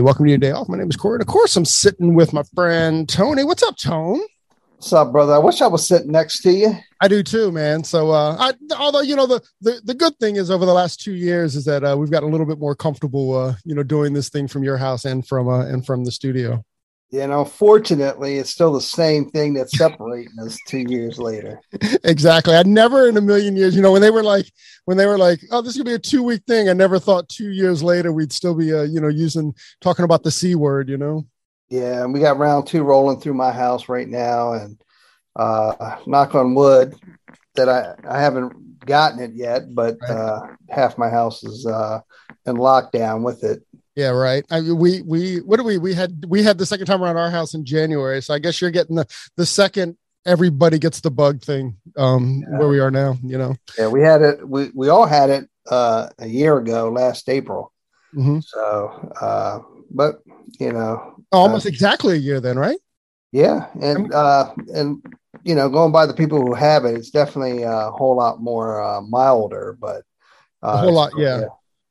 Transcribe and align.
Welcome 0.00 0.24
to 0.26 0.30
your 0.30 0.38
day 0.38 0.50
off. 0.50 0.68
My 0.68 0.78
name 0.78 0.88
is 0.88 0.96
Corey. 0.96 1.16
And 1.16 1.22
of 1.22 1.28
course, 1.28 1.56
I'm 1.56 1.64
sitting 1.64 2.14
with 2.14 2.32
my 2.32 2.42
friend 2.54 3.08
Tony. 3.08 3.44
What's 3.44 3.62
up, 3.62 3.76
Tone? 3.76 4.20
What's 4.76 4.92
up, 4.94 5.12
brother? 5.12 5.34
I 5.34 5.38
wish 5.38 5.60
I 5.60 5.66
was 5.66 5.86
sitting 5.86 6.10
next 6.10 6.40
to 6.40 6.52
you. 6.52 6.74
I 7.02 7.08
do 7.08 7.22
too, 7.22 7.52
man. 7.52 7.84
So, 7.84 8.10
uh, 8.10 8.36
I, 8.38 8.54
although 8.76 9.02
you 9.02 9.14
know 9.14 9.26
the, 9.26 9.42
the 9.60 9.80
the 9.84 9.94
good 9.94 10.16
thing 10.18 10.36
is 10.36 10.50
over 10.50 10.64
the 10.64 10.72
last 10.72 11.00
two 11.00 11.12
years 11.12 11.54
is 11.54 11.66
that 11.66 11.84
uh, 11.84 11.96
we've 11.98 12.10
got 12.10 12.22
a 12.22 12.26
little 12.26 12.46
bit 12.46 12.58
more 12.58 12.74
comfortable, 12.74 13.36
uh, 13.36 13.54
you 13.64 13.74
know, 13.74 13.82
doing 13.82 14.14
this 14.14 14.30
thing 14.30 14.48
from 14.48 14.64
your 14.64 14.78
house 14.78 15.04
and 15.04 15.26
from 15.26 15.48
uh, 15.48 15.66
and 15.66 15.84
from 15.84 16.04
the 16.04 16.10
studio. 16.10 16.64
You 17.12 17.26
know, 17.26 17.44
fortunately, 17.44 18.36
it's 18.36 18.50
still 18.50 18.72
the 18.72 18.80
same 18.80 19.30
thing 19.30 19.54
that's 19.54 19.76
separating 19.76 20.38
us 20.40 20.56
two 20.68 20.84
years 20.88 21.18
later. 21.18 21.60
exactly. 22.04 22.54
I 22.54 22.62
never 22.62 23.08
in 23.08 23.16
a 23.16 23.20
million 23.20 23.56
years, 23.56 23.74
you 23.74 23.82
know, 23.82 23.90
when 23.90 24.00
they 24.00 24.12
were 24.12 24.22
like, 24.22 24.46
when 24.84 24.96
they 24.96 25.06
were 25.06 25.18
like, 25.18 25.40
oh, 25.50 25.60
this 25.60 25.72
is 25.72 25.76
gonna 25.76 25.90
be 25.90 25.94
a 25.94 25.98
two 25.98 26.22
week 26.22 26.42
thing. 26.46 26.68
I 26.68 26.72
never 26.72 27.00
thought 27.00 27.28
two 27.28 27.50
years 27.50 27.82
later 27.82 28.12
we'd 28.12 28.32
still 28.32 28.54
be, 28.54 28.72
uh, 28.72 28.82
you 28.82 29.00
know, 29.00 29.08
using 29.08 29.52
talking 29.80 30.04
about 30.04 30.22
the 30.22 30.30
c 30.30 30.54
word. 30.54 30.88
You 30.88 30.98
know. 30.98 31.26
Yeah, 31.68 32.04
and 32.04 32.12
we 32.12 32.20
got 32.20 32.38
round 32.38 32.68
two 32.68 32.84
rolling 32.84 33.20
through 33.20 33.34
my 33.34 33.50
house 33.50 33.88
right 33.88 34.08
now, 34.08 34.52
and 34.52 34.80
uh, 35.34 35.96
knock 36.06 36.36
on 36.36 36.54
wood 36.54 36.94
that 37.56 37.68
I 37.68 37.94
I 38.08 38.20
haven't 38.20 38.86
gotten 38.86 39.20
it 39.20 39.32
yet, 39.34 39.74
but 39.74 39.96
uh, 40.08 40.42
half 40.68 40.96
my 40.96 41.08
house 41.08 41.42
is 41.42 41.66
uh, 41.66 42.00
in 42.46 42.56
lockdown 42.56 43.22
with 43.22 43.44
it. 43.44 43.64
Yeah, 44.00 44.10
right. 44.12 44.46
I 44.50 44.62
we 44.62 45.02
we 45.02 45.40
what 45.40 45.58
do 45.58 45.62
we 45.62 45.76
we 45.76 45.92
had 45.92 46.24
we 46.26 46.42
had 46.42 46.56
the 46.56 46.64
second 46.64 46.86
time 46.86 47.02
around 47.02 47.18
our 47.18 47.30
house 47.30 47.52
in 47.52 47.66
January. 47.66 48.22
So 48.22 48.32
I 48.32 48.38
guess 48.38 48.58
you're 48.58 48.70
getting 48.70 48.96
the 48.96 49.06
the 49.36 49.44
second 49.44 49.98
everybody 50.24 50.78
gets 50.78 51.00
the 51.00 51.10
bug 51.10 51.42
thing 51.42 51.76
um 51.98 52.42
where 52.48 52.68
we 52.68 52.80
are 52.80 52.90
now, 52.90 53.18
you 53.22 53.36
know. 53.36 53.56
Yeah, 53.78 53.88
we 53.88 54.00
had 54.00 54.22
it. 54.22 54.48
We 54.48 54.70
we 54.74 54.88
all 54.88 55.04
had 55.04 55.28
it 55.28 55.50
uh, 55.70 56.08
a 56.18 56.26
year 56.26 56.56
ago, 56.56 56.90
last 56.90 57.28
April. 57.28 57.72
Mhm. 58.16 58.42
So, 58.42 59.12
uh, 59.20 59.58
but 59.90 60.22
you 60.58 60.72
know, 60.72 61.22
Almost 61.30 61.66
exactly 61.66 62.14
a 62.14 62.18
year 62.18 62.40
then, 62.40 62.58
right? 62.58 62.78
Yeah, 63.32 63.66
and 63.82 64.14
uh, 64.14 64.54
and 64.74 65.04
you 65.44 65.54
know, 65.54 65.68
going 65.68 65.92
by 65.92 66.06
the 66.06 66.14
people 66.14 66.40
who 66.40 66.54
have 66.54 66.86
it, 66.86 66.94
it's 66.96 67.10
definitely 67.10 67.64
a 67.64 67.90
whole 67.90 68.16
lot 68.16 68.40
more 68.40 68.82
uh, 68.82 69.02
milder, 69.02 69.76
but 69.78 70.04
uh, 70.62 70.72
A 70.72 70.76
whole 70.78 70.94
lot, 70.94 71.12
yeah. 71.18 71.44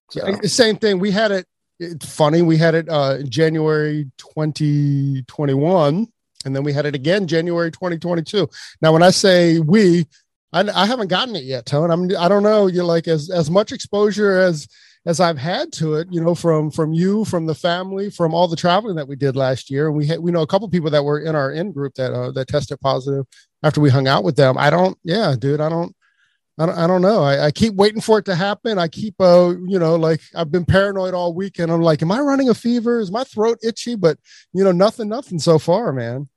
So, 0.09 0.25
Same 0.43 0.75
thing. 0.75 0.97
We 0.97 1.11
had 1.11 1.31
it 1.31 1.45
it's 1.79 2.13
funny, 2.13 2.41
we 2.41 2.57
had 2.57 2.75
it 2.75 2.89
uh 2.89 3.17
in 3.19 3.29
January 3.29 4.11
2021 4.17 6.07
and 6.45 6.55
then 6.55 6.63
we 6.63 6.73
had 6.73 6.85
it 6.85 6.95
again 6.95 7.27
January 7.27 7.71
2022. 7.71 8.47
Now 8.81 8.93
when 8.93 9.03
I 9.03 9.11
say 9.11 9.59
we 9.59 10.05
I, 10.51 10.61
I 10.61 10.85
haven't 10.85 11.09
gotten 11.09 11.35
it 11.35 11.43
yet, 11.43 11.65
Tone. 11.65 11.91
I'm 11.91 12.09
I 12.17 12.27
don't 12.27 12.43
know, 12.43 12.67
you're 12.67 12.83
like 12.83 13.07
as 13.07 13.29
as 13.29 13.49
much 13.49 13.71
exposure 13.71 14.39
as 14.39 14.67
as 15.05 15.19
I've 15.19 15.37
had 15.37 15.71
to 15.73 15.95
it, 15.95 16.07
you 16.11 16.21
know, 16.21 16.35
from 16.35 16.71
from 16.71 16.93
you, 16.93 17.25
from 17.25 17.45
the 17.45 17.55
family, 17.55 18.09
from 18.09 18.33
all 18.33 18.47
the 18.47 18.55
traveling 18.55 18.95
that 18.97 19.07
we 19.07 19.15
did 19.15 19.35
last 19.35 19.69
year, 19.69 19.87
and 19.87 19.95
we 19.95 20.05
had 20.05 20.19
we 20.19 20.31
know 20.31 20.41
a 20.41 20.47
couple 20.47 20.69
people 20.69 20.89
that 20.91 21.03
were 21.03 21.19
in 21.19 21.35
our 21.35 21.51
in 21.51 21.71
group 21.71 21.95
that 21.95 22.13
uh, 22.13 22.31
that 22.31 22.47
tested 22.47 22.79
positive 22.81 23.25
after 23.63 23.81
we 23.81 23.89
hung 23.89 24.07
out 24.07 24.23
with 24.23 24.35
them. 24.35 24.57
I 24.57 24.69
don't, 24.69 24.97
yeah, 25.03 25.35
dude, 25.37 25.61
I 25.61 25.69
don't, 25.69 25.95
I 26.59 26.65
don't, 26.65 26.77
I 26.77 26.87
don't 26.87 27.01
know. 27.01 27.23
I, 27.23 27.45
I 27.45 27.51
keep 27.51 27.73
waiting 27.75 28.01
for 28.01 28.19
it 28.19 28.25
to 28.25 28.35
happen. 28.35 28.77
I 28.77 28.89
keep, 28.89 29.15
uh, 29.21 29.53
you 29.65 29.79
know, 29.79 29.95
like 29.95 30.19
I've 30.35 30.51
been 30.51 30.65
paranoid 30.65 31.13
all 31.13 31.33
weekend. 31.33 31.71
I'm 31.71 31.81
like, 31.81 32.01
am 32.01 32.11
I 32.11 32.19
running 32.19 32.49
a 32.49 32.53
fever? 32.53 32.99
Is 32.99 33.11
my 33.11 33.23
throat 33.23 33.59
itchy? 33.63 33.95
But 33.95 34.17
you 34.51 34.65
know, 34.65 34.73
nothing, 34.73 35.07
nothing 35.07 35.39
so 35.39 35.57
far, 35.57 35.93
man. 35.93 36.27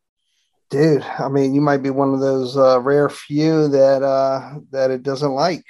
dude, 0.71 1.03
I 1.03 1.29
mean, 1.29 1.55
you 1.55 1.61
might 1.61 1.83
be 1.83 1.91
one 1.91 2.15
of 2.15 2.21
those 2.21 2.57
uh, 2.57 2.81
rare 2.81 3.09
few 3.09 3.69
that 3.69 4.03
uh, 4.03 4.61
that 4.71 4.93
it 4.93 5.03
doesn't 5.03 5.33
like. 5.33 5.65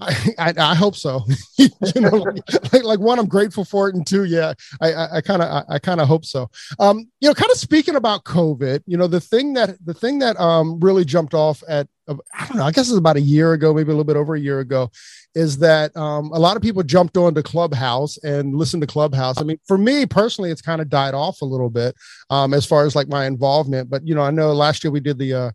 I, 0.00 0.34
I, 0.38 0.54
I 0.58 0.74
hope 0.74 0.96
so. 0.96 1.24
you 1.58 1.68
know, 1.96 2.26
like, 2.72 2.84
like, 2.84 3.00
one, 3.00 3.18
I'm 3.18 3.28
grateful 3.28 3.64
for 3.64 3.88
it, 3.88 3.94
and 3.94 4.06
two, 4.06 4.24
yeah, 4.24 4.54
I 4.80 5.20
kind 5.20 5.42
of 5.42 5.64
I, 5.68 5.78
kind 5.78 6.00
of 6.00 6.08
hope 6.08 6.24
so. 6.24 6.50
Um, 6.78 7.08
you 7.20 7.28
know, 7.28 7.34
kind 7.34 7.50
of 7.50 7.58
speaking 7.58 7.96
about 7.96 8.24
COVID, 8.24 8.82
you 8.86 8.96
know, 8.96 9.06
the 9.06 9.20
thing 9.20 9.54
that 9.54 9.84
the 9.84 9.94
thing 9.94 10.18
that 10.20 10.38
um 10.40 10.80
really 10.80 11.04
jumped 11.04 11.34
off 11.34 11.62
at 11.68 11.88
uh, 12.08 12.16
I 12.38 12.46
don't 12.46 12.58
know, 12.58 12.64
I 12.64 12.72
guess 12.72 12.88
it's 12.88 12.98
about 12.98 13.16
a 13.16 13.20
year 13.20 13.52
ago, 13.52 13.74
maybe 13.74 13.88
a 13.88 13.92
little 13.92 14.04
bit 14.04 14.16
over 14.16 14.34
a 14.34 14.40
year 14.40 14.60
ago, 14.60 14.90
is 15.34 15.58
that 15.58 15.96
um 15.96 16.30
a 16.32 16.38
lot 16.38 16.56
of 16.56 16.62
people 16.62 16.82
jumped 16.82 17.16
onto 17.16 17.42
Clubhouse 17.42 18.18
and 18.18 18.54
listened 18.54 18.82
to 18.82 18.86
Clubhouse. 18.86 19.40
I 19.40 19.44
mean, 19.44 19.58
for 19.66 19.78
me 19.78 20.06
personally, 20.06 20.50
it's 20.50 20.62
kind 20.62 20.80
of 20.80 20.88
died 20.88 21.14
off 21.14 21.42
a 21.42 21.46
little 21.46 21.70
bit 21.70 21.94
um 22.30 22.54
as 22.54 22.66
far 22.66 22.84
as 22.86 22.96
like 22.96 23.08
my 23.08 23.26
involvement. 23.26 23.90
But 23.90 24.06
you 24.06 24.14
know, 24.14 24.22
I 24.22 24.30
know 24.30 24.52
last 24.52 24.84
year 24.84 24.90
we 24.90 25.00
did 25.00 25.18
the 25.18 25.34
uh 25.34 25.50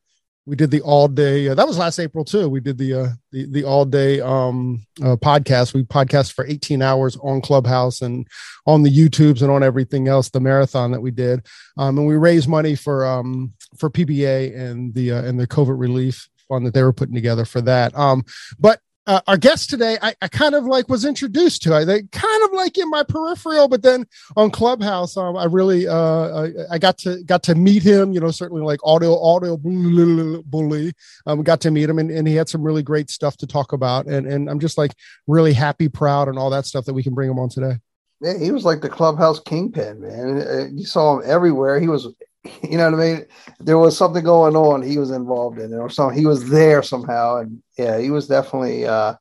we 0.46 0.56
did 0.56 0.72
the 0.72 0.82
all 0.82 1.08
day 1.08 1.48
uh, 1.48 1.56
that 1.56 1.68
was 1.68 1.78
last 1.78 2.00
april 2.00 2.24
too. 2.24 2.48
We 2.48 2.60
did 2.60 2.78
the 2.78 2.94
uh 2.94 3.08
the, 3.32 3.46
the 3.52 3.64
all 3.64 3.86
day 3.86 4.22
um 4.22 4.86
uh, 5.02 5.16
podcast. 5.16 5.74
We 5.74 5.84
podcast 5.84 6.34
for 6.34 6.46
18 6.46 6.82
hours 6.82 7.18
on 7.18 7.42
clubhouse 7.42 8.02
and 8.02 8.28
on 8.66 8.84
the 8.84 8.96
youtubes 8.96 9.42
and 9.42 9.52
on 9.52 9.64
everything 9.64 10.08
else 10.08 10.30
the 10.30 10.40
marathon 10.40 10.92
that 10.92 11.02
we 11.02 11.12
did. 11.12 11.46
Um 11.78 11.98
and 11.98 12.08
we 12.08 12.16
raised 12.16 12.48
money 12.48 12.76
for 12.76 13.06
um 13.06 13.54
for 13.78 13.90
pba 13.90 14.56
and 14.56 14.94
the 14.94 15.14
uh, 15.14 15.24
and 15.24 15.40
the 15.40 15.48
covid 15.48 15.80
relief 15.80 16.30
fund 16.48 16.66
that 16.66 16.76
they 16.76 16.84
were 16.84 16.94
putting 16.94 17.16
together 17.16 17.46
for 17.46 17.62
that. 17.62 17.98
Um 17.98 18.24
but 18.60 18.80
uh, 19.08 19.22
our 19.28 19.38
guest 19.38 19.70
today, 19.70 19.98
I, 20.02 20.16
I 20.22 20.28
kind 20.28 20.56
of 20.56 20.66
like 20.66 20.90
was 20.90 21.06
introduced 21.06 21.64
to. 21.64 21.76
I 21.76 21.86
they 21.86 22.04
kind 22.04 22.44
of 22.44 22.54
like 22.54 22.78
in 22.78 22.90
my 22.90 23.04
peripheral, 23.04 23.68
but 23.68 23.84
then 23.84 24.06
on 24.36 24.52
Clubhouse, 24.52 25.18
um, 25.18 25.38
I 25.38 25.46
really 25.46 25.88
uh, 25.88 26.46
I, 26.46 26.52
I 26.72 26.78
got 26.78 26.98
to 27.00 27.24
got 27.24 27.44
to 27.44 27.56
meet 27.56 27.84
him. 27.84 28.14
You 28.14 28.20
know, 28.20 28.32
certainly 28.32 28.64
like 28.64 28.80
audio 28.84 29.20
audio 29.22 29.58
bully. 29.58 30.94
Um, 31.26 31.44
got 31.44 31.62
to 31.62 31.72
meet 31.72 31.90
him, 31.90 32.00
and, 32.00 32.12
and 32.12 32.28
he 32.28 32.36
had 32.36 32.50
some 32.50 32.64
really 32.64 32.84
great 32.84 33.10
stuff 33.10 33.38
to 33.38 33.48
talk 33.48 33.74
about. 33.74 34.08
And 34.08 34.28
and 34.28 34.50
I'm 34.50 34.60
just 34.60 34.78
like 34.78 34.94
really 35.28 35.54
happy, 35.54 35.90
proud, 35.90 36.28
and 36.28 36.38
all 36.40 36.50
that 36.52 36.66
stuff 36.66 36.86
that 36.86 36.94
we 36.94 37.04
can 37.04 37.14
bring 37.14 37.30
him 37.30 37.40
on 37.40 37.50
today. 37.50 37.78
Yeah, 38.22 38.38
he 38.40 38.52
was 38.52 38.66
like 38.66 38.82
the 38.82 38.90
clubhouse 38.90 39.40
kingpin, 39.40 40.02
man. 40.02 40.42
Uh, 40.42 40.68
You 40.74 40.86
saw 40.86 41.18
him 41.18 41.24
everywhere. 41.26 41.80
He 41.80 41.88
was, 41.88 42.08
you 42.64 42.78
know 42.78 42.92
what 42.92 43.00
I 43.00 43.04
mean. 43.04 43.26
There 43.60 43.78
was 43.78 43.98
something 43.98 44.24
going 44.24 44.56
on. 44.56 44.82
He 44.82 44.98
was 44.98 45.12
involved 45.12 45.60
in 45.60 45.74
it, 45.74 45.78
or 45.78 45.90
something. 45.90 46.18
He 46.18 46.26
was 46.26 46.50
there 46.50 46.84
somehow, 46.84 47.38
and 47.38 47.62
yeah, 47.78 48.00
he 48.00 48.12
was 48.12 48.28
definitely 48.28 48.86
uh, 48.86 49.16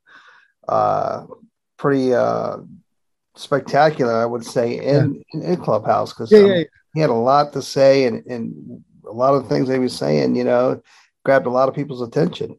uh, 0.68 1.26
pretty 1.76 2.14
uh, 2.14 2.58
spectacular, 3.36 4.14
I 4.14 4.26
would 4.26 4.44
say, 4.44 4.78
in 4.78 5.22
in, 5.32 5.42
in 5.42 5.56
clubhouse 5.56 6.12
because 6.12 6.30
Yeah, 6.30 6.40
yeah, 6.40 6.54
yeah. 6.54 6.64
he 6.94 7.00
had 7.00 7.10
a 7.10 7.14
lot 7.14 7.52
to 7.54 7.62
say, 7.62 8.04
and 8.04 8.24
and 8.26 8.84
a 9.06 9.12
lot 9.12 9.34
of 9.34 9.42
the 9.42 9.48
things 9.48 9.68
he 9.68 9.78
was 9.78 9.96
saying, 9.96 10.36
you 10.36 10.44
know, 10.44 10.82
grabbed 11.24 11.46
a 11.46 11.50
lot 11.50 11.68
of 11.68 11.74
people's 11.74 12.02
attention. 12.02 12.58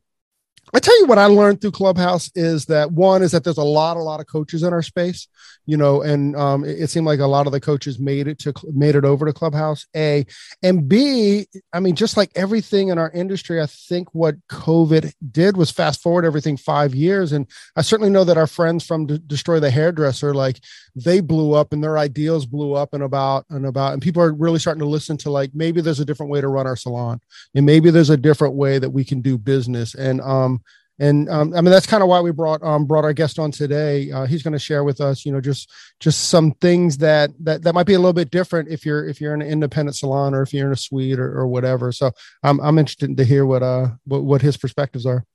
I 0.73 0.79
tell 0.79 0.97
you 0.99 1.07
what 1.07 1.17
I 1.17 1.25
learned 1.25 1.61
through 1.61 1.71
Clubhouse 1.71 2.31
is 2.35 2.65
that 2.65 2.91
one 2.91 3.23
is 3.23 3.31
that 3.31 3.43
there's 3.43 3.57
a 3.57 3.63
lot, 3.63 3.97
a 3.97 4.01
lot 4.01 4.19
of 4.19 4.27
coaches 4.27 4.63
in 4.63 4.71
our 4.71 4.81
space, 4.81 5.27
you 5.65 5.77
know, 5.77 6.01
and 6.01 6.35
um, 6.35 6.63
it, 6.63 6.83
it 6.83 6.89
seemed 6.89 7.05
like 7.07 7.19
a 7.19 7.25
lot 7.27 7.47
of 7.47 7.53
the 7.53 7.59
coaches 7.59 7.99
made 7.99 8.27
it 8.27 8.39
to 8.39 8.53
made 8.73 8.95
it 8.95 9.05
over 9.05 9.25
to 9.25 9.33
Clubhouse. 9.33 9.87
A 9.95 10.25
and 10.63 10.87
B, 10.87 11.47
I 11.73 11.79
mean, 11.79 11.95
just 11.95 12.17
like 12.17 12.31
everything 12.35 12.89
in 12.89 12.97
our 12.97 13.11
industry, 13.11 13.61
I 13.61 13.65
think 13.65 14.13
what 14.13 14.35
COVID 14.47 15.11
did 15.31 15.57
was 15.57 15.71
fast 15.71 16.01
forward 16.01 16.25
everything 16.25 16.55
five 16.57 16.95
years, 16.95 17.31
and 17.31 17.47
I 17.75 17.81
certainly 17.81 18.11
know 18.11 18.23
that 18.23 18.37
our 18.37 18.47
friends 18.47 18.85
from 18.85 19.07
De- 19.07 19.17
Destroy 19.17 19.59
the 19.59 19.71
Hairdresser, 19.71 20.33
like 20.33 20.59
they 20.95 21.19
blew 21.19 21.53
up 21.53 21.73
and 21.73 21.83
their 21.83 21.97
ideals 21.97 22.45
blew 22.45 22.73
up 22.73 22.93
and 22.93 23.03
about 23.03 23.45
and 23.49 23.65
about, 23.65 23.93
and 23.93 24.01
people 24.01 24.21
are 24.21 24.33
really 24.33 24.59
starting 24.59 24.81
to 24.81 24.85
listen 24.87 25.17
to 25.17 25.31
like 25.31 25.51
maybe 25.53 25.81
there's 25.81 25.99
a 25.99 26.05
different 26.05 26.31
way 26.31 26.41
to 26.41 26.47
run 26.47 26.67
our 26.67 26.77
salon, 26.77 27.19
and 27.55 27.65
maybe 27.65 27.89
there's 27.91 28.11
a 28.11 28.17
different 28.17 28.55
way 28.55 28.79
that 28.79 28.91
we 28.91 29.03
can 29.03 29.21
do 29.21 29.37
business, 29.37 29.95
and 29.95 30.21
um 30.21 30.61
and 30.99 31.29
um, 31.29 31.53
I 31.53 31.61
mean 31.61 31.71
that's 31.71 31.87
kind 31.87 32.03
of 32.03 32.09
why 32.09 32.21
we 32.21 32.31
brought 32.31 32.63
um, 32.63 32.85
brought 32.85 33.03
our 33.03 33.13
guest 33.13 33.39
on 33.39 33.51
today. 33.51 34.11
Uh, 34.11 34.25
he's 34.25 34.43
going 34.43 34.53
to 34.53 34.59
share 34.59 34.83
with 34.83 35.01
us, 35.01 35.25
you 35.25 35.31
know, 35.31 35.41
just 35.41 35.71
just 35.99 36.29
some 36.29 36.51
things 36.53 36.97
that 36.99 37.31
that 37.39 37.63
that 37.63 37.73
might 37.73 37.85
be 37.87 37.93
a 37.93 37.99
little 37.99 38.13
bit 38.13 38.31
different 38.31 38.69
if 38.69 38.85
you're 38.85 39.07
if 39.07 39.19
you're 39.19 39.33
in 39.33 39.41
an 39.41 39.47
independent 39.47 39.95
salon 39.95 40.33
or 40.33 40.41
if 40.41 40.53
you're 40.53 40.67
in 40.67 40.73
a 40.73 40.77
suite 40.77 41.19
or, 41.19 41.37
or 41.37 41.47
whatever. 41.47 41.91
So 41.91 42.11
I'm 42.43 42.59
I'm 42.61 42.77
interested 42.79 43.15
to 43.17 43.23
hear 43.23 43.45
what 43.45 43.63
uh 43.63 43.89
what, 44.05 44.23
what 44.23 44.41
his 44.41 44.57
perspectives 44.57 45.05
are. 45.05 45.25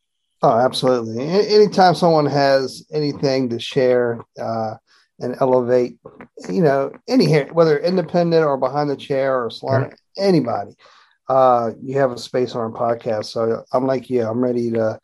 Oh, 0.43 0.59
absolutely. 0.59 1.23
Anytime 1.23 1.95
someone 1.95 2.25
has 2.27 2.87
anything 2.91 3.51
to 3.51 3.59
share 3.59 4.21
uh, 4.41 4.77
and 5.19 5.37
elevate, 5.39 5.99
you 6.49 6.62
know, 6.62 6.93
any 7.07 7.29
hair, 7.29 7.47
whether 7.53 7.79
independent 7.79 8.43
or 8.43 8.57
behind 8.57 8.89
the 8.89 8.97
chair 8.97 9.45
or 9.45 9.51
salon, 9.51 9.93
anybody, 10.17 10.73
uh, 11.29 11.73
you 11.83 11.99
have 11.99 12.12
a 12.12 12.19
space 12.19 12.55
on 12.55 12.62
our 12.62 12.71
podcast. 12.71 13.27
So 13.27 13.65
I'm 13.75 13.87
like, 13.87 14.09
yeah, 14.09 14.31
I'm 14.31 14.43
ready 14.43 14.71
to 14.71 14.99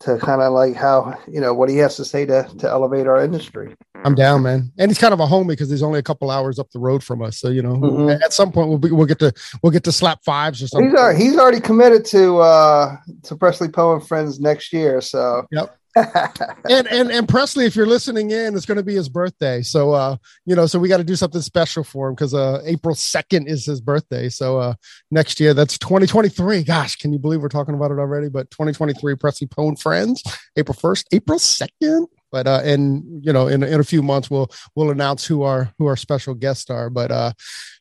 to 0.00 0.16
kind 0.18 0.40
of 0.40 0.52
like 0.52 0.74
how 0.74 1.14
you 1.30 1.40
know 1.40 1.52
what 1.52 1.68
he 1.68 1.76
has 1.76 1.96
to 1.96 2.04
say 2.04 2.24
to 2.26 2.48
to 2.58 2.68
elevate 2.68 3.06
our 3.06 3.22
industry. 3.22 3.74
I'm 4.02 4.14
down, 4.14 4.42
man. 4.42 4.72
And 4.78 4.90
he's 4.90 4.98
kind 4.98 5.12
of 5.12 5.20
a 5.20 5.26
homie 5.26 5.48
because 5.48 5.68
he's 5.68 5.82
only 5.82 5.98
a 5.98 6.02
couple 6.02 6.30
hours 6.30 6.58
up 6.58 6.70
the 6.70 6.78
road 6.78 7.04
from 7.04 7.20
us. 7.20 7.38
So 7.38 7.48
you 7.50 7.60
know, 7.62 7.74
Mhm. 7.74 8.22
at 8.22 8.32
some 8.32 8.50
point 8.50 8.68
we'll 8.70 8.78
be, 8.78 8.90
we'll 8.90 9.06
get 9.06 9.18
to 9.18 9.32
we'll 9.62 9.72
get 9.72 9.84
to 9.84 9.92
slap 9.92 10.24
fives 10.24 10.62
or 10.62 10.68
something. 10.68 10.88
He's 10.90 10.98
already, 10.98 11.22
he's 11.24 11.36
already 11.36 11.60
committed 11.60 12.04
to 12.06 12.38
uh 12.38 12.96
to 13.24 13.36
Presley 13.36 13.68
Poe 13.68 13.94
and 13.94 14.06
Friends 14.06 14.40
next 14.40 14.72
year. 14.72 15.00
So 15.02 15.46
Yep. 15.50 15.76
And 15.96 16.86
and 16.86 17.10
and 17.10 17.28
Presley, 17.28 17.64
if 17.64 17.74
you're 17.74 17.86
listening 17.86 18.30
in, 18.30 18.54
it's 18.54 18.66
going 18.66 18.76
to 18.76 18.84
be 18.84 18.94
his 18.94 19.08
birthday. 19.08 19.60
So 19.62 19.92
uh, 19.92 20.16
you 20.46 20.54
know, 20.54 20.66
so 20.66 20.78
we 20.78 20.88
got 20.88 20.98
to 20.98 21.04
do 21.04 21.16
something 21.16 21.40
special 21.40 21.82
for 21.82 22.08
him 22.08 22.14
because 22.14 22.32
uh, 22.32 22.62
April 22.64 22.94
second 22.94 23.48
is 23.48 23.66
his 23.66 23.80
birthday. 23.80 24.28
So 24.28 24.58
uh, 24.58 24.74
next 25.10 25.40
year, 25.40 25.52
that's 25.52 25.78
2023. 25.78 26.62
Gosh, 26.62 26.96
can 26.96 27.12
you 27.12 27.18
believe 27.18 27.42
we're 27.42 27.48
talking 27.48 27.74
about 27.74 27.90
it 27.90 27.98
already? 27.98 28.28
But 28.28 28.50
2023, 28.50 29.16
Presley 29.16 29.48
Pone 29.48 29.76
Friends, 29.76 30.22
April 30.56 30.76
1st, 30.76 31.04
April 31.12 31.38
2nd. 31.38 32.06
But 32.30 32.46
uh, 32.46 32.60
and 32.62 33.24
you 33.24 33.32
know, 33.32 33.48
in 33.48 33.62
in 33.62 33.80
a 33.80 33.84
few 33.84 34.02
months, 34.02 34.30
we'll 34.30 34.50
we'll 34.76 34.90
announce 34.90 35.26
who 35.26 35.42
our 35.42 35.72
who 35.78 35.86
our 35.86 35.96
special 35.96 36.34
guests 36.34 36.70
are. 36.70 36.88
But 36.88 37.10
uh, 37.10 37.32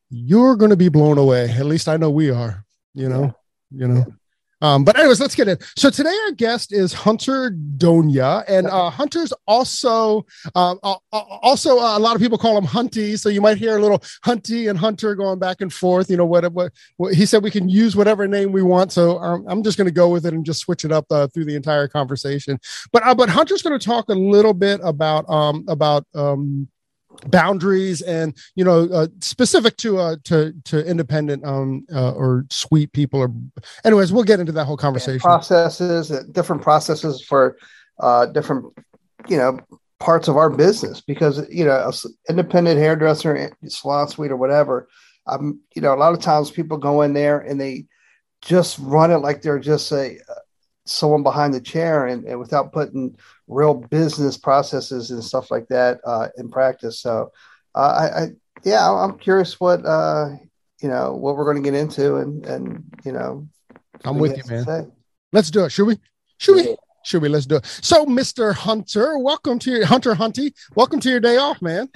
you're 0.10 0.56
going 0.56 0.72
to 0.72 0.78
be 0.78 0.90
blown 0.90 1.20
away. 1.20 1.50
At 1.52 1.66
least 1.66 1.88
I 1.88 1.98
know 1.98 2.10
we 2.10 2.32
are. 2.32 2.66
You 2.96 3.10
know, 3.10 3.34
you 3.72 3.88
know. 3.88 4.06
Um, 4.62 4.84
but 4.84 4.98
anyways, 4.98 5.20
let's 5.20 5.36
get 5.36 5.48
in. 5.48 5.58
So 5.78 5.90
today 5.90 6.16
our 6.26 6.32
guest 6.32 6.74
is 6.74 6.94
Hunter 6.94 7.52
Donia, 7.78 8.44
and 8.48 8.68
uh, 8.68 8.90
Hunter's 8.90 9.34
also 9.48 10.26
uh, 10.56 10.76
also 11.12 11.80
uh, 11.80 11.98
a 11.98 12.00
lot 12.00 12.16
of 12.16 12.22
people 12.22 12.38
call 12.38 12.58
him 12.58 12.66
Hunty. 12.66 13.18
So 13.18 13.30
you 13.30 13.42
might 13.42 13.58
hear 13.58 13.78
a 13.78 13.82
little 13.82 14.00
Hunty 14.26 14.70
and 14.70 14.78
Hunter 14.78 15.16
going 15.16 15.40
back 15.40 15.62
and 15.62 15.72
forth. 15.72 16.10
You 16.10 16.18
know 16.18 16.26
what? 16.26 16.52
What, 16.52 16.74
what 16.98 17.14
he 17.14 17.26
said 17.26 17.44
we 17.44 17.52
can 17.52 17.70
use 17.70 17.96
whatever 17.96 18.28
name 18.28 18.52
we 18.52 18.62
want. 18.62 18.92
So 18.92 19.18
um, 19.20 19.46
I'm 19.48 19.64
just 19.64 19.78
going 19.78 19.88
to 19.88 19.94
go 19.94 20.10
with 20.10 20.26
it 20.26 20.34
and 20.34 20.46
just 20.46 20.60
switch 20.60 20.84
it 20.84 20.92
up 20.92 21.06
uh, 21.10 21.28
through 21.28 21.46
the 21.46 21.56
entire 21.56 21.88
conversation. 21.88 22.60
But 22.92 23.04
uh, 23.06 23.16
but 23.16 23.30
Hunter's 23.30 23.62
going 23.62 23.80
to 23.80 23.86
talk 23.86 24.10
a 24.10 24.14
little 24.14 24.54
bit 24.54 24.82
about 24.84 25.30
um, 25.30 25.66
about 25.68 26.06
um, 26.16 26.68
boundaries 27.28 28.02
and 28.02 28.36
you 28.56 28.64
know 28.64 28.88
uh, 28.94 29.08
specific 29.20 29.76
to 29.78 29.98
uh 29.98 30.16
to 30.24 30.54
to 30.64 30.86
independent 30.86 31.46
um 31.46 31.86
uh, 31.94 32.12
or 32.14 32.46
suite 32.50 32.94
people 32.94 33.20
or 33.20 33.30
anyways 33.84 34.14
we'll 34.14 34.24
get 34.24 34.40
into 34.40 34.52
that 34.52 34.66
whole 34.66 34.78
conversation 34.78 35.20
processes, 35.20 36.12
uh, 36.12 36.24
different 36.32 36.62
processes 36.62 37.22
for 37.24 37.58
uh, 38.00 38.26
different, 38.28 38.66
you 39.28 39.38
know, 39.38 39.60
parts 40.00 40.28
of 40.28 40.38
our 40.38 40.50
business 40.50 41.02
because 41.02 41.46
you 41.50 41.66
know, 41.66 41.92
independent 42.30 42.80
hairdresser, 42.80 43.36
eh, 43.36 43.50
salon 43.68 44.08
suite, 44.08 44.32
or 44.32 44.38
whatever. 44.38 44.88
Um, 45.28 45.60
you 45.76 45.82
know, 45.82 45.94
a 45.94 45.98
lot 45.98 46.14
of 46.14 46.22
times 46.22 46.50
people 46.50 46.78
go 46.78 47.02
in 47.02 47.14
there 47.14 47.40
and 47.40 47.60
they 47.60 47.86
just 48.42 48.80
run 48.80 49.12
it 49.12 49.18
like 49.18 49.42
they're 49.42 49.60
just 49.60 49.92
a 49.92 50.18
someone 50.90 51.24
behind 51.24 51.54
the 51.54 51.62
chair 51.62 52.08
and, 52.08 52.26
and 52.26 52.40
without 52.40 52.74
putting 52.74 53.16
real 53.48 53.74
business 53.74 54.38
processes 54.38 55.12
and 55.12 55.24
stuff 55.24 55.52
like 55.52 55.68
that 55.68 56.00
uh, 56.06 56.28
in 56.38 56.50
practice. 56.50 57.00
So, 57.00 57.32
uh, 57.76 57.80
I, 57.80 58.22
I 58.22 58.28
yeah, 58.64 58.92
I'm 58.92 59.18
curious 59.18 59.60
what 59.60 59.86
uh, 59.86 60.30
you 60.82 60.90
know 60.90 61.14
what 61.14 61.36
we're 61.36 61.46
going 61.46 61.64
to 61.64 61.72
get 61.72 61.80
into 61.80 62.18
and 62.18 62.46
and 62.46 62.84
you 63.04 63.12
know. 63.12 63.48
I'm 64.06 64.18
with 64.18 64.38
you, 64.38 64.44
man. 64.50 64.66
say. 64.66 64.86
let's 65.34 65.52
do 65.52 65.66
it 65.66 65.72
should 65.72 65.86
we 65.86 66.00
should 66.38 66.56
we 66.56 66.76
should 67.04 67.22
we 67.22 67.28
let's 67.28 67.46
do 67.46 67.58
it 67.58 67.66
so 67.66 68.06
mr 68.06 68.54
hunter 68.54 69.18
welcome 69.18 69.60
to 69.60 69.72
your 69.72 69.86
hunter 69.86 70.14
hunty 70.14 70.54
welcome 70.74 71.02
to 71.02 71.10
your 71.10 71.20
day 71.20 71.36
off 71.36 71.62
man 71.62 71.90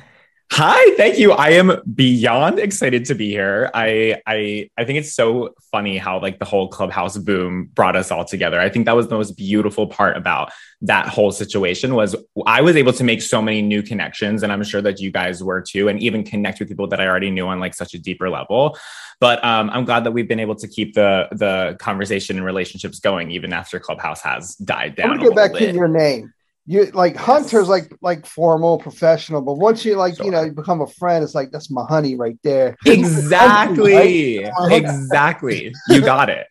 Hi, 0.56 0.96
thank 0.98 1.18
you. 1.18 1.32
I 1.32 1.50
am 1.50 1.82
beyond 1.96 2.60
excited 2.60 3.06
to 3.06 3.16
be 3.16 3.32
here. 3.32 3.72
I 3.74 4.22
I 4.28 4.70
I 4.78 4.86
think 4.86 5.00
it's 5.00 5.16
so 5.16 5.56
funny 5.72 5.98
how 5.98 6.22
like 6.22 6.38
the 6.38 6.46
whole 6.46 6.68
clubhouse 6.68 7.18
boom 7.18 7.72
brought 7.74 7.96
us 7.96 8.12
all 8.12 8.24
together. 8.24 8.60
I 8.60 8.70
think 8.70 8.86
that 8.86 8.96
was 8.96 9.08
the 9.08 9.16
most 9.16 9.32
beautiful 9.32 9.88
part 9.88 10.16
about 10.16 10.52
that 10.82 11.08
whole 11.08 11.32
situation 11.32 11.96
was 11.96 12.16
I 12.46 12.62
was 12.62 12.76
able 12.76 12.94
to 12.94 13.04
make 13.04 13.24
so 13.24 13.42
many 13.42 13.64
new 13.64 13.82
connections 13.82 14.44
and 14.44 14.54
I'm 14.54 14.64
sure 14.64 14.80
that 14.84 15.00
you 15.00 15.10
guys 15.10 15.44
were 15.44 15.60
too 15.60 15.88
and 15.88 16.00
even 16.00 16.24
connect 16.24 16.60
with 16.60 16.68
people 16.68 16.88
that 16.90 17.02
I 17.02 17.08
already 17.08 17.32
knew 17.32 17.48
on 17.48 17.60
like 17.60 17.74
such 17.74 17.96
a 17.96 18.00
deeper 18.00 18.30
level. 18.30 18.78
But 19.20 19.44
um, 19.44 19.72
I'm 19.72 19.86
glad 19.86 20.04
that 20.04 20.12
we've 20.12 20.28
been 20.28 20.40
able 20.40 20.56
to 20.58 20.68
keep 20.68 20.94
the 20.94 21.30
the 21.32 21.78
conversation 21.80 22.38
and 22.38 22.46
relationships 22.46 23.00
going 23.00 23.32
even 23.32 23.54
after 23.54 23.80
Clubhouse 23.80 24.22
has 24.22 24.54
died 24.58 24.98
down. 24.98 25.10
I'm 25.10 25.18
gonna 25.18 25.30
get 25.30 25.36
back 25.36 25.54
little 25.54 25.70
to 25.70 25.74
your 25.74 25.88
name. 25.88 26.32
You 26.66 26.86
like 26.92 27.18
Hunter's 27.18 27.68
like 27.68 27.94
like 28.02 28.26
formal, 28.26 28.78
professional, 28.78 29.42
but 29.42 29.56
once 29.56 29.84
you 29.84 29.96
like 29.96 30.18
you 30.20 30.32
know 30.32 30.44
you 30.44 30.52
become 30.52 30.80
a 30.82 30.88
friend, 30.88 31.24
it's 31.24 31.36
like 31.36 31.52
that's 31.52 31.70
my 31.70 31.86
honey 31.86 32.16
right 32.16 32.38
there. 32.44 32.78
Exactly. 32.86 34.46
exactly. 34.72 35.74
You 35.90 36.02
got 36.02 36.30
it. 36.30 36.48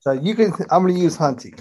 So 0.00 0.12
you 0.12 0.34
can. 0.34 0.52
I'm 0.70 0.86
gonna 0.86 0.98
use 0.98 1.16
Hunty. 1.16 1.58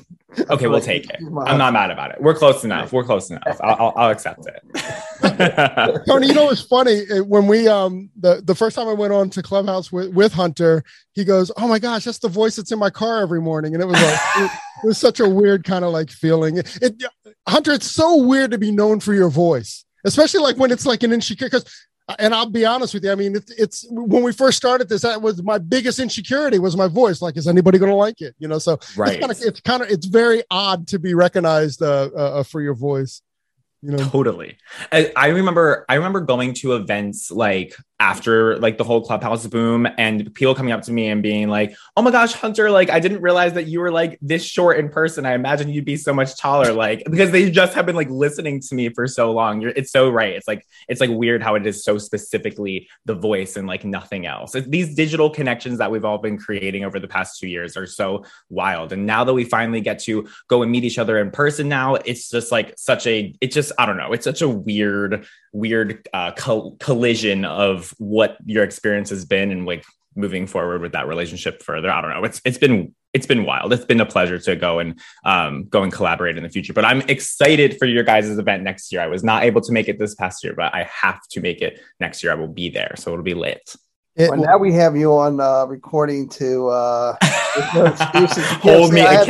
Okay, 0.49 0.67
we'll 0.67 0.79
take 0.79 1.09
it. 1.09 1.17
I'm 1.45 1.57
not 1.57 1.73
mad 1.73 1.91
about 1.91 2.11
it. 2.11 2.21
We're 2.21 2.35
close 2.35 2.63
enough. 2.63 2.93
We're 2.93 3.03
close 3.03 3.29
enough. 3.29 3.59
I'll, 3.61 3.75
I'll, 3.75 3.93
I'll 3.97 4.11
accept 4.11 4.47
it. 4.47 4.83
Tony, 6.07 6.27
you 6.27 6.33
know 6.33 6.45
what's 6.45 6.61
funny? 6.61 7.03
Uh, 7.09 7.23
When 7.23 7.47
we 7.47 7.67
um 7.67 8.09
the 8.19 8.41
the 8.43 8.55
first 8.55 8.75
time 8.75 8.87
I 8.87 8.93
went 8.93 9.13
on 9.13 9.29
to 9.31 9.43
Clubhouse 9.43 9.91
with 9.91 10.13
with 10.13 10.33
Hunter, 10.33 10.83
he 11.13 11.23
goes, 11.23 11.51
"Oh 11.57 11.67
my 11.67 11.79
gosh, 11.79 12.05
that's 12.05 12.19
the 12.19 12.29
voice 12.29 12.55
that's 12.55 12.71
in 12.71 12.79
my 12.79 12.89
car 12.89 13.21
every 13.21 13.41
morning," 13.41 13.73
and 13.73 13.83
it 13.83 13.85
was 13.85 14.01
like 14.01 14.19
it, 14.37 14.51
it 14.83 14.87
was 14.87 14.97
such 14.97 15.19
a 15.19 15.29
weird 15.29 15.63
kind 15.63 15.85
of 15.85 15.91
like 15.91 16.09
feeling. 16.09 16.57
It, 16.57 16.77
it 16.81 17.03
Hunter, 17.47 17.71
it's 17.71 17.89
so 17.89 18.17
weird 18.17 18.51
to 18.51 18.57
be 18.57 18.71
known 18.71 18.99
for 18.99 19.13
your 19.13 19.29
voice, 19.29 19.85
especially 20.05 20.41
like 20.41 20.57
when 20.57 20.71
it's 20.71 20.85
like 20.85 21.03
an 21.03 21.13
insecure. 21.13 21.47
Because 21.47 21.65
and 22.19 22.33
I'll 22.33 22.49
be 22.49 22.65
honest 22.65 22.93
with 22.93 23.03
you, 23.03 23.11
I 23.11 23.15
mean, 23.15 23.35
it's 23.35 23.51
it's 23.51 23.85
when 23.89 24.23
we 24.23 24.33
first 24.33 24.57
started 24.57 24.89
this, 24.89 25.03
that 25.03 25.21
was 25.21 25.41
my 25.43 25.57
biggest 25.57 25.99
insecurity 25.99 26.59
was 26.59 26.75
my 26.75 26.87
voice. 26.87 27.21
Like, 27.21 27.37
is 27.37 27.47
anybody 27.47 27.77
going 27.77 27.91
to 27.91 27.95
like 27.95 28.21
it? 28.21 28.35
You 28.39 28.47
know, 28.47 28.59
so 28.59 28.79
right. 28.97 29.13
it's 29.13 29.19
kind 29.19 29.31
of 29.31 29.41
it's 29.41 29.61
kind 29.61 29.81
of 29.83 29.89
it's 29.89 30.05
very 30.05 30.43
odd 30.49 30.87
to 30.87 30.99
be 30.99 31.13
recognized 31.13 31.81
uh, 31.81 32.09
uh, 32.15 32.43
for 32.43 32.61
your 32.61 32.73
voice. 32.73 33.21
You 33.81 33.91
know, 33.93 34.09
Totally. 34.09 34.57
I, 34.91 35.11
I 35.15 35.27
remember 35.29 35.85
I 35.89 35.95
remember 35.95 36.21
going 36.21 36.53
to 36.55 36.75
events 36.75 37.31
like 37.31 37.75
after 38.01 38.57
like 38.57 38.79
the 38.79 38.83
whole 38.83 38.99
clubhouse 38.99 39.45
boom 39.45 39.87
and 39.99 40.33
people 40.33 40.55
coming 40.55 40.73
up 40.73 40.81
to 40.81 40.91
me 40.91 41.07
and 41.07 41.21
being 41.21 41.47
like, 41.47 41.75
"Oh 41.95 42.01
my 42.01 42.09
gosh, 42.09 42.33
Hunter, 42.33 42.71
like 42.71 42.89
I 42.89 42.99
didn't 42.99 43.21
realize 43.21 43.53
that 43.53 43.67
you 43.67 43.79
were 43.79 43.91
like 43.91 44.17
this 44.23 44.43
short 44.43 44.79
in 44.79 44.89
person. 44.89 45.23
I 45.23 45.33
imagine 45.33 45.69
you'd 45.69 45.85
be 45.85 45.97
so 45.97 46.11
much 46.11 46.35
taller." 46.35 46.73
Like 46.73 47.03
because 47.05 47.29
they 47.29 47.51
just 47.51 47.75
have 47.75 47.85
been 47.85 47.95
like 47.95 48.09
listening 48.09 48.59
to 48.61 48.75
me 48.75 48.89
for 48.89 49.05
so 49.07 49.31
long. 49.31 49.61
You're 49.61 49.71
it's 49.75 49.91
so 49.91 50.09
right. 50.09 50.33
It's 50.33 50.47
like 50.47 50.65
it's 50.89 50.99
like 50.99 51.11
weird 51.11 51.43
how 51.43 51.53
it 51.53 51.67
is 51.67 51.83
so 51.83 51.99
specifically 51.99 52.89
the 53.05 53.13
voice 53.13 53.55
and 53.55 53.67
like 53.67 53.85
nothing 53.85 54.25
else. 54.25 54.53
These 54.53 54.95
digital 54.95 55.29
connections 55.29 55.77
that 55.77 55.91
we've 55.91 56.03
all 56.03 56.17
been 56.17 56.39
creating 56.39 56.83
over 56.83 56.99
the 56.99 57.07
past 57.07 57.39
2 57.39 57.47
years 57.47 57.77
are 57.77 57.85
so 57.85 58.25
wild. 58.49 58.93
And 58.93 59.05
now 59.05 59.23
that 59.25 59.33
we 59.33 59.43
finally 59.43 59.81
get 59.81 59.99
to 59.99 60.27
go 60.47 60.63
and 60.63 60.71
meet 60.71 60.85
each 60.85 60.97
other 60.97 61.19
in 61.19 61.29
person 61.29 61.69
now, 61.69 61.95
it's 61.95 62.31
just 62.31 62.51
like 62.51 62.73
such 62.77 63.05
a 63.05 63.35
it's 63.41 63.53
just 63.53 63.71
I 63.77 63.85
don't 63.85 63.97
know. 63.97 64.11
It's 64.11 64.25
such 64.25 64.41
a 64.41 64.49
weird 64.49 65.27
weird 65.53 66.07
uh, 66.13 66.31
col- 66.31 66.77
collision 66.79 67.45
of 67.45 67.90
what 67.97 68.37
your 68.45 68.63
experience 68.63 69.09
has 69.09 69.25
been 69.25 69.51
and 69.51 69.65
like 69.65 69.83
moving 70.15 70.45
forward 70.47 70.81
with 70.81 70.91
that 70.91 71.07
relationship 71.07 71.63
further. 71.63 71.89
I 71.89 72.01
don't 72.01 72.11
know. 72.11 72.23
It's 72.23 72.41
it's 72.45 72.57
been 72.57 72.93
it's 73.13 73.25
been 73.25 73.43
wild. 73.43 73.73
It's 73.73 73.85
been 73.85 73.99
a 73.99 74.05
pleasure 74.05 74.39
to 74.39 74.55
go 74.55 74.79
and 74.79 74.99
um, 75.25 75.65
go 75.65 75.83
and 75.83 75.91
collaborate 75.91 76.37
in 76.37 76.43
the 76.43 76.49
future. 76.49 76.73
But 76.73 76.85
I'm 76.85 77.01
excited 77.01 77.77
for 77.77 77.85
your 77.85 78.03
guys' 78.03 78.29
event 78.37 78.63
next 78.63 78.91
year. 78.91 79.01
I 79.01 79.07
was 79.07 79.23
not 79.23 79.43
able 79.43 79.61
to 79.61 79.71
make 79.71 79.87
it 79.89 79.99
this 79.99 80.15
past 80.15 80.43
year, 80.43 80.53
but 80.55 80.73
I 80.73 80.83
have 81.01 81.19
to 81.31 81.41
make 81.41 81.61
it 81.61 81.79
next 81.99 82.23
year. 82.23 82.31
I 82.31 82.35
will 82.35 82.47
be 82.47 82.69
there, 82.69 82.93
so 82.97 83.11
it'll 83.11 83.23
be 83.23 83.33
lit. 83.33 83.75
It- 84.15 84.29
Well, 84.29 84.39
now 84.39 84.57
we 84.57 84.73
have 84.73 84.95
you 84.95 85.13
on 85.13 85.39
uh, 85.39 85.65
recording 85.65 86.29
to 86.29 86.67
uh, 86.69 87.15
there's 87.55 87.73
no 87.73 87.85
excuses. 87.85 88.45
Can't 88.47 88.61
Hold 88.61 88.89
say, 88.89 88.95
me 88.95 89.01
"I 89.01 89.23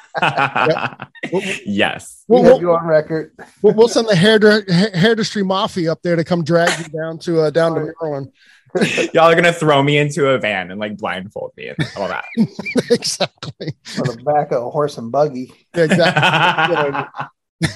had 0.20 0.36
something 0.36 0.76
else 0.76 0.90
accountable. 1.24 1.40
planned." 1.40 1.60
yes. 1.66 2.24
we 2.28 2.40
Well, 2.40 2.52
have 2.52 2.60
you 2.60 2.72
on 2.72 2.86
record. 2.86 3.32
We'll, 3.62 3.74
we'll 3.74 3.88
send 3.88 4.08
the 4.08 4.16
hair 4.16 4.38
hair 4.38 4.90
hair 4.94 5.44
mafia 5.44 5.92
up 5.92 6.02
there 6.02 6.16
to 6.16 6.24
come 6.24 6.44
drag 6.44 6.78
you 6.78 6.88
down 6.98 7.18
to 7.20 7.40
uh, 7.40 7.50
down 7.50 7.74
to 7.74 7.92
Maryland. 8.00 8.32
Y'all 9.14 9.24
are 9.24 9.34
gonna 9.34 9.52
throw 9.52 9.82
me 9.82 9.98
into 9.98 10.28
a 10.28 10.38
van 10.38 10.70
and 10.70 10.78
like 10.80 10.96
blindfold 10.96 11.52
me 11.56 11.68
and 11.68 11.76
all 11.96 12.08
that. 12.08 12.24
exactly. 12.90 13.74
on 13.98 14.16
the 14.16 14.22
back 14.24 14.52
of 14.52 14.62
a 14.62 14.70
horse 14.70 14.98
and 14.98 15.10
buggy. 15.10 15.52
Exactly. 15.74 17.26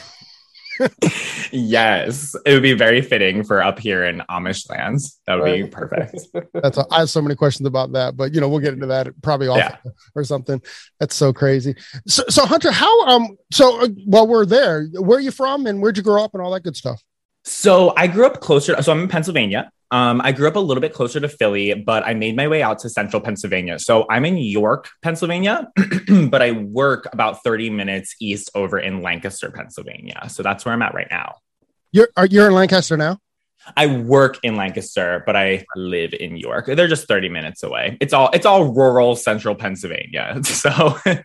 yes, 1.53 2.35
it 2.47 2.53
would 2.53 2.63
be 2.63 2.73
very 2.73 3.03
fitting 3.03 3.45
for 3.45 3.63
up 3.63 3.79
here 3.79 4.05
in 4.05 4.23
Amish 4.31 4.69
lands. 4.71 5.21
That 5.27 5.41
would 5.41 5.53
be 5.53 5.67
perfect. 5.67 6.17
That's 6.55 6.79
a, 6.79 6.85
I 6.91 7.01
have 7.01 7.11
so 7.11 7.23
many 7.23 7.35
questions 7.35 7.67
about 7.67 7.93
that, 7.93 8.17
but 8.17 8.35
you 8.35 8.41
know 8.41 8.49
we'll 8.49 8.61
get 8.61 8.75
into 8.75 8.87
that 8.87 9.09
probably 9.23 9.49
off 9.49 9.59
Yeah. 9.59 9.77
or 10.15 10.25
something. 10.25 10.61
That's 10.99 11.15
so 11.15 11.33
crazy. 11.33 11.75
So, 12.07 12.23
so 12.29 12.45
Hunter, 12.47 12.71
how 12.73 13.07
um 13.07 13.37
so 13.53 13.83
uh, 13.83 13.89
while 14.07 14.27
we're 14.27 14.47
there, 14.47 14.87
where 14.99 15.19
are 15.19 15.23
you 15.23 15.31
from 15.31 15.67
and 15.67 15.81
where'd 15.83 15.97
you 15.97 16.03
grow 16.03 16.23
up 16.23 16.35
and 16.35 16.43
all 16.43 16.51
that 16.53 16.63
good 16.63 16.77
stuff? 16.77 17.03
So 17.45 17.95
I 17.97 18.07
grew 18.07 18.27
up 18.27 18.41
closer. 18.41 18.81
So 18.83 18.93
I'm 18.93 19.01
in 19.01 19.09
Pennsylvania. 19.09 19.71
Um, 19.93 20.21
I 20.23 20.31
grew 20.31 20.47
up 20.47 20.55
a 20.55 20.61
little 20.61 20.81
bit 20.81 20.95
closer 20.95 21.19
to 21.19 21.29
Philly, 21.29 21.75
but 21.75 22.07
I 22.07 22.15
made 22.15 22.37
my 22.37 22.47
way 22.47 22.63
out 22.63 22.79
to 22.81 22.89
central 22.89 23.21
Pennsylvania. 23.21 23.79
So 23.79 24.07
I'm 24.09 24.25
in 24.25 24.37
York, 24.37 24.89
Pennsylvania, 25.03 25.69
but 26.29 26.43
I 26.43 26.53
work 26.53 27.09
about 27.13 27.43
30 27.43 27.71
minutes 27.71 28.15
east 28.21 28.51
over 28.55 28.79
in 28.79 29.03
Lancaster, 29.03 29.51
Pennsylvania. 29.51 30.29
So 30.29 30.45
that's 30.45 30.65
where 30.65 30.75
I'm 30.75 30.83
at 30.83 30.95
right 30.95 31.09
now. 31.11 31.37
You're 31.93 32.09
are 32.17 32.27
you're 32.27 32.47
in 32.47 32.55
Lancaster 32.55 32.97
now? 32.97 33.19
I 33.77 33.87
work 33.87 34.39
in 34.43 34.57
Lancaster, 34.57 35.23
but 35.27 35.37
I 35.37 35.65
live 35.77 36.15
in 36.15 36.37
York. 36.37 36.67
They're 36.67 36.89
just 36.89 37.09
30 37.09 37.29
minutes 37.29 37.63
away. 37.63 37.99
It's 38.01 38.13
all 38.13 38.31
it's 38.33 38.47
all 38.47 38.73
rural 38.73 39.17
central 39.17 39.55
Pennsylvania. 39.55 40.41
So 40.45 40.71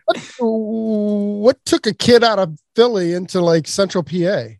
what, 0.04 0.20
what 0.38 1.64
took 1.64 1.86
a 1.86 1.94
kid 1.94 2.24
out 2.24 2.38
of 2.38 2.58
Philly 2.74 3.12
into 3.12 3.40
like 3.40 3.68
central 3.68 4.02
PA? 4.02 4.56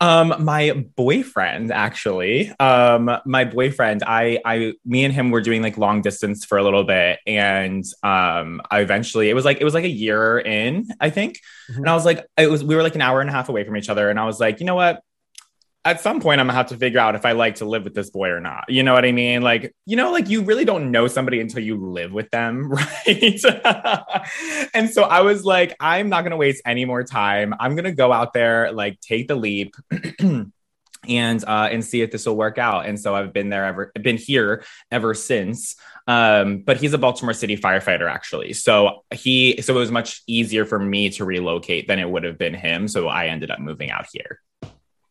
Um, 0.00 0.32
my 0.44 0.84
boyfriend 0.94 1.72
actually, 1.72 2.52
um, 2.60 3.10
my 3.26 3.44
boyfriend, 3.44 4.04
I, 4.06 4.38
I, 4.44 4.74
me 4.84 5.04
and 5.04 5.12
him 5.12 5.32
were 5.32 5.40
doing 5.40 5.60
like 5.60 5.76
long 5.76 6.02
distance 6.02 6.44
for 6.44 6.56
a 6.56 6.62
little 6.62 6.84
bit, 6.84 7.18
and 7.26 7.82
um, 8.04 8.60
I 8.70 8.78
eventually, 8.80 9.28
it 9.28 9.34
was 9.34 9.44
like 9.44 9.60
it 9.60 9.64
was 9.64 9.74
like 9.74 9.84
a 9.84 9.88
year 9.88 10.38
in, 10.38 10.86
I 11.00 11.10
think, 11.10 11.40
mm-hmm. 11.68 11.80
and 11.80 11.90
I 11.90 11.94
was 11.94 12.04
like, 12.04 12.24
it 12.36 12.48
was 12.48 12.62
we 12.62 12.76
were 12.76 12.84
like 12.84 12.94
an 12.94 13.02
hour 13.02 13.20
and 13.20 13.28
a 13.28 13.32
half 13.32 13.48
away 13.48 13.64
from 13.64 13.76
each 13.76 13.88
other, 13.88 14.08
and 14.08 14.20
I 14.20 14.24
was 14.24 14.38
like, 14.38 14.60
you 14.60 14.66
know 14.66 14.76
what, 14.76 15.02
at 15.84 16.00
some 16.00 16.20
point 16.20 16.40
I'm 16.40 16.46
gonna 16.46 16.56
have 16.56 16.68
to 16.68 16.76
figure 16.76 17.00
out 17.00 17.14
if 17.14 17.24
I 17.24 17.32
like 17.32 17.56
to 17.56 17.64
live 17.64 17.84
with 17.84 17.94
this 17.94 18.10
boy 18.10 18.28
or 18.28 18.40
not. 18.40 18.64
You 18.68 18.82
know 18.82 18.92
what 18.92 19.04
I 19.04 19.12
mean? 19.12 19.42
Like, 19.42 19.74
you 19.86 19.96
know, 19.96 20.12
like 20.12 20.28
you 20.28 20.42
really 20.42 20.64
don't 20.64 20.90
know 20.90 21.06
somebody 21.06 21.40
until 21.40 21.62
you 21.62 21.76
live 21.76 22.12
with 22.12 22.30
them, 22.30 22.68
right? 23.06 23.40
and 24.74 24.90
so 24.90 25.02
I 25.02 25.22
was 25.22 25.44
like, 25.44 25.76
I'm 25.80 26.08
not 26.08 26.22
gonna 26.22 26.36
waste 26.36 26.62
any 26.66 26.84
more 26.84 27.04
time. 27.04 27.54
I'm 27.58 27.76
gonna 27.76 27.94
go 27.94 28.12
out 28.12 28.32
there, 28.32 28.72
like 28.72 29.00
take 29.00 29.28
the 29.28 29.36
leap. 29.36 29.74
and 31.08 31.44
uh, 31.44 31.68
and 31.70 31.84
see 31.84 32.02
if 32.02 32.10
this 32.10 32.26
will 32.26 32.36
work 32.36 32.58
out. 32.58 32.86
And 32.86 32.98
so 32.98 33.14
I've 33.14 33.32
been 33.32 33.48
there 33.48 33.64
ever 33.64 33.92
been 33.94 34.16
here 34.16 34.64
ever 34.90 35.14
since. 35.14 35.76
Um, 36.06 36.58
but 36.60 36.78
he's 36.78 36.92
a 36.92 36.98
Baltimore 36.98 37.34
City 37.34 37.56
firefighter 37.56 38.10
actually. 38.10 38.52
So 38.52 39.04
he 39.12 39.62
so 39.62 39.76
it 39.76 39.78
was 39.78 39.92
much 39.92 40.22
easier 40.26 40.64
for 40.64 40.78
me 40.78 41.10
to 41.10 41.24
relocate 41.24 41.86
than 41.86 41.98
it 41.98 42.08
would 42.08 42.24
have 42.24 42.38
been 42.38 42.54
him. 42.54 42.88
So 42.88 43.08
I 43.08 43.26
ended 43.26 43.50
up 43.50 43.60
moving 43.60 43.90
out 43.90 44.06
here. 44.12 44.40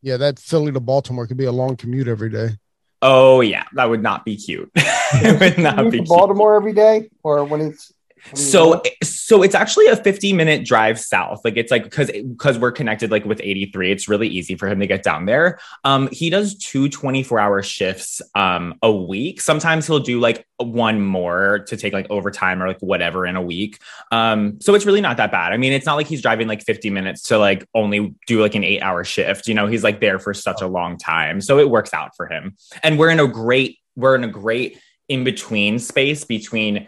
Yeah, 0.01 0.17
that 0.17 0.39
Philly 0.39 0.71
to 0.71 0.79
Baltimore 0.79 1.27
could 1.27 1.37
be 1.37 1.45
a 1.45 1.51
long 1.51 1.75
commute 1.75 2.07
every 2.07 2.29
day. 2.29 2.57
Oh 3.01 3.41
yeah, 3.41 3.65
that 3.73 3.89
would 3.89 4.01
not 4.01 4.25
be 4.25 4.37
cute. 4.37 4.71
it 4.75 5.39
would 5.39 5.57
not 5.57 5.91
be 5.91 6.01
Baltimore 6.01 6.55
every 6.55 6.73
day, 6.73 7.09
or 7.23 7.43
when 7.43 7.61
it's 7.61 7.91
so 8.33 8.81
so 9.03 9.43
it's 9.43 9.55
actually 9.55 9.87
a 9.87 9.95
50 9.95 10.33
minute 10.33 10.65
drive 10.65 10.99
south. 10.99 11.41
Like 11.43 11.57
it's 11.57 11.71
like 11.71 11.83
because 11.83 12.11
because 12.11 12.57
we're 12.57 12.71
connected 12.71 13.11
like 13.11 13.25
with 13.25 13.39
83 13.43 13.91
it's 13.91 14.07
really 14.07 14.27
easy 14.27 14.55
for 14.55 14.67
him 14.67 14.79
to 14.79 14.87
get 14.87 15.03
down 15.03 15.25
there. 15.25 15.59
Um 15.83 16.09
he 16.11 16.29
does 16.29 16.55
two 16.55 16.89
24 16.89 17.39
hour 17.39 17.61
shifts 17.63 18.21
um 18.35 18.75
a 18.81 18.91
week. 18.91 19.41
Sometimes 19.41 19.87
he'll 19.87 19.99
do 19.99 20.19
like 20.19 20.45
one 20.57 21.01
more 21.01 21.59
to 21.67 21.77
take 21.77 21.93
like 21.93 22.07
overtime 22.09 22.61
or 22.61 22.67
like 22.67 22.79
whatever 22.79 23.25
in 23.25 23.35
a 23.35 23.41
week. 23.41 23.79
Um 24.11 24.59
so 24.61 24.75
it's 24.75 24.85
really 24.85 25.01
not 25.01 25.17
that 25.17 25.31
bad. 25.31 25.53
I 25.53 25.57
mean 25.57 25.73
it's 25.73 25.85
not 25.85 25.95
like 25.95 26.07
he's 26.07 26.21
driving 26.21 26.47
like 26.47 26.63
50 26.63 26.89
minutes 26.89 27.23
to 27.23 27.37
like 27.37 27.67
only 27.73 28.15
do 28.27 28.41
like 28.41 28.55
an 28.55 28.63
eight 28.63 28.81
hour 28.81 29.03
shift. 29.03 29.47
You 29.47 29.53
know 29.53 29.67
he's 29.67 29.83
like 29.83 29.99
there 29.99 30.19
for 30.19 30.33
such 30.33 30.61
a 30.61 30.67
long 30.67 30.97
time. 30.97 31.41
So 31.41 31.59
it 31.59 31.69
works 31.69 31.93
out 31.93 32.15
for 32.15 32.27
him. 32.27 32.57
And 32.83 32.97
we're 32.97 33.09
in 33.09 33.19
a 33.19 33.27
great 33.27 33.79
we're 33.95 34.15
in 34.15 34.23
a 34.23 34.27
great 34.27 34.79
in 35.09 35.23
between 35.23 35.79
space 35.79 36.25
between 36.25 36.87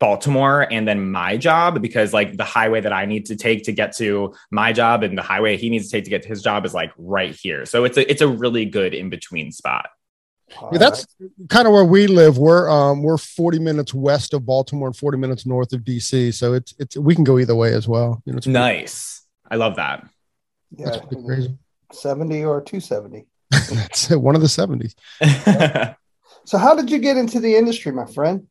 Baltimore 0.00 0.66
and 0.72 0.86
then 0.86 1.10
my 1.10 1.36
job 1.36 1.80
because 1.80 2.12
like 2.12 2.36
the 2.36 2.44
highway 2.44 2.80
that 2.80 2.92
I 2.92 3.06
need 3.06 3.26
to 3.26 3.36
take 3.36 3.64
to 3.64 3.72
get 3.72 3.96
to 3.98 4.34
my 4.50 4.72
job 4.72 5.04
and 5.04 5.16
the 5.16 5.22
highway 5.22 5.56
he 5.56 5.70
needs 5.70 5.88
to 5.88 5.92
take 5.92 6.04
to 6.04 6.10
get 6.10 6.22
to 6.22 6.28
his 6.28 6.42
job 6.42 6.66
is 6.66 6.74
like 6.74 6.92
right 6.98 7.34
here. 7.34 7.64
So 7.64 7.84
it's 7.84 7.96
a 7.96 8.10
it's 8.10 8.20
a 8.20 8.28
really 8.28 8.64
good 8.64 8.94
in 8.94 9.10
between 9.10 9.52
spot. 9.52 9.88
Yeah, 10.72 10.78
that's 10.78 11.06
kind 11.48 11.66
of 11.66 11.72
where 11.72 11.84
we 11.84 12.08
live. 12.08 12.36
We're 12.36 12.68
um 12.68 13.02
we're 13.02 13.16
40 13.16 13.60
minutes 13.60 13.94
west 13.94 14.34
of 14.34 14.44
Baltimore 14.44 14.88
and 14.88 14.96
40 14.96 15.18
minutes 15.18 15.46
north 15.46 15.72
of 15.72 15.82
DC. 15.82 16.34
So 16.34 16.54
it's 16.54 16.74
it's 16.78 16.96
we 16.96 17.14
can 17.14 17.24
go 17.24 17.38
either 17.38 17.54
way 17.54 17.72
as 17.72 17.86
well. 17.86 18.22
You 18.26 18.32
know, 18.32 18.38
it's 18.38 18.46
nice. 18.46 19.24
I 19.48 19.56
love 19.56 19.76
that. 19.76 20.06
Yeah, 20.76 20.90
that's 20.90 21.06
crazy. 21.24 21.56
70 21.92 22.44
or 22.44 22.60
270. 22.62 23.26
That's 23.50 24.08
one 24.08 24.34
of 24.34 24.40
the 24.40 24.46
70s. 24.46 24.94
So, 26.44 26.58
how 26.58 26.74
did 26.74 26.90
you 26.90 26.98
get 26.98 27.16
into 27.16 27.40
the 27.40 27.56
industry, 27.56 27.92
my 27.92 28.06
friend? 28.06 28.46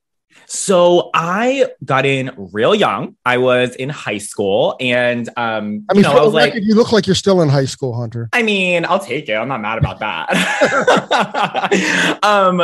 So 0.48 1.10
I 1.14 1.68
got 1.84 2.06
in 2.06 2.32
real 2.38 2.74
young. 2.76 3.16
I 3.26 3.38
was 3.38 3.76
in 3.76 3.90
high 3.90 4.18
school, 4.18 4.76
and 4.80 5.28
um, 5.38 5.86
I 5.90 5.94
mean, 5.94 6.04
you 6.04 6.04
know, 6.04 6.18
I 6.18 6.22
was 6.24 6.34
like, 6.34 6.54
you 6.56 6.76
look 6.76 6.92
like 6.92 7.06
you're 7.06 7.16
still 7.16 7.42
in 7.42 7.50
high 7.50 7.66
school, 7.66 7.94
Hunter. 7.96 8.30
I 8.34 8.44
mean, 8.44 8.86
I'll 8.86 9.00
take 9.00 9.28
it. 9.30 9.34
I'm 9.34 9.48
not 9.48 9.62
mad 9.62 9.78
about 9.78 10.00
that. 10.00 10.30
um, 12.24 12.62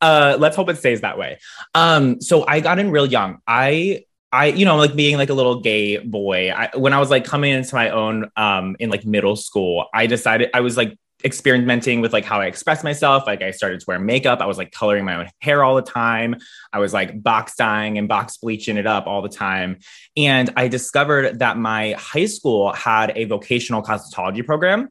uh, 0.00 0.36
let's 0.38 0.56
hope 0.56 0.70
it 0.70 0.78
stays 0.78 1.02
that 1.02 1.18
way. 1.18 1.38
Um, 1.74 2.20
so 2.20 2.46
I 2.46 2.60
got 2.60 2.78
in 2.78 2.90
real 2.90 3.06
young. 3.06 3.38
I 3.46 4.04
I, 4.32 4.46
you 4.46 4.64
know, 4.64 4.76
like 4.76 4.94
being 4.94 5.16
like 5.16 5.30
a 5.30 5.34
little 5.34 5.60
gay 5.60 5.98
boy. 5.98 6.52
I, 6.52 6.70
when 6.76 6.92
I 6.92 7.00
was 7.00 7.10
like 7.10 7.24
coming 7.24 7.52
into 7.52 7.74
my 7.74 7.90
own 7.90 8.30
um, 8.36 8.76
in 8.78 8.88
like 8.88 9.04
middle 9.04 9.34
school, 9.34 9.86
I 9.92 10.06
decided 10.06 10.50
I 10.54 10.60
was 10.60 10.76
like 10.76 10.96
experimenting 11.24 12.00
with 12.00 12.12
like 12.12 12.24
how 12.24 12.40
I 12.40 12.46
express 12.46 12.82
myself. 12.84 13.24
Like 13.26 13.42
I 13.42 13.50
started 13.50 13.80
to 13.80 13.84
wear 13.86 13.98
makeup. 13.98 14.40
I 14.40 14.46
was 14.46 14.58
like 14.58 14.72
coloring 14.72 15.04
my 15.04 15.16
own 15.16 15.28
hair 15.40 15.62
all 15.64 15.76
the 15.76 15.82
time. 15.82 16.36
I 16.72 16.78
was 16.78 16.92
like 16.92 17.22
box 17.22 17.56
dyeing 17.56 17.98
and 17.98 18.08
box 18.08 18.36
bleaching 18.38 18.76
it 18.76 18.86
up 18.86 19.06
all 19.06 19.22
the 19.22 19.28
time. 19.28 19.78
And 20.16 20.50
I 20.56 20.68
discovered 20.68 21.38
that 21.40 21.56
my 21.56 21.92
high 21.92 22.26
school 22.26 22.72
had 22.72 23.12
a 23.16 23.24
vocational 23.24 23.82
cosmetology 23.82 24.44
program. 24.44 24.88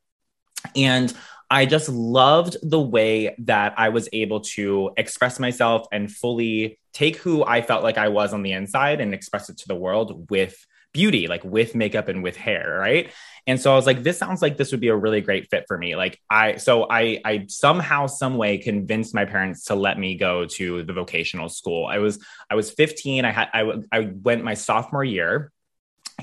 And 0.75 1.13
I 1.51 1.65
just 1.65 1.89
loved 1.89 2.57
the 2.61 2.79
way 2.79 3.35
that 3.39 3.73
I 3.77 3.89
was 3.89 4.07
able 4.13 4.41
to 4.41 4.91
express 4.97 5.39
myself 5.39 5.87
and 5.91 6.11
fully 6.11 6.79
take 6.93 7.17
who 7.17 7.43
I 7.43 7.61
felt 7.61 7.83
like 7.83 7.97
I 7.97 8.09
was 8.09 8.33
on 8.33 8.43
the 8.43 8.51
inside 8.51 9.01
and 9.01 9.13
express 9.13 9.49
it 9.49 9.57
to 9.59 9.67
the 9.67 9.75
world 9.75 10.29
with 10.29 10.55
beauty, 10.93 11.27
like 11.27 11.43
with 11.43 11.75
makeup 11.75 12.07
and 12.07 12.23
with 12.23 12.35
hair, 12.35 12.77
right? 12.79 13.11
And 13.49 13.59
so 13.59 13.73
I 13.73 13.75
was 13.75 13.87
like, 13.87 14.03
this 14.03 14.19
sounds 14.19 14.43
like 14.43 14.57
this 14.57 14.69
would 14.69 14.79
be 14.79 14.89
a 14.89 14.95
really 14.95 15.21
great 15.21 15.49
fit 15.49 15.65
for 15.67 15.75
me. 15.75 15.95
Like 15.95 16.21
I, 16.29 16.57
so 16.57 16.85
I, 16.87 17.19
I 17.25 17.45
somehow, 17.47 18.05
some 18.05 18.37
way 18.37 18.59
convinced 18.59 19.15
my 19.15 19.25
parents 19.25 19.65
to 19.65 19.75
let 19.75 19.97
me 19.97 20.17
go 20.17 20.45
to 20.45 20.83
the 20.83 20.93
vocational 20.93 21.49
school. 21.49 21.87
I 21.87 21.97
was, 21.97 22.23
I 22.47 22.53
was 22.53 22.69
15. 22.69 23.25
I 23.25 23.31
had, 23.31 23.49
I, 23.51 23.73
I 23.91 24.11
went 24.21 24.43
my 24.43 24.53
sophomore 24.53 25.03
year. 25.03 25.51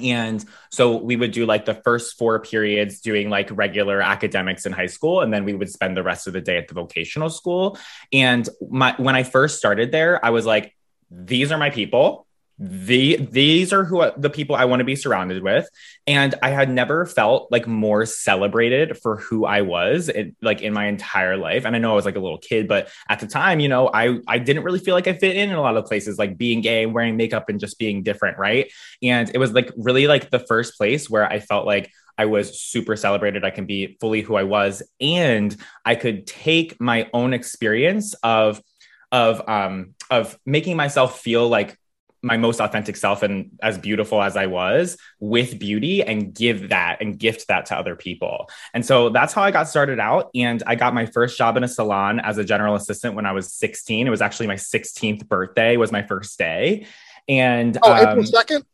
And 0.01 0.45
so 0.71 0.99
we 0.99 1.17
would 1.17 1.33
do 1.33 1.47
like 1.47 1.65
the 1.65 1.75
first 1.75 2.17
four 2.17 2.39
periods 2.39 3.01
doing 3.01 3.29
like 3.29 3.49
regular 3.51 4.01
academics 4.01 4.65
in 4.65 4.71
high 4.71 4.87
school. 4.87 5.23
And 5.23 5.35
then 5.35 5.45
we 5.45 5.55
would 5.55 5.73
spend 5.73 5.97
the 5.97 6.05
rest 6.05 6.29
of 6.29 6.33
the 6.33 6.41
day 6.41 6.59
at 6.59 6.69
the 6.69 6.75
vocational 6.75 7.29
school. 7.29 7.77
And 8.13 8.49
my, 8.71 8.95
when 8.99 9.17
I 9.17 9.25
first 9.25 9.59
started 9.59 9.91
there, 9.91 10.25
I 10.25 10.31
was 10.31 10.47
like, 10.47 10.77
these 11.11 11.51
are 11.51 11.59
my 11.59 11.71
people 11.71 12.26
the 12.59 13.17
these 13.17 13.73
are 13.73 13.85
who 13.85 14.03
the 14.17 14.31
people 14.31 14.57
I 14.57 14.65
want 14.65 14.81
to 14.81 14.85
be 14.85 14.97
surrounded 14.97 15.43
with 15.43 15.69
and 16.07 16.35
I 16.43 16.51
had 16.51 16.71
never 16.71 17.05
felt 17.05 17.53
like 17.53 17.67
more 17.67 18.07
celebrated 18.07 18.97
for 18.97 19.19
who 19.19 19.45
I 19.45 19.61
was 19.61 20.09
in, 20.09 20.35
like 20.41 20.63
in 20.63 20.73
my 20.73 20.87
entire 20.87 21.37
life 21.37 21.67
and 21.67 21.77
I 21.77 21.79
know 21.79 21.93
I 21.93 21.95
was 21.95 22.07
like 22.07 22.17
a 22.17 22.21
little 22.21 22.39
kid 22.39 22.67
but 22.67 22.89
at 23.11 23.21
the 23.21 23.27
time 23.27 23.61
you 23.61 23.69
know 23.69 23.91
I 23.93 24.21
I 24.27 24.39
didn't 24.39 24.65
really 24.65 24.79
feel 24.79 24.95
like 24.95 25.07
I 25.07 25.13
fit 25.13 25.37
in 25.37 25.51
in 25.51 25.57
a 25.57 25.61
lot 25.61 25.77
of 25.77 25.85
places 25.85 26.19
like 26.19 26.39
being 26.39 26.63
gay 26.63 26.87
wearing 26.87 27.19
makeup 27.19 27.51
and 27.51 27.61
just 27.61 27.79
being 27.79 28.03
different 28.03 28.39
right 28.39 28.73
and 29.03 29.31
it 29.35 29.39
was 29.39 29.53
like 29.53 29.71
really 29.77 30.07
like 30.07 30.31
the 30.31 30.39
first 30.39 30.79
place 30.79 31.11
where 31.11 31.31
I 31.31 31.41
felt 31.41 31.67
like 31.67 31.91
I 32.19 32.25
was 32.25 32.59
super 32.59 32.97
celebrated. 32.97 33.45
I 33.45 33.51
can 33.51 33.67
be 33.67 33.99
fully 34.01 34.23
who 34.23 34.37
I 34.37 34.45
was, 34.45 34.83
and 35.03 35.55
I 35.85 35.97
could 35.97 36.27
take 36.27 36.81
my 36.81 37.11
own 37.13 37.35
experience 37.35 38.15
of 38.23 38.63
of 39.13 39.47
um 39.49 39.95
of 40.11 40.39
making 40.47 40.77
myself 40.77 41.21
feel 41.21 41.47
like 41.47 41.77
my 42.27 42.37
most 42.37 42.61
authentic 42.61 42.97
self 42.97 43.23
and 43.23 43.51
as 43.63 43.79
beautiful 43.79 44.21
as 44.21 44.37
I 44.37 44.47
was 44.47 44.99
with 45.21 45.59
beauty 45.59 46.03
and 46.03 46.35
give 46.35 46.71
that 46.71 46.99
and 47.01 47.19
gift 47.19 47.49
that 47.49 47.67
to 47.67 47.77
other 47.77 47.95
people. 47.95 48.51
And 48.75 48.85
so 48.85 49.09
that's 49.09 49.33
how 49.33 49.43
I 49.43 49.51
got 49.51 49.69
started 49.69 50.01
out. 50.01 50.31
And 50.35 50.63
I 50.67 50.75
got 50.75 50.93
my 50.93 51.07
first 51.07 51.39
job 51.39 51.57
in 51.57 51.65
a 51.65 51.69
salon 51.69 52.21
as 52.21 52.37
a 52.37 52.45
general 52.45 52.75
assistant 52.75 53.15
when 53.15 53.27
I 53.27 53.33
was 53.33 53.53
16. 53.53 54.07
It 54.07 54.11
was 54.11 54.21
actually 54.21 54.49
my 54.49 54.57
16th 54.57 55.27
birthday 55.29 55.77
was 55.77 55.93
my 55.93 56.03
first 56.03 56.39
day. 56.39 56.87
And 57.29 57.79
oh, 57.83 57.93
um, 57.93 58.21
April 58.21 58.25
2nd? 58.25 58.65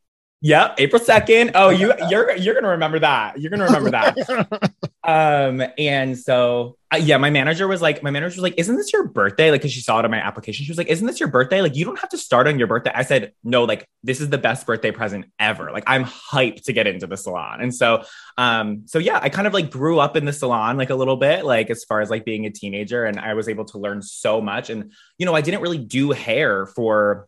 Yep, 0.40 0.74
April 0.78 1.02
2nd. 1.02 1.52
Oh, 1.54 1.68
you 1.68 1.92
you're 2.08 2.36
you're 2.36 2.54
going 2.54 2.64
to 2.64 2.70
remember 2.70 2.98
that. 2.98 3.38
You're 3.38 3.50
going 3.50 3.60
to 3.60 3.66
remember 3.66 3.90
that. 3.90 4.72
um 5.04 5.62
and 5.78 6.18
so 6.18 6.76
uh, 6.92 6.98
yeah, 6.98 7.16
my 7.16 7.30
manager 7.30 7.66
was 7.66 7.80
like 7.80 8.02
my 8.02 8.10
manager 8.10 8.34
was 8.36 8.42
like, 8.42 8.54
"Isn't 8.58 8.76
this 8.76 8.92
your 8.92 9.08
birthday?" 9.08 9.50
Like 9.50 9.62
cuz 9.62 9.72
she 9.72 9.80
saw 9.80 9.98
it 9.98 10.04
on 10.04 10.10
my 10.10 10.18
application. 10.18 10.64
She 10.64 10.70
was 10.70 10.76
like, 10.76 10.88
"Isn't 10.88 11.06
this 11.06 11.20
your 11.20 11.28
birthday? 11.30 11.62
Like 11.62 11.74
you 11.74 11.84
don't 11.84 11.98
have 11.98 12.10
to 12.10 12.18
start 12.18 12.46
on 12.46 12.58
your 12.58 12.68
birthday." 12.68 12.92
I 12.94 13.02
said, 13.02 13.32
"No, 13.42 13.64
like 13.64 13.88
this 14.04 14.20
is 14.20 14.28
the 14.28 14.38
best 14.38 14.66
birthday 14.66 14.90
present 14.90 15.26
ever. 15.38 15.72
Like 15.72 15.84
I'm 15.86 16.04
hyped 16.04 16.64
to 16.64 16.72
get 16.72 16.86
into 16.86 17.06
the 17.06 17.16
salon." 17.16 17.62
And 17.62 17.74
so 17.74 18.04
um 18.36 18.82
so 18.86 18.98
yeah, 18.98 19.18
I 19.22 19.30
kind 19.30 19.46
of 19.46 19.54
like 19.54 19.70
grew 19.70 20.00
up 20.00 20.16
in 20.16 20.26
the 20.26 20.32
salon 20.32 20.76
like 20.76 20.90
a 20.90 20.94
little 20.94 21.16
bit 21.16 21.44
like 21.44 21.70
as 21.70 21.82
far 21.84 22.00
as 22.00 22.10
like 22.10 22.24
being 22.24 22.44
a 22.44 22.50
teenager 22.50 23.04
and 23.04 23.18
I 23.18 23.34
was 23.34 23.48
able 23.48 23.64
to 23.66 23.78
learn 23.78 24.02
so 24.02 24.40
much 24.40 24.68
and 24.68 24.92
you 25.18 25.26
know, 25.26 25.34
I 25.34 25.40
didn't 25.40 25.62
really 25.62 25.78
do 25.78 26.10
hair 26.10 26.66
for 26.66 27.26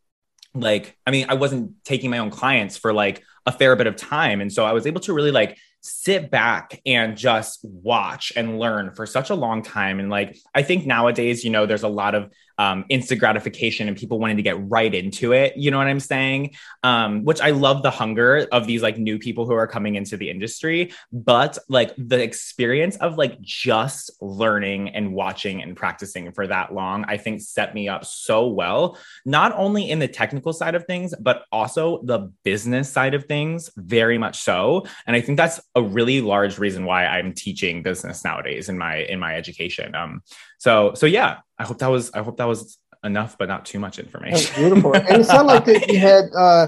like 0.54 0.96
i 1.06 1.10
mean 1.10 1.26
i 1.28 1.34
wasn't 1.34 1.72
taking 1.84 2.10
my 2.10 2.18
own 2.18 2.30
clients 2.30 2.76
for 2.76 2.92
like 2.92 3.22
a 3.46 3.52
fair 3.52 3.74
bit 3.76 3.86
of 3.86 3.96
time 3.96 4.40
and 4.40 4.52
so 4.52 4.64
i 4.64 4.72
was 4.72 4.86
able 4.86 5.00
to 5.00 5.12
really 5.12 5.32
like 5.32 5.58
sit 5.86 6.30
back 6.30 6.80
and 6.86 7.14
just 7.14 7.60
watch 7.62 8.32
and 8.36 8.58
learn 8.58 8.94
for 8.94 9.04
such 9.04 9.28
a 9.28 9.34
long 9.34 9.62
time. 9.62 10.00
And 10.00 10.08
like, 10.08 10.38
I 10.54 10.62
think 10.62 10.86
nowadays, 10.86 11.44
you 11.44 11.50
know, 11.50 11.66
there's 11.66 11.82
a 11.82 11.88
lot 11.88 12.14
of 12.14 12.32
um, 12.58 12.84
instant 12.88 13.20
gratification 13.20 13.88
and 13.88 13.96
people 13.96 14.18
wanting 14.18 14.36
to 14.36 14.42
get 14.42 14.56
right 14.70 14.94
into 14.94 15.32
it. 15.32 15.56
You 15.56 15.70
know 15.70 15.78
what 15.78 15.86
I'm 15.86 16.00
saying? 16.00 16.54
Um, 16.82 17.24
which 17.24 17.40
I 17.40 17.50
love 17.50 17.82
the 17.82 17.90
hunger 17.90 18.46
of 18.52 18.66
these 18.66 18.82
like 18.82 18.98
new 18.98 19.18
people 19.18 19.46
who 19.46 19.54
are 19.54 19.66
coming 19.66 19.94
into 19.96 20.16
the 20.16 20.30
industry. 20.30 20.92
But 21.12 21.58
like 21.68 21.94
the 21.96 22.22
experience 22.22 22.96
of 22.96 23.18
like 23.18 23.40
just 23.40 24.10
learning 24.20 24.90
and 24.90 25.12
watching 25.14 25.62
and 25.62 25.76
practicing 25.76 26.32
for 26.32 26.46
that 26.46 26.74
long, 26.74 27.04
I 27.08 27.16
think 27.16 27.40
set 27.40 27.74
me 27.74 27.88
up 27.88 28.04
so 28.04 28.48
well, 28.48 28.98
not 29.24 29.52
only 29.56 29.90
in 29.90 29.98
the 29.98 30.08
technical 30.08 30.52
side 30.52 30.74
of 30.74 30.84
things, 30.86 31.14
but 31.20 31.44
also 31.52 32.02
the 32.04 32.32
business 32.44 32.90
side 32.90 33.14
of 33.14 33.24
things, 33.24 33.70
very 33.76 34.18
much 34.18 34.40
so. 34.40 34.86
And 35.06 35.16
I 35.16 35.20
think 35.20 35.36
that's 35.36 35.60
a 35.74 35.82
really 35.82 36.20
large 36.20 36.58
reason 36.58 36.84
why 36.84 37.06
I'm 37.06 37.32
teaching 37.32 37.82
business 37.82 38.24
nowadays 38.24 38.68
in 38.68 38.78
my 38.78 38.96
in 38.96 39.18
my 39.18 39.34
education. 39.34 39.94
Um, 39.94 40.22
so 40.58 40.94
so 40.94 41.06
yeah, 41.06 41.38
I 41.58 41.64
hope 41.64 41.78
that 41.78 41.88
was 41.88 42.10
I 42.12 42.22
hope 42.22 42.36
that 42.38 42.48
was 42.48 42.78
enough, 43.04 43.36
but 43.38 43.48
not 43.48 43.66
too 43.66 43.78
much 43.78 43.98
information. 43.98 44.32
That's 44.32 44.56
beautiful. 44.56 44.94
and 44.94 45.20
it 45.20 45.24
sounded 45.26 45.52
like 45.52 45.64
that 45.66 45.88
you 45.88 45.98
had 45.98 46.24
uh, 46.36 46.66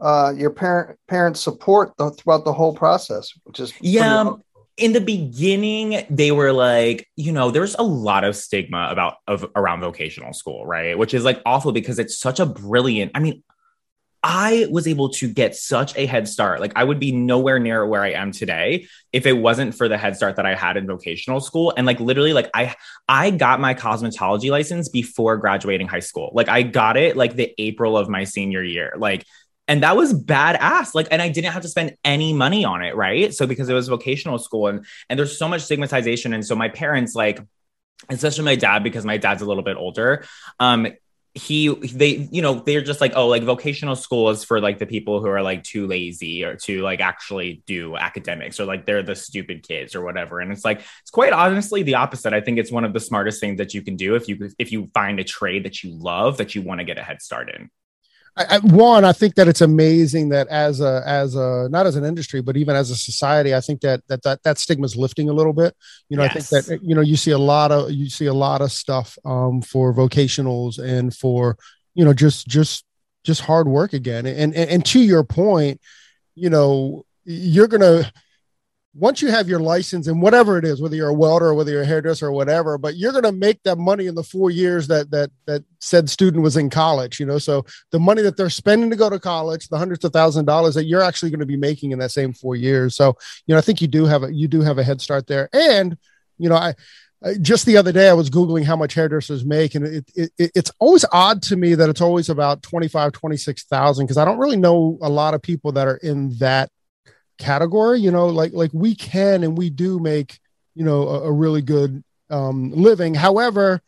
uh, 0.00 0.32
your 0.36 0.50
parent 0.50 0.98
parents 1.08 1.40
support 1.40 1.92
throughout 1.96 2.44
the 2.44 2.52
whole 2.52 2.74
process, 2.74 3.32
which 3.44 3.60
is 3.60 3.72
yeah. 3.80 4.20
Um, 4.20 4.42
in 4.76 4.92
the 4.92 5.00
beginning, 5.00 6.04
they 6.10 6.32
were 6.32 6.52
like, 6.52 7.08
you 7.16 7.32
know, 7.32 7.50
there's 7.50 7.74
a 7.76 7.82
lot 7.82 8.24
of 8.24 8.36
stigma 8.36 8.88
about 8.90 9.14
of 9.26 9.46
around 9.56 9.80
vocational 9.80 10.34
school, 10.34 10.66
right? 10.66 10.98
Which 10.98 11.14
is 11.14 11.24
like 11.24 11.40
awful 11.46 11.72
because 11.72 11.98
it's 11.98 12.18
such 12.18 12.40
a 12.40 12.46
brilliant. 12.46 13.12
I 13.14 13.20
mean, 13.20 13.42
I 14.28 14.66
was 14.72 14.88
able 14.88 15.10
to 15.10 15.28
get 15.28 15.54
such 15.54 15.96
a 15.96 16.04
head 16.04 16.26
start. 16.26 16.58
Like 16.60 16.72
I 16.74 16.82
would 16.82 16.98
be 16.98 17.12
nowhere 17.12 17.60
near 17.60 17.86
where 17.86 18.02
I 18.02 18.10
am 18.10 18.32
today 18.32 18.88
if 19.12 19.24
it 19.24 19.34
wasn't 19.34 19.72
for 19.72 19.88
the 19.88 19.96
head 19.96 20.16
start 20.16 20.34
that 20.34 20.44
I 20.44 20.56
had 20.56 20.76
in 20.76 20.84
vocational 20.84 21.38
school. 21.38 21.72
And 21.76 21.86
like 21.86 22.00
literally, 22.00 22.32
like 22.32 22.50
I 22.52 22.74
I 23.08 23.30
got 23.30 23.60
my 23.60 23.72
cosmetology 23.72 24.50
license 24.50 24.88
before 24.88 25.36
graduating 25.36 25.86
high 25.86 26.00
school. 26.00 26.32
Like 26.34 26.48
I 26.48 26.62
got 26.62 26.96
it 26.96 27.16
like 27.16 27.36
the 27.36 27.54
April 27.58 27.96
of 27.96 28.08
my 28.08 28.24
senior 28.24 28.64
year. 28.64 28.94
Like 28.98 29.24
and 29.68 29.84
that 29.84 29.96
was 29.96 30.14
badass 30.14 30.94
like 30.94 31.08
and 31.10 31.20
i 31.20 31.28
didn't 31.28 31.52
have 31.52 31.62
to 31.62 31.68
spend 31.68 31.96
any 32.04 32.32
money 32.32 32.64
on 32.64 32.84
it 32.84 32.94
right 32.94 33.34
so 33.34 33.48
because 33.48 33.68
it 33.68 33.74
was 33.74 33.88
vocational 33.88 34.38
school 34.38 34.68
and 34.68 34.86
and 35.10 35.18
there's 35.18 35.36
so 35.36 35.48
much 35.48 35.62
stigmatization 35.62 36.32
and 36.32 36.46
so 36.46 36.54
my 36.54 36.68
parents 36.68 37.16
like 37.16 37.40
especially 38.08 38.44
my 38.44 38.54
dad 38.54 38.84
because 38.84 39.04
my 39.04 39.16
dad's 39.16 39.42
a 39.42 39.44
little 39.44 39.64
bit 39.64 39.76
older 39.76 40.24
um 40.60 40.86
he 41.36 41.68
they 41.92 42.28
you 42.32 42.40
know 42.40 42.54
they're 42.54 42.82
just 42.82 43.02
like 43.02 43.12
oh 43.14 43.28
like 43.28 43.42
vocational 43.42 43.94
school 43.94 44.30
is 44.30 44.42
for 44.42 44.58
like 44.58 44.78
the 44.78 44.86
people 44.86 45.20
who 45.20 45.28
are 45.28 45.42
like 45.42 45.62
too 45.62 45.86
lazy 45.86 46.42
or 46.42 46.56
to 46.56 46.80
like 46.80 47.00
actually 47.00 47.62
do 47.66 47.94
academics 47.94 48.58
or 48.58 48.64
like 48.64 48.86
they're 48.86 49.02
the 49.02 49.14
stupid 49.14 49.62
kids 49.62 49.94
or 49.94 50.02
whatever. 50.02 50.40
And 50.40 50.50
it's 50.50 50.64
like 50.64 50.80
it's 51.02 51.10
quite 51.10 51.34
honestly 51.34 51.82
the 51.82 51.96
opposite. 51.96 52.32
I 52.32 52.40
think 52.40 52.58
it's 52.58 52.72
one 52.72 52.84
of 52.84 52.94
the 52.94 53.00
smartest 53.00 53.38
things 53.38 53.58
that 53.58 53.74
you 53.74 53.82
can 53.82 53.96
do 53.96 54.14
if 54.14 54.28
you 54.28 54.50
if 54.58 54.72
you 54.72 54.90
find 54.94 55.20
a 55.20 55.24
trade 55.24 55.64
that 55.66 55.84
you 55.84 55.92
love 55.92 56.38
that 56.38 56.54
you 56.54 56.62
want 56.62 56.80
to 56.80 56.84
get 56.84 56.98
a 56.98 57.02
head 57.02 57.20
start 57.20 57.50
in 57.54 57.70
I, 58.38 58.58
one, 58.58 59.04
I 59.04 59.12
think 59.12 59.34
that 59.36 59.48
it's 59.48 59.62
amazing 59.62 60.28
that 60.28 60.46
as 60.48 60.82
a 60.82 61.02
as 61.06 61.34
a 61.34 61.68
not 61.70 61.86
as 61.86 61.96
an 61.96 62.04
industry, 62.04 62.42
but 62.42 62.58
even 62.58 62.76
as 62.76 62.90
a 62.90 62.96
society, 62.96 63.54
I 63.54 63.62
think 63.62 63.80
that 63.80 64.02
that 64.08 64.22
that, 64.24 64.42
that 64.42 64.58
stigma 64.58 64.84
is 64.84 64.94
lifting 64.94 65.30
a 65.30 65.32
little 65.32 65.54
bit. 65.54 65.74
You 66.10 66.18
know, 66.18 66.24
yes. 66.24 66.52
I 66.52 66.60
think 66.60 66.66
that 66.66 66.86
you 66.86 66.94
know 66.94 67.00
you 67.00 67.16
see 67.16 67.30
a 67.30 67.38
lot 67.38 67.72
of 67.72 67.90
you 67.90 68.10
see 68.10 68.26
a 68.26 68.34
lot 68.34 68.60
of 68.60 68.70
stuff 68.70 69.16
um, 69.24 69.62
for 69.62 69.94
vocationals 69.94 70.78
and 70.78 71.16
for 71.16 71.56
you 71.94 72.04
know 72.04 72.12
just 72.12 72.46
just 72.46 72.84
just 73.24 73.40
hard 73.40 73.68
work 73.68 73.94
again. 73.94 74.26
And 74.26 74.54
and, 74.54 74.70
and 74.70 74.84
to 74.86 75.00
your 75.00 75.24
point, 75.24 75.80
you 76.34 76.50
know, 76.50 77.06
you're 77.24 77.68
gonna 77.68 78.12
once 78.98 79.20
you 79.20 79.30
have 79.30 79.48
your 79.48 79.60
license 79.60 80.06
and 80.06 80.22
whatever 80.22 80.56
it 80.56 80.64
is, 80.64 80.80
whether 80.80 80.96
you're 80.96 81.10
a 81.10 81.14
welder 81.14 81.46
or 81.46 81.54
whether 81.54 81.70
you're 81.70 81.82
a 81.82 81.86
hairdresser 81.86 82.28
or 82.28 82.32
whatever, 82.32 82.78
but 82.78 82.96
you're 82.96 83.12
going 83.12 83.24
to 83.24 83.32
make 83.32 83.62
that 83.62 83.76
money 83.76 84.06
in 84.06 84.14
the 84.14 84.22
four 84.22 84.50
years 84.50 84.88
that 84.88 85.10
that 85.10 85.30
that 85.46 85.62
said 85.80 86.08
student 86.08 86.42
was 86.42 86.56
in 86.56 86.70
college. 86.70 87.20
You 87.20 87.26
know, 87.26 87.38
so 87.38 87.66
the 87.90 87.98
money 87.98 88.22
that 88.22 88.36
they're 88.36 88.48
spending 88.48 88.88
to 88.88 88.96
go 88.96 89.10
to 89.10 89.20
college, 89.20 89.68
the 89.68 89.78
hundreds 89.78 90.04
of 90.04 90.12
thousand 90.12 90.46
dollars 90.46 90.74
that 90.74 90.86
you're 90.86 91.02
actually 91.02 91.30
going 91.30 91.40
to 91.40 91.46
be 91.46 91.56
making 91.56 91.92
in 91.92 91.98
that 91.98 92.10
same 92.10 92.32
four 92.32 92.56
years. 92.56 92.96
So 92.96 93.16
you 93.46 93.54
know, 93.54 93.58
I 93.58 93.62
think 93.62 93.82
you 93.82 93.88
do 93.88 94.06
have 94.06 94.22
a 94.22 94.32
you 94.32 94.48
do 94.48 94.62
have 94.62 94.78
a 94.78 94.84
head 94.84 95.02
start 95.02 95.26
there. 95.26 95.50
And 95.52 95.98
you 96.38 96.48
know, 96.48 96.56
I 96.56 96.74
just 97.40 97.66
the 97.66 97.76
other 97.76 97.92
day 97.92 98.08
I 98.08 98.14
was 98.14 98.30
googling 98.30 98.64
how 98.64 98.76
much 98.76 98.94
hairdressers 98.94 99.44
make, 99.44 99.74
and 99.74 99.84
it, 99.86 100.10
it 100.14 100.30
it's 100.38 100.70
always 100.78 101.04
odd 101.12 101.42
to 101.42 101.56
me 101.56 101.74
that 101.74 101.90
it's 101.90 102.00
always 102.00 102.28
about 102.28 102.62
25, 102.62 103.12
26,000 103.12 104.06
because 104.06 104.16
I 104.16 104.24
don't 104.24 104.38
really 104.38 104.56
know 104.56 104.98
a 105.02 105.08
lot 105.08 105.34
of 105.34 105.42
people 105.42 105.72
that 105.72 105.86
are 105.86 105.96
in 105.96 106.36
that 106.38 106.70
category 107.38 108.00
you 108.00 108.10
know 108.10 108.26
like 108.26 108.52
like 108.52 108.70
we 108.72 108.94
can 108.94 109.44
and 109.44 109.58
we 109.58 109.70
do 109.70 109.98
make 109.98 110.38
you 110.74 110.84
know 110.84 111.08
a, 111.08 111.22
a 111.24 111.32
really 111.32 111.62
good 111.62 112.02
um 112.30 112.70
living. 112.72 113.14
However 113.14 113.82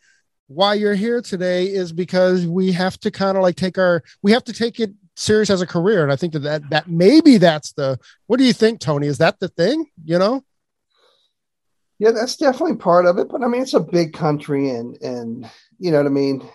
why 0.49 0.73
you're 0.73 0.95
here 0.95 1.21
today 1.21 1.65
is 1.65 1.93
because 1.93 2.47
we 2.47 2.71
have 2.71 2.99
to 2.99 3.11
kind 3.11 3.37
of 3.37 3.43
like 3.43 3.55
take 3.55 3.77
our 3.77 4.03
we 4.23 4.31
have 4.31 4.43
to 4.43 4.53
take 4.53 4.79
it 4.79 4.91
serious 5.15 5.49
as 5.49 5.61
a 5.61 5.67
career. 5.67 6.03
And 6.03 6.11
i 6.11 6.15
think 6.15 6.33
that, 6.33 6.39
that 6.39 6.69
that 6.71 6.87
maybe 6.89 7.37
that's 7.37 7.71
the 7.73 7.99
what 8.27 8.37
do 8.37 8.43
you 8.43 8.53
think 8.53 8.79
tony? 8.79 9.07
Is 9.07 9.19
that 9.19 9.39
the 9.39 9.47
thing 9.47 9.85
you 10.03 10.17
know? 10.17 10.43
Yeah 11.99 12.11
that's 12.11 12.35
definitely 12.35 12.77
part 12.77 13.05
of 13.05 13.19
it. 13.19 13.29
But 13.29 13.43
i 13.43 13.47
mean 13.47 13.61
it's 13.61 13.75
a 13.75 13.79
big 13.79 14.13
country 14.13 14.71
and 14.71 14.99
and 15.01 15.49
you 15.77 15.91
know 15.91 15.97
what 15.97 16.07
i 16.07 16.09
mean? 16.09 16.49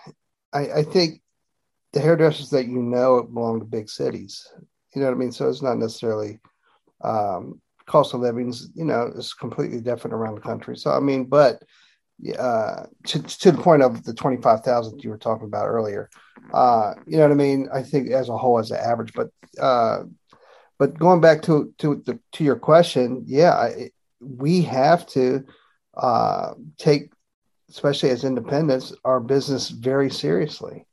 I 0.52 0.60
i 0.72 0.82
think 0.82 1.22
the 1.92 2.00
hairdressers 2.00 2.50
that 2.50 2.66
you 2.66 2.82
know 2.82 3.22
belong 3.22 3.60
to 3.60 3.64
big 3.64 3.88
cities. 3.88 4.44
You 4.94 5.02
know 5.02 5.06
what 5.06 5.14
i 5.14 5.18
mean? 5.18 5.32
So 5.32 5.48
it's 5.48 5.62
not 5.62 5.78
necessarily 5.78 6.40
um, 7.02 7.60
cost 7.86 8.14
of 8.14 8.20
living's 8.20 8.70
you 8.74 8.84
know 8.84 9.10
is 9.14 9.34
completely 9.34 9.80
different 9.80 10.14
around 10.14 10.36
the 10.36 10.40
country. 10.40 10.76
So 10.76 10.90
I 10.90 11.00
mean, 11.00 11.24
but 11.24 11.62
uh, 12.38 12.84
to 13.06 13.22
to 13.22 13.52
the 13.52 13.62
point 13.62 13.82
of 13.82 14.04
the 14.04 14.14
twenty 14.14 14.40
five 14.40 14.60
thousand 14.60 15.02
you 15.02 15.10
were 15.10 15.18
talking 15.18 15.46
about 15.46 15.66
earlier, 15.66 16.10
uh, 16.52 16.94
you 17.06 17.16
know 17.16 17.24
what 17.24 17.32
I 17.32 17.36
mean. 17.36 17.68
I 17.72 17.82
think 17.82 18.10
as 18.10 18.28
a 18.28 18.36
whole, 18.36 18.58
as 18.58 18.70
an 18.70 18.78
average, 18.78 19.12
but 19.14 19.30
uh, 19.60 20.04
but 20.78 20.98
going 20.98 21.20
back 21.20 21.42
to 21.42 21.74
to 21.78 22.02
the, 22.06 22.18
to 22.32 22.44
your 22.44 22.56
question, 22.56 23.24
yeah, 23.26 23.52
I, 23.52 23.90
we 24.20 24.62
have 24.62 25.06
to 25.08 25.44
uh, 25.96 26.54
take, 26.78 27.12
especially 27.68 28.10
as 28.10 28.24
independents, 28.24 28.92
our 29.04 29.20
business 29.20 29.68
very 29.68 30.10
seriously. 30.10 30.86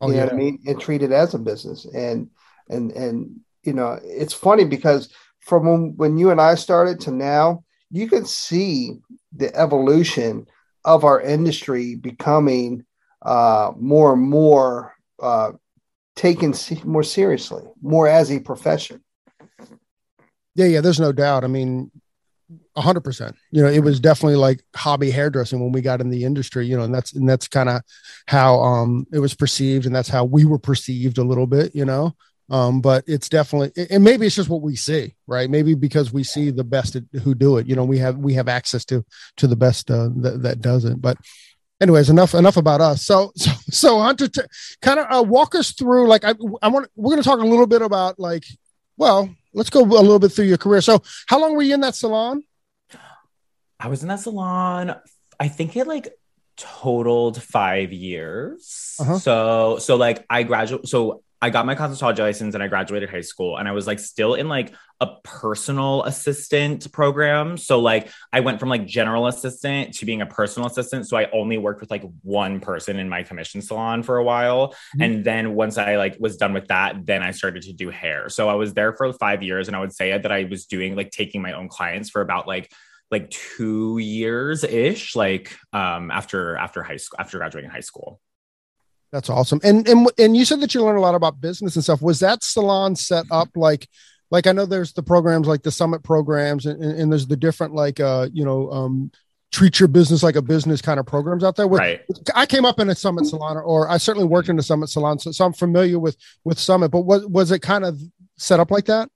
Oh, 0.00 0.08
you 0.08 0.14
know 0.14 0.18
yeah. 0.18 0.24
what 0.24 0.34
I 0.34 0.36
mean, 0.36 0.62
and 0.66 0.80
treat 0.80 1.02
it 1.02 1.12
as 1.12 1.34
a 1.34 1.38
business. 1.38 1.86
And 1.86 2.30
and 2.68 2.92
and 2.92 3.40
you 3.62 3.72
know, 3.72 3.98
it's 4.02 4.34
funny 4.34 4.64
because 4.64 5.08
from 5.46 5.64
when, 5.64 5.94
when 5.96 6.18
you 6.18 6.30
and 6.30 6.40
I 6.40 6.56
started 6.56 7.00
to 7.02 7.12
now, 7.12 7.62
you 7.90 8.08
can 8.08 8.26
see 8.26 8.98
the 9.34 9.54
evolution 9.56 10.46
of 10.84 11.04
our 11.04 11.20
industry 11.20 11.94
becoming 11.94 12.84
uh, 13.22 13.70
more 13.78 14.12
and 14.12 14.22
more 14.22 14.94
uh, 15.22 15.52
taken 16.16 16.52
more 16.84 17.04
seriously, 17.04 17.62
more 17.80 18.08
as 18.08 18.32
a 18.32 18.40
profession. 18.40 19.02
Yeah, 20.56 20.66
yeah, 20.66 20.80
there's 20.80 21.00
no 21.00 21.12
doubt. 21.12 21.44
I 21.44 21.46
mean, 21.46 21.92
hundred 22.76 23.02
percent. 23.02 23.36
You 23.52 23.62
know, 23.62 23.68
it 23.68 23.80
was 23.80 24.00
definitely 24.00 24.36
like 24.36 24.64
hobby 24.74 25.10
hairdressing 25.10 25.60
when 25.60 25.72
we 25.72 25.80
got 25.80 26.00
in 26.00 26.10
the 26.10 26.24
industry. 26.24 26.66
You 26.66 26.76
know, 26.76 26.84
and 26.84 26.94
that's 26.94 27.12
and 27.12 27.28
that's 27.28 27.46
kind 27.46 27.68
of 27.68 27.82
how 28.26 28.60
um 28.60 29.06
it 29.12 29.20
was 29.20 29.34
perceived, 29.34 29.86
and 29.86 29.94
that's 29.94 30.08
how 30.08 30.24
we 30.24 30.44
were 30.44 30.58
perceived 30.58 31.18
a 31.18 31.24
little 31.24 31.46
bit. 31.46 31.74
You 31.74 31.84
know, 31.84 32.16
um, 32.48 32.80
but 32.80 33.04
it's 33.06 33.28
definitely 33.28 33.86
and 33.90 34.04
maybe 34.04 34.26
it's 34.26 34.36
just 34.36 34.48
what 34.48 34.62
we 34.62 34.76
see 34.76 35.14
right? 35.26 35.50
Maybe 35.50 35.74
because 35.74 36.12
we 36.12 36.24
see 36.24 36.50
the 36.50 36.64
best 36.64 36.96
who 37.22 37.34
do 37.34 37.58
it 37.58 37.66
you 37.66 37.74
know 37.74 37.84
we 37.84 37.98
have 37.98 38.16
we 38.18 38.34
have 38.34 38.48
access 38.48 38.84
to 38.86 39.04
to 39.36 39.46
the 39.46 39.56
best 39.56 39.90
uh, 39.90 40.08
that, 40.16 40.42
that 40.42 40.60
does 40.60 40.84
it 40.84 41.00
but 41.00 41.16
anyways 41.80 42.10
enough 42.10 42.34
enough 42.34 42.56
about 42.56 42.80
us. 42.80 43.04
So 43.04 43.32
so 43.36 43.50
so 43.70 44.00
hunter 44.00 44.28
to 44.28 44.48
kind 44.82 45.00
of 45.00 45.06
uh, 45.10 45.22
walk 45.22 45.54
us 45.54 45.72
through 45.72 46.08
like 46.08 46.24
i 46.24 46.34
i 46.62 46.68
want 46.68 46.88
we're 46.96 47.10
going 47.10 47.22
to 47.22 47.28
talk 47.28 47.40
a 47.40 47.44
little 47.46 47.66
bit 47.66 47.82
about 47.82 48.18
like 48.18 48.44
well 48.96 49.28
let's 49.52 49.70
go 49.70 49.80
a 49.80 49.84
little 49.84 50.18
bit 50.18 50.32
through 50.32 50.44
your 50.44 50.58
career. 50.58 50.80
So 50.80 51.02
how 51.28 51.40
long 51.40 51.54
were 51.54 51.62
you 51.62 51.74
in 51.74 51.80
that 51.80 51.94
salon? 51.94 52.42
I 53.80 53.88
was 53.88 54.02
in 54.02 54.08
that 54.08 54.20
salon 54.20 54.94
i 55.38 55.48
think 55.48 55.76
it 55.76 55.86
like 55.86 56.08
totaled 56.56 57.42
five 57.42 57.92
years. 57.92 58.96
Uh-huh. 58.98 59.18
so 59.18 59.78
so 59.78 59.96
like 59.96 60.24
i 60.30 60.42
graduated 60.42 60.88
so 60.88 61.22
I 61.42 61.50
got 61.50 61.66
my 61.66 61.74
cosmetology 61.74 62.18
license 62.18 62.54
and 62.54 62.62
I 62.62 62.68
graduated 62.68 63.10
high 63.10 63.20
school 63.20 63.58
and 63.58 63.68
I 63.68 63.72
was 63.72 63.86
like 63.86 63.98
still 63.98 64.34
in 64.34 64.48
like 64.48 64.72
a 65.00 65.08
personal 65.22 66.02
assistant 66.04 66.90
program. 66.92 67.58
So 67.58 67.78
like 67.78 68.08
I 68.32 68.40
went 68.40 68.58
from 68.58 68.70
like 68.70 68.86
general 68.86 69.26
assistant 69.26 69.94
to 69.94 70.06
being 70.06 70.22
a 70.22 70.26
personal 70.26 70.66
assistant. 70.66 71.06
So 71.06 71.18
I 71.18 71.28
only 71.32 71.58
worked 71.58 71.80
with 71.80 71.90
like 71.90 72.04
one 72.22 72.60
person 72.60 72.98
in 72.98 73.08
my 73.08 73.22
commission 73.22 73.60
salon 73.60 74.02
for 74.02 74.16
a 74.16 74.24
while. 74.24 74.68
Mm-hmm. 74.68 75.02
And 75.02 75.24
then 75.24 75.54
once 75.54 75.76
I 75.76 75.96
like 75.96 76.16
was 76.18 76.38
done 76.38 76.54
with 76.54 76.68
that, 76.68 77.04
then 77.04 77.22
I 77.22 77.32
started 77.32 77.64
to 77.64 77.74
do 77.74 77.90
hair. 77.90 78.30
So 78.30 78.48
I 78.48 78.54
was 78.54 78.72
there 78.72 78.94
for 78.94 79.12
five 79.12 79.42
years 79.42 79.68
and 79.68 79.76
I 79.76 79.80
would 79.80 79.92
say 79.92 80.16
that 80.16 80.32
I 80.32 80.44
was 80.44 80.64
doing 80.64 80.96
like 80.96 81.10
taking 81.10 81.42
my 81.42 81.52
own 81.52 81.68
clients 81.68 82.08
for 82.08 82.22
about 82.22 82.46
like 82.46 82.72
like 83.10 83.30
two 83.30 83.98
years 83.98 84.64
ish, 84.64 85.14
like 85.14 85.54
um 85.72 86.10
after 86.10 86.56
after 86.56 86.82
high 86.82 86.96
school 86.96 87.18
after 87.20 87.36
graduating 87.38 87.70
high 87.70 87.80
school. 87.80 88.20
That's 89.16 89.30
awesome. 89.30 89.60
And 89.64 89.88
and 89.88 90.06
and 90.18 90.36
you 90.36 90.44
said 90.44 90.60
that 90.60 90.74
you 90.74 90.84
learned 90.84 90.98
a 90.98 91.00
lot 91.00 91.14
about 91.14 91.40
business 91.40 91.74
and 91.74 91.82
stuff. 91.82 92.02
Was 92.02 92.20
that 92.20 92.44
salon 92.44 92.94
set 92.96 93.24
up 93.30 93.48
like 93.56 93.88
like 94.30 94.46
I 94.46 94.52
know 94.52 94.66
there's 94.66 94.92
the 94.92 95.02
programs 95.02 95.46
like 95.46 95.62
the 95.62 95.70
summit 95.70 96.02
programs 96.02 96.66
and, 96.66 96.84
and, 96.84 97.00
and 97.00 97.10
there's 97.10 97.26
the 97.26 97.34
different 97.34 97.74
like 97.74 97.98
uh 97.98 98.28
you 98.30 98.44
know 98.44 98.70
um 98.70 99.10
treat 99.52 99.80
your 99.80 99.88
business 99.88 100.22
like 100.22 100.36
a 100.36 100.42
business 100.42 100.82
kind 100.82 101.00
of 101.00 101.06
programs 101.06 101.44
out 101.44 101.56
there. 101.56 101.66
With, 101.66 101.80
Right. 101.80 102.02
I 102.34 102.44
came 102.44 102.66
up 102.66 102.78
in 102.78 102.90
a 102.90 102.94
summit 102.94 103.24
salon, 103.24 103.56
or 103.56 103.88
I 103.88 103.96
certainly 103.96 104.28
worked 104.28 104.50
in 104.50 104.58
a 104.58 104.62
summit 104.62 104.90
salon, 104.90 105.18
so, 105.18 105.32
so 105.32 105.46
I'm 105.46 105.54
familiar 105.54 105.98
with 105.98 106.18
with 106.44 106.58
summit. 106.58 106.90
But 106.90 107.06
was 107.06 107.24
was 107.24 107.50
it 107.52 107.60
kind 107.60 107.86
of 107.86 107.98
set 108.36 108.60
up 108.60 108.70
like 108.70 108.84
that? 108.84 109.08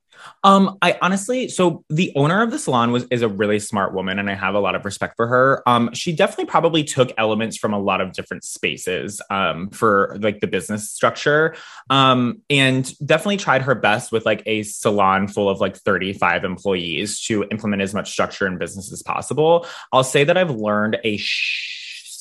Um, 0.45 0.79
I 0.83 0.99
honestly, 1.03 1.49
so 1.49 1.85
the 1.89 2.13
owner 2.17 2.43
of 2.43 2.51
the 2.51 2.59
salon 2.59 2.93
was 2.93 3.07
is 3.11 3.23
a 3.23 3.29
really 3.29 3.59
smart 3.59 3.95
woman, 3.95 4.19
and 4.19 4.31
I 4.31 4.35
have 4.35 4.55
a 4.55 4.61
lot 4.61 4.75
of 4.75 4.85
respect 4.85 5.17
for 5.17 5.27
her. 5.27 5.63
Um, 5.67 5.93
she 5.93 6.13
definitely 6.13 6.47
probably 6.47 6.85
took 6.85 7.13
elements 7.19 7.57
from 7.57 7.73
a 7.73 7.79
lot 7.79 8.01
of 8.01 8.13
different 8.13 8.45
spaces, 8.45 9.21
um, 9.31 9.71
for 9.71 10.17
like 10.21 10.41
the 10.41 10.47
business 10.47 10.91
structure, 10.91 11.55
um, 11.91 12.43
and 12.49 12.93
definitely 13.07 13.37
tried 13.37 13.63
her 13.63 13.75
best 13.75 14.13
with 14.13 14.25
like 14.25 14.43
a 14.47 14.63
salon 14.63 15.29
full 15.29 15.49
of 15.49 15.61
like 15.61 15.77
35 15.77 16.45
employees 16.45 17.21
to 17.23 17.45
implement 17.51 17.83
as 17.83 17.95
much 17.95 18.11
structure 18.11 18.47
and 18.47 18.59
business 18.59 18.93
as 18.93 19.03
possible. 19.03 19.67
I'll 19.93 20.05
say 20.05 20.25
that 20.25 20.37
I've 20.37 20.51
learned 20.51 20.99
a 21.05 21.17
sh- 21.17 21.80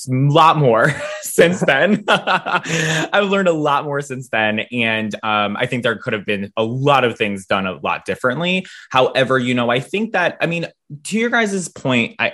lot 0.10 0.58
more 0.58 0.94
since 1.22 1.62
then. 1.62 2.04
I've 2.08 3.30
learned 3.30 3.48
a 3.48 3.54
lot 3.54 3.86
more 3.86 4.02
since 4.02 4.30
then. 4.30 4.62
And 4.72 5.14
um, 5.24 5.58
I 5.58 5.66
think 5.66 5.84
there 5.84 5.96
could 5.98 6.14
have 6.14 6.26
been 6.26 6.52
a 6.56 6.64
lot 6.64 7.04
of 7.04 7.18
things 7.18 7.46
done 7.46 7.66
a 7.66 7.74
lot 7.80 8.06
differently. 8.06 8.66
However, 8.92 9.38
you 9.38 9.54
know, 9.54 9.70
I 9.70 9.80
think 9.80 10.14
that, 10.14 10.38
I 10.42 10.46
mean, 10.46 10.68
to 11.06 11.18
your 11.18 11.30
guys' 11.30 11.68
point, 11.68 12.16
I, 12.20 12.34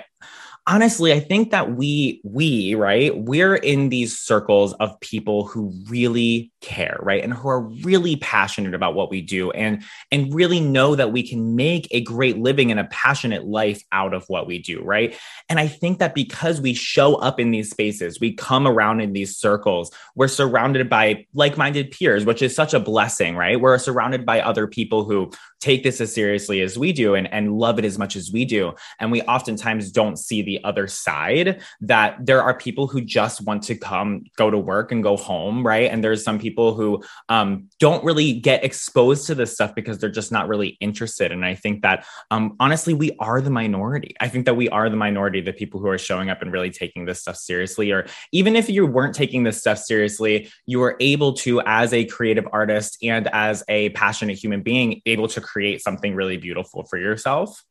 honestly 0.68 1.12
i 1.12 1.20
think 1.20 1.50
that 1.50 1.76
we 1.76 2.20
we 2.24 2.74
right 2.74 3.16
we're 3.18 3.54
in 3.54 3.88
these 3.88 4.18
circles 4.18 4.72
of 4.74 4.98
people 5.00 5.46
who 5.46 5.72
really 5.88 6.50
care 6.60 6.98
right 7.02 7.22
and 7.22 7.32
who 7.32 7.48
are 7.48 7.60
really 7.60 8.16
passionate 8.16 8.74
about 8.74 8.94
what 8.94 9.08
we 9.08 9.20
do 9.20 9.52
and 9.52 9.84
and 10.10 10.34
really 10.34 10.58
know 10.58 10.96
that 10.96 11.12
we 11.12 11.26
can 11.26 11.54
make 11.54 11.86
a 11.92 12.00
great 12.00 12.38
living 12.38 12.70
and 12.72 12.80
a 12.80 12.84
passionate 12.84 13.46
life 13.46 13.84
out 13.92 14.12
of 14.12 14.24
what 14.26 14.46
we 14.46 14.58
do 14.58 14.82
right? 14.82 15.16
And 15.48 15.60
i 15.60 15.68
think 15.68 16.00
that 16.00 16.14
because 16.14 16.60
we 16.60 16.74
show 16.74 17.14
up 17.16 17.38
in 17.38 17.52
these 17.52 17.70
spaces 17.70 18.18
we 18.18 18.32
come 18.32 18.66
around 18.66 19.00
in 19.00 19.12
these 19.12 19.36
circles 19.36 19.92
we're 20.16 20.26
surrounded 20.26 20.90
by 20.90 21.26
like-minded 21.34 21.92
peers 21.92 22.24
which 22.24 22.42
is 22.42 22.54
such 22.54 22.74
a 22.74 22.80
blessing 22.80 23.36
right? 23.36 23.60
We're 23.60 23.78
surrounded 23.78 24.26
by 24.26 24.40
other 24.40 24.66
people 24.66 25.04
who 25.04 25.30
take 25.60 25.82
this 25.82 26.00
as 26.00 26.12
seriously 26.12 26.60
as 26.60 26.78
we 26.78 26.92
do 26.92 27.14
and, 27.14 27.32
and 27.32 27.58
love 27.58 27.78
it 27.78 27.84
as 27.84 27.98
much 27.98 28.16
as 28.16 28.30
we 28.32 28.44
do. 28.44 28.72
And 29.00 29.10
we 29.10 29.22
oftentimes 29.22 29.90
don't 29.90 30.16
see 30.16 30.42
the 30.42 30.62
other 30.64 30.86
side 30.86 31.62
that 31.80 32.24
there 32.24 32.42
are 32.42 32.56
people 32.56 32.86
who 32.86 33.00
just 33.00 33.42
want 33.42 33.62
to 33.64 33.74
come 33.74 34.24
go 34.36 34.50
to 34.50 34.58
work 34.58 34.92
and 34.92 35.02
go 35.02 35.16
home 35.16 35.66
right? 35.66 35.90
And 35.90 36.02
there's 36.02 36.24
some 36.24 36.38
people 36.38 36.74
who 36.74 37.02
um, 37.28 37.68
don't 37.78 38.04
really 38.04 38.34
get 38.34 38.64
exposed 38.64 39.26
to 39.26 39.34
this 39.34 39.52
stuff 39.52 39.74
because 39.74 39.98
they're 39.98 40.10
just 40.10 40.32
not 40.32 40.48
really 40.48 40.76
interested. 40.80 41.32
And 41.32 41.44
i 41.44 41.54
think 41.54 41.82
that 41.82 42.06
um, 42.30 42.56
honestly 42.60 42.94
we 42.94 43.12
are 43.18 43.40
the 43.40 43.50
minority. 43.50 44.14
I 44.20 44.28
think 44.28 44.46
that 44.46 44.54
we 44.54 44.68
are 44.68 44.88
the 44.88 44.96
minority 44.96 45.40
the 45.40 45.52
people 45.52 45.80
who 45.80 45.88
are 45.88 45.98
showing 45.98 46.30
up 46.30 46.42
and 46.42 46.52
really 46.52 46.70
taking 46.70 47.04
this 47.04 47.20
stuff 47.20 47.36
seriously. 47.36 47.90
Or 47.90 48.06
even 48.32 48.56
if 48.56 48.68
you 48.68 48.86
weren't 48.86 49.14
taking 49.14 49.42
this 49.42 49.58
stuff 49.58 49.78
seriously 49.78 50.50
you 50.66 50.78
were 50.78 50.96
able 51.00 51.32
to 51.32 51.60
as 51.62 51.92
a 51.92 52.04
creative 52.04 52.46
artist 52.52 52.98
and 53.02 53.28
as 53.32 53.62
a 53.68 53.90
passionate 53.90 54.36
human 54.36 54.62
being 54.62 55.02
able 55.06 55.28
to 55.28 55.40
create 55.46 55.80
something 55.82 56.14
really 56.14 56.36
beautiful 56.36 56.84
for 56.84 56.98
yourself 56.98 57.62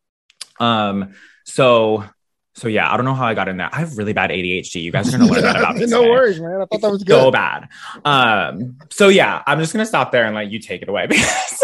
um 0.59 1.13
so 1.45 2.03
so 2.55 2.67
yeah 2.69 2.89
i 2.91 2.95
don't 2.95 3.05
know 3.05 3.13
how 3.13 3.25
i 3.27 3.33
got 3.33 3.47
in 3.49 3.57
there 3.57 3.69
i 3.73 3.79
have 3.79 3.97
really 3.97 4.13
bad 4.13 4.29
adhd 4.29 4.75
you 4.81 4.91
guys 4.91 5.07
are 5.13 5.17
gonna 5.17 5.29
learn 5.31 5.41
that 5.43 5.55
about 5.61 5.75
me 5.75 5.85
no 5.85 5.99
today. 6.01 6.09
worries, 6.09 6.39
man. 6.39 6.61
I 6.61 6.65
thought 6.65 6.81
that 6.81 6.91
was 6.91 7.03
good. 7.03 7.19
so 7.19 7.31
bad 7.31 7.67
um 8.05 8.77
so 8.89 9.09
yeah 9.09 9.43
i'm 9.45 9.59
just 9.59 9.73
gonna 9.73 9.85
stop 9.85 10.11
there 10.13 10.25
and 10.25 10.33
let 10.35 10.49
you 10.49 10.59
take 10.59 10.81
it 10.81 10.89
away 10.89 11.05
because 11.11 11.59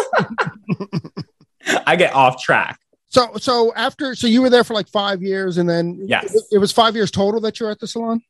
i 1.88 1.96
get 1.96 2.14
off 2.14 2.42
track 2.42 2.78
So 3.10 3.32
so 3.38 3.74
after 3.76 4.16
so 4.16 4.28
you 4.28 4.42
were 4.42 4.50
there 4.50 4.64
for 4.64 4.74
like 4.74 4.88
five 4.90 5.22
years, 5.22 5.58
and 5.58 5.68
then 5.70 5.86
Yes. 6.08 6.34
it, 6.34 6.44
it 6.54 6.58
was 6.60 6.72
five 6.72 6.96
years 6.96 7.12
total 7.12 7.40
that 7.42 7.60
you 7.60 7.66
were 7.66 7.72
at 7.72 7.80
the 7.80 7.88
salon. 7.88 8.22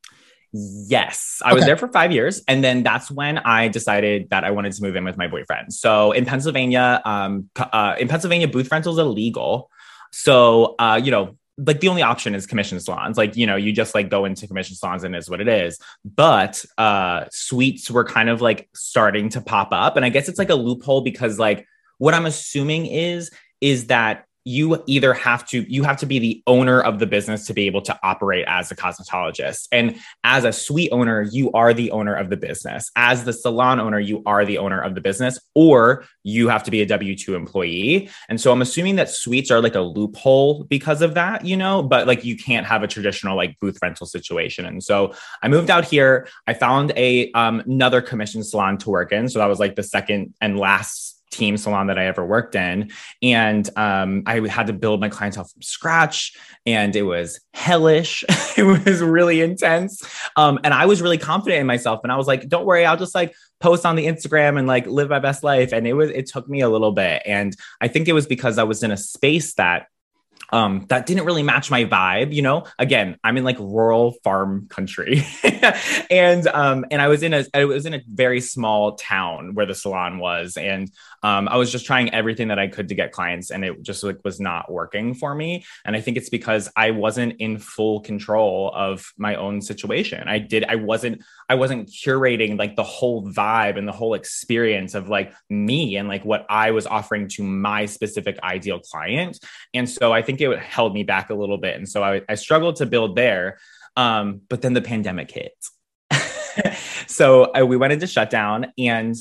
Yes, 0.53 1.41
I 1.45 1.53
was 1.53 1.63
there 1.63 1.77
for 1.77 1.87
five 1.87 2.11
years, 2.11 2.41
and 2.45 2.61
then 2.61 2.83
that's 2.83 3.09
when 3.09 3.37
I 3.37 3.69
decided 3.69 4.29
that 4.31 4.43
I 4.43 4.51
wanted 4.51 4.73
to 4.73 4.83
move 4.83 4.97
in 4.97 5.05
with 5.05 5.17
my 5.17 5.27
boyfriend. 5.27 5.71
So 5.73 6.11
in 6.11 6.25
Pennsylvania, 6.25 7.01
um, 7.05 7.49
uh, 7.55 7.95
in 7.97 8.09
Pennsylvania, 8.09 8.49
booth 8.49 8.69
rentals 8.69 8.99
illegal. 8.99 9.69
So 10.11 10.75
uh, 10.77 10.99
you 11.01 11.09
know, 11.09 11.37
like 11.57 11.79
the 11.79 11.87
only 11.87 12.01
option 12.01 12.35
is 12.35 12.45
commission 12.47 12.81
salons. 12.81 13.17
Like 13.17 13.37
you 13.37 13.47
know, 13.47 13.55
you 13.55 13.71
just 13.71 13.95
like 13.95 14.09
go 14.09 14.25
into 14.25 14.45
commission 14.45 14.75
salons 14.75 15.05
and 15.05 15.15
is 15.15 15.29
what 15.29 15.39
it 15.39 15.47
is. 15.47 15.79
But 16.03 16.65
uh, 16.77 17.25
suites 17.31 17.89
were 17.89 18.03
kind 18.03 18.29
of 18.29 18.41
like 18.41 18.67
starting 18.73 19.29
to 19.29 19.41
pop 19.41 19.69
up, 19.71 19.95
and 19.95 20.03
I 20.03 20.09
guess 20.09 20.27
it's 20.27 20.39
like 20.39 20.49
a 20.49 20.55
loophole 20.55 20.99
because 20.99 21.39
like 21.39 21.65
what 21.97 22.13
I'm 22.13 22.25
assuming 22.25 22.87
is 22.87 23.31
is 23.61 23.87
that 23.87 24.25
you 24.43 24.81
either 24.87 25.13
have 25.13 25.45
to 25.47 25.71
you 25.71 25.83
have 25.83 25.97
to 25.97 26.05
be 26.05 26.19
the 26.19 26.43
owner 26.47 26.81
of 26.81 26.99
the 26.99 27.05
business 27.05 27.45
to 27.45 27.53
be 27.53 27.67
able 27.67 27.81
to 27.81 27.97
operate 28.03 28.45
as 28.47 28.71
a 28.71 28.75
cosmetologist. 28.75 29.67
And 29.71 29.97
as 30.23 30.43
a 30.43 30.51
suite 30.51 30.89
owner 30.91 31.21
you 31.21 31.51
are 31.51 31.73
the 31.73 31.91
owner 31.91 32.15
of 32.15 32.29
the 32.29 32.37
business. 32.37 32.89
As 32.95 33.23
the 33.23 33.33
salon 33.33 33.79
owner 33.79 33.99
you 33.99 34.23
are 34.25 34.43
the 34.45 34.57
owner 34.57 34.81
of 34.81 34.95
the 34.95 35.01
business 35.01 35.39
or 35.53 36.05
you 36.23 36.49
have 36.49 36.63
to 36.63 36.71
be 36.71 36.81
a 36.81 36.87
w2 36.87 37.35
employee. 37.35 38.09
And 38.29 38.41
so 38.41 38.51
i'm 38.51 38.61
assuming 38.61 38.95
that 38.95 39.09
suites 39.09 39.51
are 39.51 39.61
like 39.61 39.75
a 39.75 39.81
loophole 39.81 40.63
because 40.65 41.01
of 41.01 41.13
that 41.13 41.45
you 41.45 41.57
know 41.57 41.83
but 41.83 42.07
like 42.07 42.25
you 42.25 42.35
can't 42.35 42.65
have 42.65 42.83
a 42.83 42.87
traditional 42.87 43.35
like 43.35 43.59
booth 43.59 43.77
rental 43.81 44.07
situation. 44.07 44.65
And 44.65 44.83
so 44.83 45.13
i 45.43 45.47
moved 45.47 45.69
out 45.69 45.85
here. 45.85 46.27
I 46.47 46.53
found 46.53 46.91
a 46.95 47.31
um, 47.33 47.61
another 47.61 48.01
commission 48.01 48.43
salon 48.43 48.77
to 48.79 48.89
work 48.89 49.11
in. 49.11 49.29
So 49.29 49.39
that 49.39 49.45
was 49.45 49.59
like 49.59 49.75
the 49.75 49.83
second 49.83 50.33
and 50.41 50.59
last 50.59 51.20
team 51.31 51.57
salon 51.57 51.87
that 51.87 51.97
I 51.97 52.05
ever 52.05 52.25
worked 52.25 52.55
in. 52.55 52.91
And 53.21 53.67
um, 53.77 54.23
I 54.25 54.47
had 54.47 54.67
to 54.67 54.73
build 54.73 54.99
my 54.99 55.09
clientele 55.09 55.45
from 55.45 55.61
scratch, 55.61 56.37
and 56.65 56.95
it 56.95 57.03
was 57.03 57.39
hellish. 57.53 58.23
it 58.57 58.63
was 58.63 59.01
really 59.01 59.41
intense. 59.41 60.03
Um, 60.35 60.59
and 60.63 60.73
I 60.73 60.85
was 60.85 61.01
really 61.01 61.17
confident 61.17 61.61
in 61.61 61.67
myself. 61.67 62.01
And 62.03 62.11
I 62.11 62.17
was 62.17 62.27
like, 62.27 62.47
don't 62.47 62.65
worry, 62.65 62.85
I'll 62.85 62.97
just 62.97 63.15
like 63.15 63.33
post 63.59 63.85
on 63.85 63.95
the 63.95 64.05
Instagram 64.05 64.59
and 64.59 64.67
like 64.67 64.85
live 64.85 65.09
my 65.09 65.19
best 65.19 65.43
life. 65.43 65.71
And 65.71 65.87
it 65.87 65.93
was, 65.93 66.09
it 66.11 66.27
took 66.27 66.47
me 66.47 66.61
a 66.61 66.69
little 66.69 66.91
bit. 66.91 67.21
And 67.25 67.55
I 67.79 67.87
think 67.87 68.07
it 68.07 68.13
was 68.13 68.27
because 68.27 68.57
I 68.57 68.63
was 68.63 68.83
in 68.83 68.91
a 68.91 68.97
space 68.97 69.53
that 69.55 69.87
um 70.51 70.85
that 70.89 71.05
didn't 71.05 71.25
really 71.25 71.43
match 71.43 71.71
my 71.71 71.85
vibe 71.85 72.33
you 72.33 72.41
know? 72.41 72.65
Again 72.79 73.17
i'm 73.23 73.37
in 73.37 73.43
like 73.43 73.59
rural 73.59 74.13
farm 74.23 74.67
country. 74.69 75.23
And 76.09 76.47
um 76.47 76.85
and 76.91 77.01
i 77.01 77.07
was 77.07 77.23
in 77.23 77.33
a 77.33 77.45
i 77.53 77.65
was 77.65 77.85
in 77.85 77.93
a 77.93 78.01
very 78.07 78.41
small 78.41 78.95
town 78.95 79.53
where 79.53 79.65
the 79.65 79.75
salon 79.75 80.17
was 80.17 80.57
and 80.57 80.91
um 81.23 81.47
i 81.47 81.57
was 81.57 81.71
just 81.71 81.85
trying 81.85 82.13
everything 82.13 82.49
that 82.49 82.59
i 82.59 82.67
could 82.67 82.89
to 82.89 82.95
get 82.95 83.11
clients 83.11 83.51
and 83.51 83.63
it 83.63 83.81
just 83.81 84.03
like 84.03 84.19
was 84.23 84.39
not 84.39 84.71
working 84.71 85.13
for 85.13 85.33
me. 85.33 85.65
And 85.85 85.95
i 85.95 86.01
think 86.01 86.17
it's 86.17 86.29
because 86.29 86.69
i 86.75 86.91
wasn't 86.91 87.35
in 87.39 87.57
full 87.57 88.01
control 88.01 88.71
of 88.75 89.11
my 89.17 89.35
own 89.35 89.61
situation. 89.61 90.27
I 90.27 90.39
did 90.39 90.65
i 90.65 90.75
wasn't 90.75 91.23
i 91.49 91.55
wasn't 91.55 91.89
curating 91.89 92.57
like 92.57 92.75
the 92.75 92.83
whole 92.83 93.27
vibe 93.27 93.77
and 93.77 93.87
the 93.87 93.93
whole 93.93 94.13
experience 94.13 94.95
of 94.95 95.07
like 95.07 95.33
me 95.49 95.95
and 95.95 96.07
like 96.07 96.25
what 96.25 96.45
i 96.49 96.71
was 96.71 96.85
offering 96.87 97.27
to 97.29 97.43
my 97.43 97.85
specific 97.85 98.37
ideal 98.43 98.79
client. 98.79 99.39
And 99.73 99.89
so 99.89 100.11
I 100.11 100.21
think 100.21 100.40
it 100.41 100.59
held 100.59 100.93
me 100.93 101.03
back 101.03 101.29
a 101.29 101.35
little 101.35 101.57
bit. 101.57 101.77
And 101.77 101.87
so 101.87 102.03
I, 102.03 102.21
I 102.27 102.35
struggled 102.35 102.77
to 102.77 102.85
build 102.85 103.15
there. 103.15 103.59
Um, 103.95 104.41
but 104.49 104.61
then 104.61 104.73
the 104.73 104.81
pandemic 104.81 105.31
hit. 105.31 105.53
so 107.07 107.51
I, 107.53 107.63
we 107.63 107.77
went 107.77 107.93
into 107.93 108.07
shutdown 108.07 108.73
and 108.77 109.15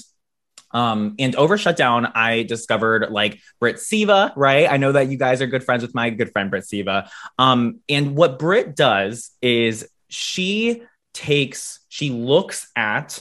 um, 0.72 1.16
and 1.18 1.34
over 1.34 1.58
shutdown, 1.58 2.06
I 2.14 2.44
discovered 2.44 3.10
like 3.10 3.40
Britt 3.58 3.76
Seva, 3.76 4.32
right? 4.36 4.70
I 4.70 4.76
know 4.76 4.92
that 4.92 5.08
you 5.08 5.16
guys 5.16 5.42
are 5.42 5.46
good 5.46 5.64
friends 5.64 5.82
with 5.82 5.94
my 5.94 6.10
good 6.10 6.30
friend 6.30 6.48
Britt 6.48 6.64
Seva. 6.64 7.10
Um, 7.38 7.80
and 7.88 8.14
what 8.14 8.38
Britt 8.38 8.76
does 8.76 9.32
is 9.42 9.88
she 10.08 10.84
takes, 11.12 11.80
she 11.88 12.10
looks 12.10 12.70
at 12.76 13.20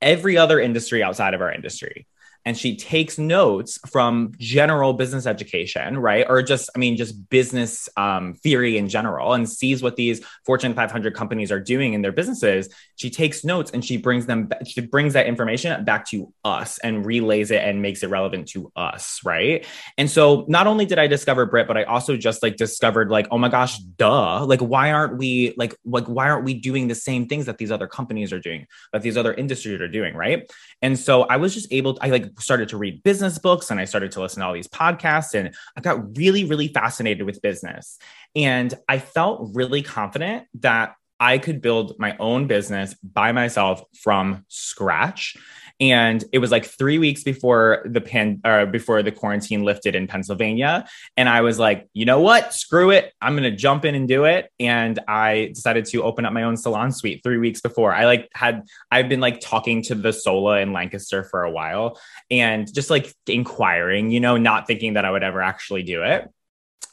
every 0.00 0.38
other 0.38 0.58
industry 0.58 1.02
outside 1.02 1.34
of 1.34 1.42
our 1.42 1.52
industry 1.52 2.06
and 2.44 2.56
she 2.56 2.76
takes 2.76 3.18
notes 3.18 3.78
from 3.88 4.32
general 4.38 4.92
business 4.94 5.26
education, 5.26 5.98
right? 5.98 6.24
Or 6.28 6.42
just, 6.42 6.70
I 6.74 6.78
mean, 6.78 6.96
just 6.96 7.28
business 7.28 7.88
um, 7.96 8.34
theory 8.34 8.78
in 8.78 8.88
general 8.88 9.34
and 9.34 9.48
sees 9.48 9.82
what 9.82 9.96
these 9.96 10.24
Fortune 10.46 10.74
500 10.74 11.14
companies 11.14 11.52
are 11.52 11.60
doing 11.60 11.92
in 11.92 12.02
their 12.02 12.12
businesses. 12.12 12.68
She 12.96 13.10
takes 13.10 13.44
notes 13.44 13.70
and 13.72 13.84
she 13.84 13.96
brings 13.96 14.26
them, 14.26 14.48
she 14.66 14.80
brings 14.80 15.12
that 15.12 15.26
information 15.26 15.84
back 15.84 16.06
to 16.10 16.32
us 16.44 16.78
and 16.78 17.04
relays 17.04 17.50
it 17.50 17.62
and 17.62 17.82
makes 17.82 18.02
it 18.02 18.08
relevant 18.08 18.48
to 18.48 18.72
us, 18.76 19.20
right? 19.24 19.66
And 19.96 20.10
so 20.10 20.44
not 20.48 20.66
only 20.66 20.86
did 20.86 20.98
I 20.98 21.06
discover 21.06 21.46
Britt, 21.46 21.66
but 21.66 21.76
I 21.76 21.84
also 21.84 22.16
just 22.16 22.42
like 22.42 22.56
discovered 22.56 23.10
like, 23.10 23.28
oh 23.30 23.38
my 23.38 23.48
gosh, 23.48 23.78
duh. 23.78 24.44
Like, 24.44 24.60
why 24.60 24.92
aren't 24.92 25.18
we 25.18 25.54
like, 25.56 25.74
like, 25.84 26.06
why 26.06 26.30
aren't 26.30 26.44
we 26.44 26.54
doing 26.54 26.88
the 26.88 26.94
same 26.94 27.26
things 27.26 27.46
that 27.46 27.58
these 27.58 27.70
other 27.70 27.86
companies 27.86 28.32
are 28.32 28.40
doing, 28.40 28.66
that 28.92 29.02
these 29.02 29.16
other 29.16 29.34
industries 29.34 29.80
are 29.80 29.88
doing, 29.88 30.14
right? 30.14 30.50
And 30.82 30.98
so 30.98 31.22
I 31.22 31.36
was 31.36 31.54
just 31.54 31.72
able 31.72 31.94
to, 31.94 32.04
I 32.04 32.08
like 32.08 32.27
started 32.38 32.68
to 32.70 32.76
read 32.76 33.02
business 33.02 33.38
books 33.38 33.70
and 33.70 33.80
I 33.80 33.84
started 33.84 34.12
to 34.12 34.20
listen 34.20 34.40
to 34.40 34.46
all 34.46 34.52
these 34.52 34.68
podcasts 34.68 35.34
and 35.34 35.54
I 35.76 35.80
got 35.80 36.16
really, 36.16 36.44
really 36.44 36.68
fascinated 36.68 37.26
with 37.26 37.42
business. 37.42 37.98
And 38.34 38.72
I 38.88 38.98
felt 38.98 39.50
really 39.54 39.82
confident 39.82 40.46
that 40.60 40.94
I 41.20 41.38
could 41.38 41.60
build 41.60 41.98
my 41.98 42.16
own 42.18 42.46
business 42.46 42.94
by 43.02 43.32
myself 43.32 43.82
from 44.00 44.44
scratch. 44.48 45.36
And 45.80 46.24
it 46.32 46.38
was 46.38 46.50
like 46.50 46.64
three 46.64 46.98
weeks 46.98 47.22
before 47.22 47.82
the 47.84 48.00
pan 48.00 48.40
or 48.44 48.66
before 48.66 49.02
the 49.02 49.12
quarantine 49.12 49.62
lifted 49.62 49.94
in 49.94 50.06
Pennsylvania. 50.06 50.88
And 51.16 51.28
I 51.28 51.42
was 51.42 51.58
like, 51.58 51.88
you 51.92 52.04
know 52.04 52.20
what? 52.20 52.52
Screw 52.52 52.90
it. 52.90 53.12
I'm 53.20 53.36
gonna 53.36 53.50
jump 53.50 53.84
in 53.84 53.94
and 53.94 54.08
do 54.08 54.24
it. 54.24 54.50
And 54.58 54.98
I 55.06 55.50
decided 55.54 55.84
to 55.86 56.02
open 56.02 56.24
up 56.24 56.32
my 56.32 56.42
own 56.42 56.56
salon 56.56 56.90
suite 56.90 57.20
three 57.22 57.38
weeks 57.38 57.60
before. 57.60 57.94
I 57.94 58.06
like 58.06 58.28
had 58.34 58.64
I've 58.90 59.08
been 59.08 59.20
like 59.20 59.40
talking 59.40 59.82
to 59.84 59.94
the 59.94 60.12
Sola 60.12 60.58
in 60.58 60.72
Lancaster 60.72 61.24
for 61.24 61.44
a 61.44 61.50
while 61.50 62.00
and 62.30 62.72
just 62.72 62.90
like 62.90 63.14
inquiring, 63.26 64.10
you 64.10 64.20
know, 64.20 64.36
not 64.36 64.66
thinking 64.66 64.94
that 64.94 65.04
I 65.04 65.10
would 65.10 65.22
ever 65.22 65.42
actually 65.42 65.84
do 65.84 66.02
it 66.02 66.28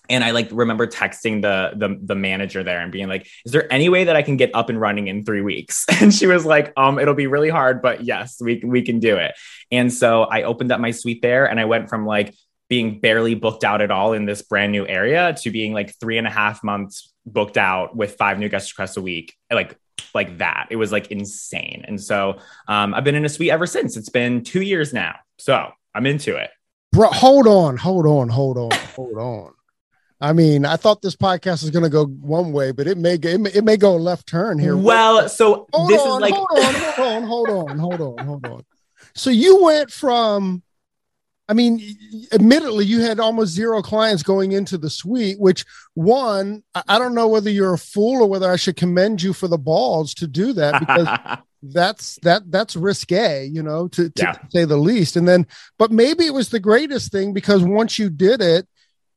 and 0.09 0.23
I 0.23 0.31
like 0.31 0.49
remember 0.51 0.87
texting 0.87 1.41
the, 1.41 1.71
the 1.75 1.99
the 2.01 2.15
manager 2.15 2.63
there 2.63 2.81
and 2.81 2.91
being 2.91 3.07
like, 3.07 3.27
"Is 3.45 3.51
there 3.51 3.71
any 3.71 3.89
way 3.89 4.05
that 4.05 4.15
I 4.15 4.21
can 4.21 4.37
get 4.37 4.51
up 4.53 4.69
and 4.69 4.79
running 4.79 5.07
in 5.07 5.23
three 5.23 5.41
weeks?" 5.41 5.85
And 6.01 6.13
she 6.13 6.27
was 6.27 6.45
like, 6.45 6.73
"Um, 6.77 6.99
it'll 6.99 7.13
be 7.13 7.27
really 7.27 7.49
hard, 7.49 7.81
but 7.81 8.03
yes, 8.03 8.41
we 8.41 8.61
we 8.63 8.81
can 8.81 8.99
do 8.99 9.15
it." 9.17 9.35
And 9.71 9.91
so 9.91 10.23
I 10.23 10.43
opened 10.43 10.71
up 10.71 10.79
my 10.79 10.91
suite 10.91 11.21
there, 11.21 11.45
and 11.49 11.59
I 11.59 11.65
went 11.65 11.89
from 11.89 12.05
like 12.05 12.33
being 12.69 12.99
barely 12.99 13.35
booked 13.35 13.63
out 13.63 13.81
at 13.81 13.91
all 13.91 14.13
in 14.13 14.25
this 14.25 14.41
brand 14.41 14.71
new 14.71 14.87
area 14.87 15.33
to 15.33 15.51
being 15.51 15.73
like 15.73 15.95
three 15.99 16.17
and 16.17 16.25
a 16.25 16.31
half 16.31 16.63
months 16.63 17.13
booked 17.25 17.57
out 17.57 17.95
with 17.95 18.15
five 18.15 18.39
new 18.39 18.49
guest 18.49 18.71
requests 18.71 18.97
a 18.97 19.01
week, 19.01 19.35
like 19.51 19.77
like 20.13 20.37
that. 20.39 20.67
It 20.69 20.77
was 20.77 20.91
like 20.91 21.11
insane. 21.11 21.83
And 21.87 22.01
so 22.01 22.39
um, 22.67 22.93
I've 22.93 23.03
been 23.03 23.15
in 23.15 23.25
a 23.25 23.29
suite 23.29 23.51
ever 23.51 23.67
since. 23.67 23.97
It's 23.97 24.09
been 24.09 24.43
two 24.43 24.61
years 24.61 24.93
now, 24.93 25.15
so 25.37 25.71
I'm 25.93 26.05
into 26.05 26.35
it. 26.35 26.49
Bro, 26.91 27.09
hold 27.09 27.47
on, 27.47 27.77
hold 27.77 28.05
on, 28.05 28.29
hold 28.29 28.57
on, 28.57 28.71
hold 28.95 29.17
on. 29.17 29.53
I 30.21 30.31
mean, 30.33 30.65
I 30.65 30.77
thought 30.77 31.01
this 31.01 31.15
podcast 31.15 31.61
was 31.61 31.71
going 31.71 31.83
to 31.83 31.89
go 31.89 32.05
one 32.05 32.53
way, 32.53 32.71
but 32.71 32.87
it 32.87 32.97
may, 32.97 33.15
it 33.15 33.39
may 33.39 33.49
it 33.51 33.63
may 33.63 33.77
go 33.77 33.95
left 33.95 34.27
turn 34.27 34.59
here. 34.59 34.77
Well, 34.77 35.27
so 35.27 35.67
hold 35.73 35.89
this 35.89 36.05
on, 36.05 36.07
is 36.07 36.21
like 36.21 36.33
hold 36.33 36.47
on, 36.51 36.73
hold 36.75 36.99
on, 36.99 37.23
hold 37.23 37.49
on, 37.49 37.77
hold 37.77 38.01
on, 38.01 38.23
hold 38.25 38.45
on. 38.45 38.65
So 39.13 39.29
you 39.29 39.61
went 39.63 39.91
from, 39.91 40.63
I 41.49 41.53
mean, 41.53 41.81
admittedly, 42.31 42.85
you 42.85 43.01
had 43.01 43.19
almost 43.19 43.53
zero 43.53 43.81
clients 43.81 44.23
going 44.23 44.53
into 44.53 44.77
the 44.77 44.89
suite. 44.89 45.37
Which 45.39 45.65
one, 45.95 46.63
I 46.87 46.97
don't 46.97 47.13
know 47.13 47.27
whether 47.27 47.49
you're 47.49 47.73
a 47.73 47.77
fool 47.77 48.21
or 48.23 48.29
whether 48.29 48.49
I 48.49 48.55
should 48.55 48.77
commend 48.77 49.21
you 49.21 49.33
for 49.33 49.49
the 49.49 49.57
balls 49.57 50.13
to 50.15 50.27
do 50.27 50.53
that 50.53 50.79
because 50.79 51.09
that's 51.73 52.15
that 52.21 52.49
that's 52.51 52.75
risque, 52.77 53.47
you 53.47 53.61
know, 53.63 53.89
to, 53.89 54.09
to 54.11 54.23
Yeah. 54.23 54.35
say 54.49 54.63
the 54.65 54.77
least. 54.77 55.17
And 55.17 55.27
then, 55.27 55.45
but 55.77 55.91
maybe 55.91 56.25
it 56.25 56.33
was 56.33 56.49
the 56.49 56.59
greatest 56.59 57.11
thing 57.11 57.33
because 57.33 57.63
once 57.63 57.99
you 57.99 58.09
did 58.09 58.41
it, 58.41 58.65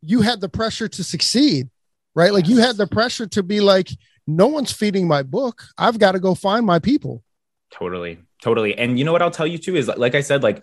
you 0.03 0.23
had 0.23 0.41
the 0.41 0.49
pressure 0.49 0.89
to 0.89 1.05
succeed, 1.05 1.69
right? 2.15 2.33
Like 2.33 2.49
you 2.49 2.59
had 2.59 2.77
the 2.77 2.87
pressure 2.87 3.27
to 3.29 3.43
be 3.43 3.61
like, 3.61 3.91
no 4.27 4.47
one's 4.47 4.73
feeding 4.73 5.09
my 5.09 5.23
book. 5.23 5.65
I've 5.79 5.99
got 5.99 6.13
to 6.13 6.21
go 6.21 6.35
find 6.35 6.67
my 6.67 6.79
people. 6.79 7.23
Totally. 7.73 8.19
Totally. 8.43 8.77
And 8.77 8.99
you 8.99 9.05
know 9.05 9.13
what 9.13 9.23
I'll 9.23 9.31
tell 9.31 9.47
you 9.47 9.59
too 9.59 9.77
is 9.77 9.89
like 9.89 10.15
I 10.15 10.21
said, 10.21 10.43
like 10.43 10.63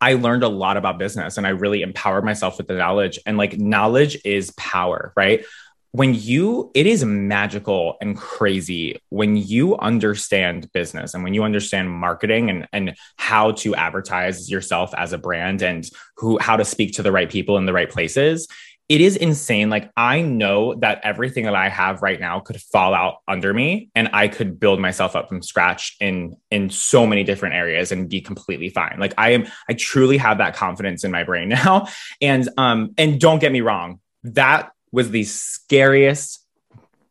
I 0.00 0.14
learned 0.14 0.42
a 0.42 0.48
lot 0.48 0.76
about 0.76 0.98
business 0.98 1.36
and 1.36 1.46
I 1.46 1.50
really 1.50 1.82
empowered 1.82 2.24
myself 2.24 2.56
with 2.56 2.68
the 2.68 2.74
knowledge. 2.74 3.18
And 3.26 3.36
like 3.36 3.58
knowledge 3.58 4.16
is 4.24 4.50
power, 4.52 5.12
right? 5.16 5.44
When 5.92 6.14
you, 6.14 6.70
it 6.74 6.86
is 6.86 7.04
magical 7.04 7.96
and 8.00 8.16
crazy 8.16 9.00
when 9.08 9.36
you 9.36 9.76
understand 9.76 10.70
business 10.72 11.14
and 11.14 11.24
when 11.24 11.34
you 11.34 11.42
understand 11.42 11.90
marketing 11.90 12.48
and, 12.48 12.68
and 12.72 12.96
how 13.16 13.52
to 13.52 13.74
advertise 13.74 14.48
yourself 14.48 14.94
as 14.96 15.12
a 15.12 15.18
brand 15.18 15.62
and 15.62 15.90
who, 16.16 16.38
how 16.38 16.56
to 16.56 16.64
speak 16.64 16.94
to 16.94 17.02
the 17.02 17.10
right 17.10 17.28
people 17.28 17.58
in 17.58 17.66
the 17.66 17.72
right 17.72 17.90
places. 17.90 18.46
It 18.90 19.00
is 19.00 19.16
insane. 19.16 19.70
Like, 19.70 19.88
I 19.96 20.20
know 20.20 20.74
that 20.80 21.00
everything 21.04 21.44
that 21.44 21.54
I 21.54 21.68
have 21.68 22.02
right 22.02 22.18
now 22.18 22.40
could 22.40 22.60
fall 22.60 22.92
out 22.92 23.18
under 23.28 23.54
me 23.54 23.88
and 23.94 24.10
I 24.12 24.26
could 24.26 24.58
build 24.58 24.80
myself 24.80 25.14
up 25.14 25.28
from 25.28 25.42
scratch 25.42 25.96
in 26.00 26.36
in 26.50 26.70
so 26.70 27.06
many 27.06 27.22
different 27.22 27.54
areas 27.54 27.92
and 27.92 28.08
be 28.08 28.20
completely 28.20 28.68
fine. 28.68 28.96
Like 28.98 29.14
I 29.16 29.30
am 29.30 29.46
I 29.68 29.74
truly 29.74 30.16
have 30.16 30.38
that 30.38 30.56
confidence 30.56 31.04
in 31.04 31.12
my 31.12 31.22
brain 31.22 31.48
now. 31.60 31.86
And 32.20 32.48
um 32.56 32.92
and 32.98 33.20
don't 33.20 33.38
get 33.38 33.52
me 33.52 33.60
wrong, 33.60 34.00
that 34.24 34.72
was 34.90 35.12
the 35.12 35.22
scariest 35.22 36.44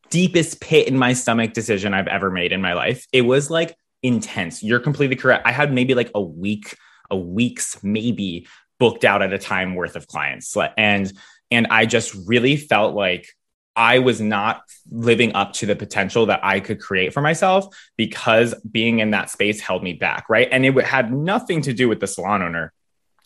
deepest 0.09 0.59
pit 0.59 0.89
in 0.89 0.97
my 0.97 1.13
stomach 1.13 1.53
decision 1.53 1.93
I've 1.93 2.07
ever 2.07 2.29
made 2.29 2.51
in 2.51 2.61
my 2.61 2.73
life. 2.73 3.07
It 3.13 3.21
was 3.21 3.49
like 3.49 3.77
intense. 4.03 4.61
You're 4.61 4.81
completely 4.81 5.15
correct. 5.15 5.47
I 5.47 5.53
had 5.53 5.73
maybe 5.73 5.93
like 5.93 6.11
a 6.13 6.21
week, 6.21 6.75
a 7.09 7.15
week's 7.15 7.81
maybe 7.83 8.47
booked 8.79 9.05
out 9.05 9.21
at 9.21 9.31
a 9.31 9.37
time 9.37 9.75
worth 9.75 9.95
of 9.95 10.07
clients. 10.07 10.55
And 10.77 11.13
and 11.51 11.67
I 11.69 11.85
just 11.85 12.15
really 12.25 12.57
felt 12.57 12.95
like 12.95 13.27
I 13.75 13.99
was 13.99 14.19
not 14.19 14.63
living 14.91 15.35
up 15.35 15.53
to 15.53 15.65
the 15.65 15.75
potential 15.75 16.25
that 16.25 16.41
I 16.43 16.59
could 16.59 16.81
create 16.81 17.13
for 17.13 17.21
myself 17.21 17.73
because 17.95 18.53
being 18.69 18.99
in 18.99 19.11
that 19.11 19.29
space 19.29 19.61
held 19.61 19.83
me 19.83 19.93
back, 19.93 20.29
right? 20.29 20.49
And 20.51 20.65
it 20.65 20.75
had 20.83 21.13
nothing 21.13 21.61
to 21.61 21.73
do 21.73 21.87
with 21.87 21.99
the 21.99 22.07
salon 22.07 22.41
owner. 22.41 22.73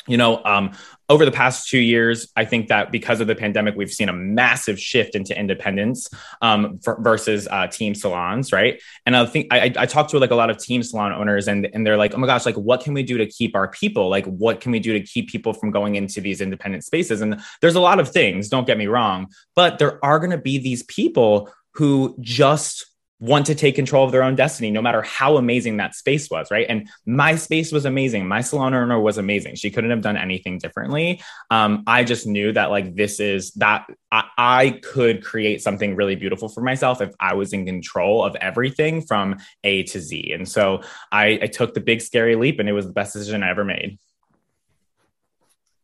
You 0.08 0.18
know, 0.18 0.44
um, 0.44 0.72
over 1.10 1.26
the 1.26 1.32
past 1.32 1.70
two 1.70 1.80
years, 1.80 2.28
I 2.36 2.46
think 2.46 2.70
that 2.70 2.92
because 2.92 3.22
of 3.22 3.28
the 3.28 3.36
pandemic, 3.36 3.76
we've 3.76 3.92
seen 3.92 4.10
a 4.10 4.14
massive 4.14 4.80
shift 4.80 5.16
into 5.16 5.38
independence 5.38 6.10
um, 6.42 6.80
ver- 6.82 7.02
versus 7.02 7.48
uh, 7.50 7.68
team 7.68 7.96
salons, 7.96 8.52
right? 8.52 8.82
And 9.06 9.16
I 9.16 9.26
think 9.26 9.48
I 9.52 9.72
I 9.78 9.86
talked 9.86 10.12
to 10.12 10.20
like 10.20 10.32
a 10.32 10.36
lot 10.36 10.50
of 10.50 10.58
team 10.58 10.84
salon 10.84 11.14
owners, 11.14 11.48
and 11.48 11.70
and 11.74 11.86
they're 11.86 11.98
like, 11.98 12.14
"Oh 12.14 12.18
my 12.18 12.28
gosh, 12.28 12.46
like 12.46 12.56
what 12.56 12.84
can 12.84 12.94
we 12.94 13.04
do 13.04 13.18
to 13.18 13.26
keep 13.26 13.56
our 13.56 13.68
people? 13.68 14.10
Like 14.10 14.26
what 14.26 14.60
can 14.60 14.72
we 14.72 14.80
do 14.80 14.94
to 14.94 15.02
keep 15.02 15.30
people 15.30 15.54
from 15.54 15.72
going 15.72 15.96
into 15.96 16.20
these 16.20 16.42
independent 16.42 16.84
spaces?" 16.84 17.22
And 17.22 17.42
there's 17.62 17.76
a 17.76 17.82
lot 17.82 18.00
of 18.00 18.10
things. 18.10 18.50
Don't 18.50 18.68
get 18.68 18.78
me 18.78 18.88
wrong, 18.88 19.28
but 19.56 19.78
there 19.78 20.04
are 20.04 20.20
going 20.20 20.32
to 20.32 20.38
be 20.38 20.58
these 20.58 20.84
people 20.84 21.50
who 21.76 22.16
just 22.20 22.93
want 23.20 23.46
to 23.46 23.56
take 23.56 23.76
control 23.76 24.04
of 24.06 24.12
their 24.12 24.24
own 24.24 24.36
destiny, 24.36 24.70
no 24.70 24.82
matter 24.82 25.02
how 25.02 25.38
amazing 25.38 25.78
that 25.78 25.96
space 25.96 26.30
was, 26.30 26.52
right? 26.52 26.66
And 26.68 26.90
my 27.06 27.36
space 27.36 27.72
was 27.72 27.86
amazing. 27.86 28.28
My 28.28 28.42
salon 28.42 28.74
owner 28.74 29.00
was 29.00 29.18
amazing. 29.18 29.56
She 29.56 29.72
couldn't 29.72 29.92
have 29.92 30.02
done 30.02 30.18
anything 30.18 30.58
differently. 30.58 31.22
Um, 31.50 31.84
I 31.88 32.04
just 32.04 32.28
knew 32.28 32.52
that 32.52 32.70
like 32.70 32.96
this 32.96 33.22
is 33.22 33.52
that 33.52 33.88
I, 34.12 34.24
I 34.38 34.70
could 34.84 35.24
create 35.24 35.62
something 35.62 35.96
really 35.96 36.16
beautiful 36.16 36.50
for 36.50 36.62
myself 36.62 37.00
if 37.00 37.14
I 37.20 37.34
was 37.36 37.54
in 37.54 37.66
control 37.66 38.26
of 38.26 38.36
everything 38.36 39.02
from 39.02 39.38
A 39.64 39.84
to 39.84 40.02
Z. 40.02 40.34
And 40.34 40.48
so 40.48 40.82
I, 41.12 41.40
I 41.44 41.48
took 41.48 41.74
the 41.74 41.82
big 41.82 42.02
scary 42.02 42.36
leap, 42.36 42.60
and 42.60 42.68
it 42.68 42.74
was 42.74 42.88
the 42.88 42.94
best 42.94 43.14
decision 43.14 43.42
I 43.42 43.50
ever 43.52 43.64
made. 43.64 44.00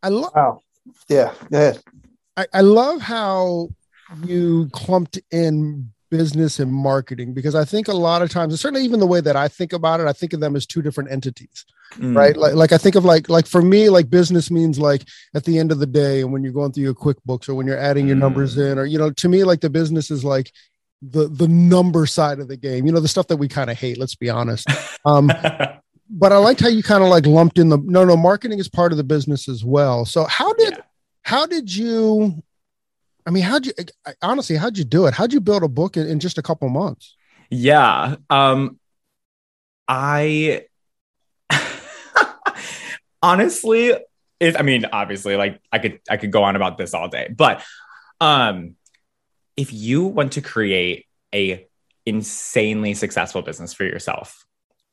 I 0.02 0.08
love 0.08 0.32
Wow. 0.34 0.60
Yeah. 1.08 1.32
Yeah. 1.50 1.74
I, 2.36 2.46
I 2.52 2.60
love 2.60 3.00
how 3.00 3.68
you 4.24 4.68
clumped 4.72 5.18
in 5.30 5.92
business 6.10 6.58
and 6.58 6.72
marketing 6.72 7.32
because 7.34 7.54
I 7.54 7.64
think 7.64 7.88
a 7.88 7.92
lot 7.94 8.22
of 8.22 8.30
times, 8.30 8.52
and 8.52 8.60
certainly 8.60 8.84
even 8.84 9.00
the 9.00 9.06
way 9.06 9.20
that 9.20 9.36
I 9.36 9.48
think 9.48 9.72
about 9.72 10.00
it, 10.00 10.06
I 10.06 10.12
think 10.12 10.32
of 10.32 10.40
them 10.40 10.56
as 10.56 10.66
two 10.66 10.82
different 10.82 11.10
entities, 11.10 11.64
Mm. 11.96 12.16
right? 12.16 12.36
Like, 12.36 12.54
like 12.54 12.72
I 12.72 12.78
think 12.78 12.94
of 12.94 13.04
like, 13.04 13.28
like 13.28 13.46
for 13.46 13.62
me, 13.62 13.88
like 13.88 14.08
business 14.10 14.50
means 14.50 14.78
like 14.78 15.02
at 15.34 15.44
the 15.44 15.58
end 15.58 15.72
of 15.72 15.78
the 15.80 15.86
day, 15.86 16.20
and 16.20 16.32
when 16.32 16.44
you're 16.44 16.52
going 16.52 16.72
through 16.72 16.84
your 16.84 16.94
QuickBooks 16.94 17.48
or 17.48 17.54
when 17.54 17.66
you're 17.66 17.78
adding 17.78 18.06
your 18.06 18.16
numbers 18.16 18.56
in, 18.58 18.78
or 18.78 18.84
you 18.84 18.98
know, 18.98 19.10
to 19.10 19.28
me, 19.28 19.42
like 19.44 19.60
the 19.60 19.70
business 19.70 20.10
is 20.10 20.22
like 20.24 20.52
the 21.02 21.26
the 21.28 21.48
number 21.48 22.06
side 22.06 22.38
of 22.40 22.46
the 22.48 22.56
game. 22.56 22.86
You 22.86 22.92
know, 22.92 23.00
the 23.00 23.08
stuff 23.08 23.26
that 23.28 23.38
we 23.38 23.48
kind 23.48 23.70
of 23.70 23.76
hate. 23.78 23.98
Let's 23.98 24.14
be 24.14 24.30
honest. 24.30 24.68
Um, 25.04 25.26
but 26.10 26.32
I 26.32 26.36
liked 26.36 26.60
how 26.60 26.68
you 26.68 26.82
kind 26.82 27.02
of 27.02 27.08
like 27.08 27.26
lumped 27.26 27.58
in 27.58 27.68
the 27.70 27.78
no, 27.78 28.04
no, 28.04 28.16
marketing 28.16 28.58
is 28.60 28.68
part 28.68 28.92
of 28.92 28.98
the 28.98 29.04
business 29.04 29.48
as 29.48 29.64
well. 29.64 30.04
So 30.04 30.24
how 30.26 30.52
did 30.54 30.74
Yeah. 30.74 30.82
how 31.22 31.46
did 31.46 31.74
you? 31.74 32.40
I 33.30 33.32
mean, 33.32 33.44
how'd 33.44 33.64
you 33.64 33.72
honestly? 34.22 34.56
How'd 34.56 34.76
you 34.76 34.82
do 34.82 35.06
it? 35.06 35.14
How'd 35.14 35.32
you 35.32 35.40
build 35.40 35.62
a 35.62 35.68
book 35.68 35.96
in, 35.96 36.04
in 36.08 36.18
just 36.18 36.36
a 36.36 36.42
couple 36.42 36.68
months? 36.68 37.14
Yeah. 37.48 38.16
Um 38.28 38.80
I 39.86 40.66
honestly 43.22 43.94
if 44.40 44.58
I 44.58 44.62
mean 44.62 44.84
obviously 44.92 45.36
like 45.36 45.60
I 45.70 45.78
could 45.78 46.00
I 46.10 46.16
could 46.16 46.32
go 46.32 46.42
on 46.42 46.56
about 46.56 46.76
this 46.76 46.92
all 46.92 47.06
day, 47.06 47.32
but 47.32 47.62
um 48.20 48.74
if 49.56 49.72
you 49.72 50.06
want 50.06 50.32
to 50.32 50.40
create 50.40 51.06
a 51.32 51.68
insanely 52.06 52.94
successful 52.94 53.42
business 53.42 53.72
for 53.72 53.84
yourself, 53.84 54.44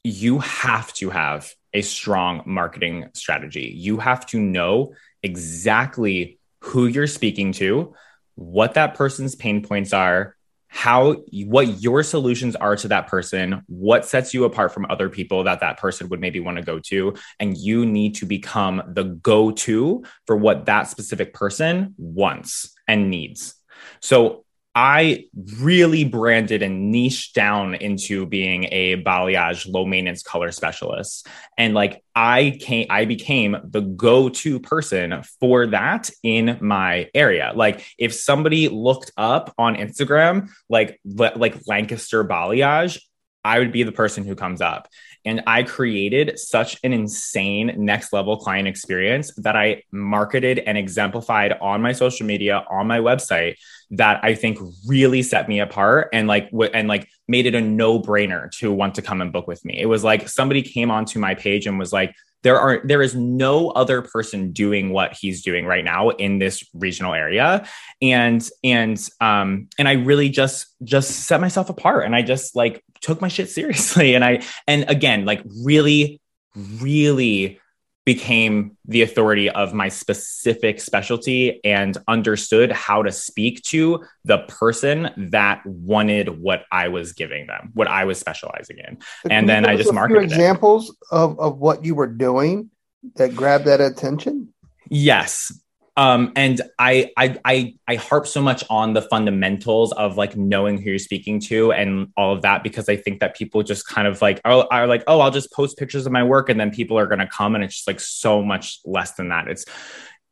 you 0.03 0.37
have 0.37 0.93
to 0.93 1.09
have 1.09 1.51
a 1.73 1.81
strong 1.81 2.43
marketing 2.45 3.09
strategy. 3.15 3.73
You 3.75 3.97
have 3.97 4.27
to 4.27 4.39
know 4.39 4.93
exactly 5.23 6.37
who 6.59 6.85
you're 6.85 7.07
speaking 7.07 7.51
to, 7.53 7.95
what 8.37 8.75
that 8.75 8.93
person's 8.93 9.33
pain 9.35 9.63
points 9.63 9.93
are, 9.93 10.35
how 10.67 11.13
what 11.45 11.81
your 11.81 12.03
solutions 12.03 12.55
are 12.55 12.75
to 12.75 12.89
that 12.89 13.07
person 13.07 13.63
what 13.67 14.05
sets 14.05 14.33
you 14.33 14.43
apart 14.43 14.73
from 14.73 14.85
other 14.89 15.09
people 15.09 15.45
that 15.45 15.61
that 15.61 15.77
person 15.77 16.09
would 16.09 16.19
maybe 16.19 16.41
want 16.41 16.57
to 16.57 16.63
go 16.63 16.77
to 16.77 17.13
and 17.39 17.57
you 17.57 17.85
need 17.85 18.15
to 18.15 18.25
become 18.25 18.83
the 18.85 19.03
go-to 19.03 20.03
for 20.25 20.35
what 20.35 20.65
that 20.65 20.83
specific 20.83 21.33
person 21.33 21.95
wants 21.97 22.75
and 22.85 23.09
needs. 23.09 23.55
So 24.01 24.45
I 24.79 25.25
really 25.59 26.03
branded 26.03 26.61
and 26.61 26.91
niched 26.91 27.33
down 27.33 27.73
into 27.73 28.27
being 28.27 28.65
a 28.65 29.01
balayage 29.01 29.67
low 29.67 29.85
maintenance 29.85 30.21
color 30.21 30.51
specialist. 30.51 31.27
And 31.57 31.73
like 31.73 32.03
I 32.13 32.59
came, 32.61 32.85
I 32.91 33.05
became 33.05 33.57
the 33.63 33.81
go-to 33.81 34.59
person 34.59 35.23
for 35.39 35.65
that 35.65 36.11
in 36.21 36.59
my 36.61 37.09
area. 37.15 37.53
Like 37.55 37.87
if 37.97 38.13
somebody 38.13 38.69
looked 38.69 39.11
up 39.17 39.51
on 39.57 39.77
Instagram, 39.77 40.51
like, 40.69 41.01
like 41.03 41.57
Lancaster 41.65 42.23
balayage, 42.23 43.01
I 43.43 43.57
would 43.57 43.71
be 43.71 43.81
the 43.81 43.91
person 43.91 44.25
who 44.25 44.35
comes 44.35 44.61
up. 44.61 44.89
And 45.27 45.43
I 45.45 45.63
created 45.63 46.39
such 46.39 46.77
an 46.83 46.93
insane 46.93 47.75
next 47.77 48.13
level 48.13 48.37
client 48.37 48.67
experience 48.67 49.33
that 49.35 49.57
I 49.57 49.83
marketed 49.91 50.59
and 50.59 50.77
exemplified 50.77 51.51
on 51.59 51.81
my 51.81 51.91
social 51.91 52.25
media, 52.25 52.63
on 52.69 52.87
my 52.87 52.99
website, 52.99 53.57
that 53.91 54.21
I 54.23 54.35
think 54.35 54.57
really 54.87 55.21
set 55.21 55.49
me 55.49 55.59
apart 55.59 56.09
and 56.13 56.27
like 56.27 56.49
w- 56.51 56.71
and 56.73 56.87
like 56.87 57.09
made 57.27 57.45
it 57.45 57.55
a 57.55 57.61
no 57.61 57.99
brainer 58.01 58.49
to 58.59 58.71
want 58.71 58.95
to 58.95 59.01
come 59.01 59.21
and 59.21 59.33
book 59.33 59.47
with 59.47 59.63
me. 59.65 59.79
It 59.79 59.85
was 59.85 60.03
like 60.03 60.29
somebody 60.29 60.61
came 60.61 60.89
onto 60.89 61.19
my 61.19 61.35
page 61.35 61.67
and 61.67 61.77
was 61.77 61.91
like, 61.91 62.15
there 62.43 62.59
are 62.59 62.81
there 62.83 63.01
is 63.01 63.15
no 63.15 63.69
other 63.69 64.01
person 64.01 64.51
doing 64.51 64.91
what 64.91 65.13
he's 65.13 65.41
doing 65.41 65.65
right 65.65 65.83
now 65.83 66.09
in 66.09 66.39
this 66.39 66.63
regional 66.73 67.13
area. 67.13 67.67
And 68.01 68.47
and 68.63 69.09
um 69.19 69.67
and 69.79 69.87
i 69.87 69.93
really 69.93 70.29
just 70.29 70.67
just 70.83 71.11
set 71.11 71.41
myself 71.41 71.69
apart 71.69 72.05
and 72.05 72.15
i 72.15 72.21
just 72.21 72.55
like 72.55 72.83
took 73.01 73.21
my 73.21 73.27
shit 73.27 73.49
seriously. 73.49 74.15
And 74.17 74.23
i 74.23 74.41
and 74.67 74.89
again 74.89 75.25
like 75.25 75.43
really 75.63 76.21
really 76.55 77.59
became 78.07 78.77
the 78.85 79.01
authority 79.01 79.49
of 79.49 79.73
my 79.73 79.89
specific 79.89 80.79
specialty 80.79 81.59
and 81.65 81.97
understood 82.07 82.71
how 82.71 83.03
to 83.03 83.11
speak 83.11 83.61
to 83.63 84.01
the 84.23 84.37
person 84.47 85.09
that 85.17 85.61
wanted 85.65 86.29
what 86.41 86.63
I 86.71 86.87
was 86.87 87.11
giving 87.11 87.47
them, 87.47 87.71
what 87.73 87.89
I 87.89 88.05
was 88.05 88.17
specializing 88.17 88.77
in. 88.77 88.99
and 89.29 89.49
then 89.49 89.65
I 89.65 89.75
just 89.75 89.91
marketed 89.91 90.23
examples 90.23 90.95
of, 91.11 91.37
of 91.37 91.57
what 91.57 91.83
you 91.83 91.95
were 91.95 92.07
doing 92.07 92.69
that 93.17 93.35
grabbed 93.35 93.65
that 93.65 93.81
attention. 93.81 94.53
Yes. 94.89 95.51
Um, 95.97 96.31
and 96.35 96.61
I, 96.77 97.11
I 97.17 97.39
I 97.43 97.73
I 97.87 97.95
harp 97.95 98.27
so 98.27 98.39
much 98.39 98.63
on 98.69 98.93
the 98.93 99.01
fundamentals 99.01 99.91
of 99.93 100.15
like 100.15 100.37
knowing 100.37 100.79
who 100.79 100.91
you're 100.91 100.99
speaking 100.99 101.39
to 101.41 101.73
and 101.73 102.09
all 102.15 102.33
of 102.33 102.43
that 102.43 102.61
because 102.61 102.87
I 102.87 102.95
think 102.97 103.19
that 103.19 103.35
people 103.35 103.63
just 103.63 103.87
kind 103.87 104.07
of 104.07 104.21
like 104.21 104.39
are, 104.45 104.67
are 104.71 104.85
like 104.85 105.03
oh 105.07 105.19
I'll 105.19 105.31
just 105.31 105.51
post 105.51 105.75
pictures 105.75 106.05
of 106.05 106.11
my 106.11 106.23
work 106.23 106.49
and 106.49 106.59
then 106.59 106.69
people 106.69 106.99
are 106.99 107.07
gonna 107.07 107.27
come 107.27 107.55
and 107.55 107.63
it's 107.63 107.77
just 107.77 107.87
like 107.87 107.99
so 107.99 108.43
much 108.43 108.79
less 108.85 109.13
than 109.13 109.29
that. 109.29 109.47
It's 109.47 109.65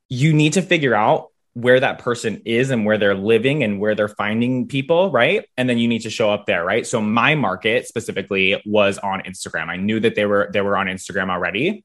you 0.07 0.33
need 0.33 0.53
to 0.53 0.61
figure 0.61 0.93
out 0.93 1.31
where 1.53 1.79
that 1.79 1.99
person 1.99 2.41
is 2.45 2.69
and 2.69 2.85
where 2.85 2.97
they're 2.97 3.15
living 3.15 3.63
and 3.63 3.79
where 3.79 3.95
they're 3.95 4.09
finding 4.09 4.67
people, 4.67 5.09
right? 5.09 5.45
And 5.55 5.69
then 5.69 5.77
you 5.77 5.87
need 5.87 6.01
to 6.01 6.09
show 6.09 6.29
up 6.29 6.45
there, 6.45 6.65
right? 6.65 6.85
So 6.85 7.01
my 7.01 7.33
market 7.33 7.87
specifically 7.87 8.61
was 8.65 8.97
on 8.97 9.21
Instagram. 9.21 9.69
I 9.69 9.77
knew 9.77 9.99
that 10.01 10.15
they 10.15 10.25
were 10.25 10.49
they 10.53 10.61
were 10.61 10.77
on 10.77 10.87
Instagram 10.87 11.31
already. 11.31 11.83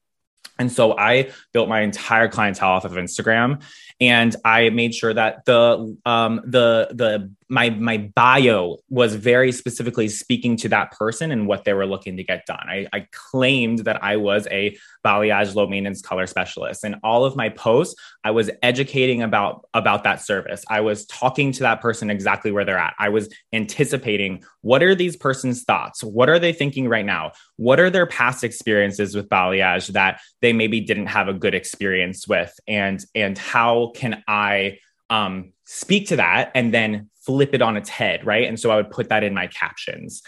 And 0.61 0.71
so 0.71 0.95
I 0.95 1.31
built 1.53 1.67
my 1.67 1.81
entire 1.81 2.27
clientele 2.27 2.69
off 2.69 2.85
of 2.85 2.91
Instagram 2.91 3.63
and 3.99 4.35
I 4.45 4.69
made 4.69 4.93
sure 4.93 5.11
that 5.11 5.43
the 5.45 5.97
um, 6.05 6.41
the 6.45 6.89
the 6.91 7.31
my 7.51 7.69
my 7.69 7.97
bio 7.97 8.77
was 8.89 9.13
very 9.13 9.51
specifically 9.51 10.07
speaking 10.07 10.55
to 10.55 10.69
that 10.69 10.91
person 10.91 11.31
and 11.31 11.47
what 11.47 11.65
they 11.65 11.73
were 11.73 11.85
looking 11.85 12.15
to 12.15 12.23
get 12.23 12.45
done. 12.45 12.65
I, 12.65 12.87
I 12.93 13.07
claimed 13.11 13.79
that 13.79 14.01
I 14.01 14.15
was 14.15 14.47
a 14.49 14.77
balayage 15.05 15.53
low 15.53 15.67
maintenance 15.67 16.01
color 16.01 16.27
specialist, 16.27 16.85
and 16.85 16.95
all 17.03 17.25
of 17.25 17.35
my 17.35 17.49
posts, 17.49 17.99
I 18.23 18.31
was 18.31 18.49
educating 18.63 19.21
about 19.21 19.67
about 19.73 20.05
that 20.05 20.21
service. 20.21 20.63
I 20.69 20.79
was 20.79 21.05
talking 21.07 21.51
to 21.51 21.63
that 21.63 21.81
person 21.81 22.09
exactly 22.09 22.53
where 22.53 22.63
they're 22.63 22.77
at. 22.77 22.95
I 22.97 23.09
was 23.09 23.27
anticipating 23.51 24.45
what 24.61 24.81
are 24.81 24.95
these 24.95 25.17
person's 25.17 25.63
thoughts, 25.63 26.05
what 26.05 26.29
are 26.29 26.39
they 26.39 26.53
thinking 26.53 26.87
right 26.87 27.05
now, 27.05 27.33
what 27.57 27.81
are 27.81 27.89
their 27.89 28.05
past 28.05 28.45
experiences 28.45 29.13
with 29.13 29.27
balayage 29.27 29.87
that 29.87 30.21
they 30.39 30.53
maybe 30.53 30.79
didn't 30.79 31.07
have 31.07 31.27
a 31.27 31.33
good 31.33 31.53
experience 31.53 32.29
with, 32.29 32.57
and 32.65 33.03
and 33.13 33.37
how 33.37 33.91
can 33.93 34.23
I 34.25 34.77
um, 35.09 35.51
speak 35.65 36.07
to 36.07 36.15
that 36.15 36.51
and 36.55 36.73
then 36.73 37.10
flip 37.25 37.53
it 37.53 37.61
on 37.61 37.77
its 37.77 37.89
head, 37.89 38.25
right? 38.25 38.47
And 38.47 38.59
so 38.59 38.71
I 38.71 38.75
would 38.75 38.91
put 38.91 39.09
that 39.09 39.23
in 39.23 39.33
my 39.33 39.47
captions. 39.47 40.21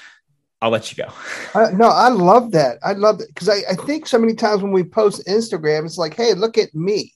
I'll 0.62 0.70
let 0.70 0.96
you 0.96 1.04
go. 1.04 1.12
Uh, 1.54 1.72
no, 1.74 1.90
I 1.90 2.08
love 2.08 2.52
that. 2.52 2.78
I 2.84 2.94
love 2.94 3.20
it 3.20 3.28
because 3.28 3.50
I, 3.50 3.64
I 3.70 3.76
think 3.76 4.08
so 4.08 4.18
many 4.18 4.34
times 4.34 4.64
when 4.64 4.72
we 4.72 4.84
post 4.84 5.28
Instagram, 5.28 5.86
it's 5.86 5.98
like, 5.98 6.16
hey, 6.16 6.34
look 6.34 6.58
at 6.58 6.74
me. 6.74 7.14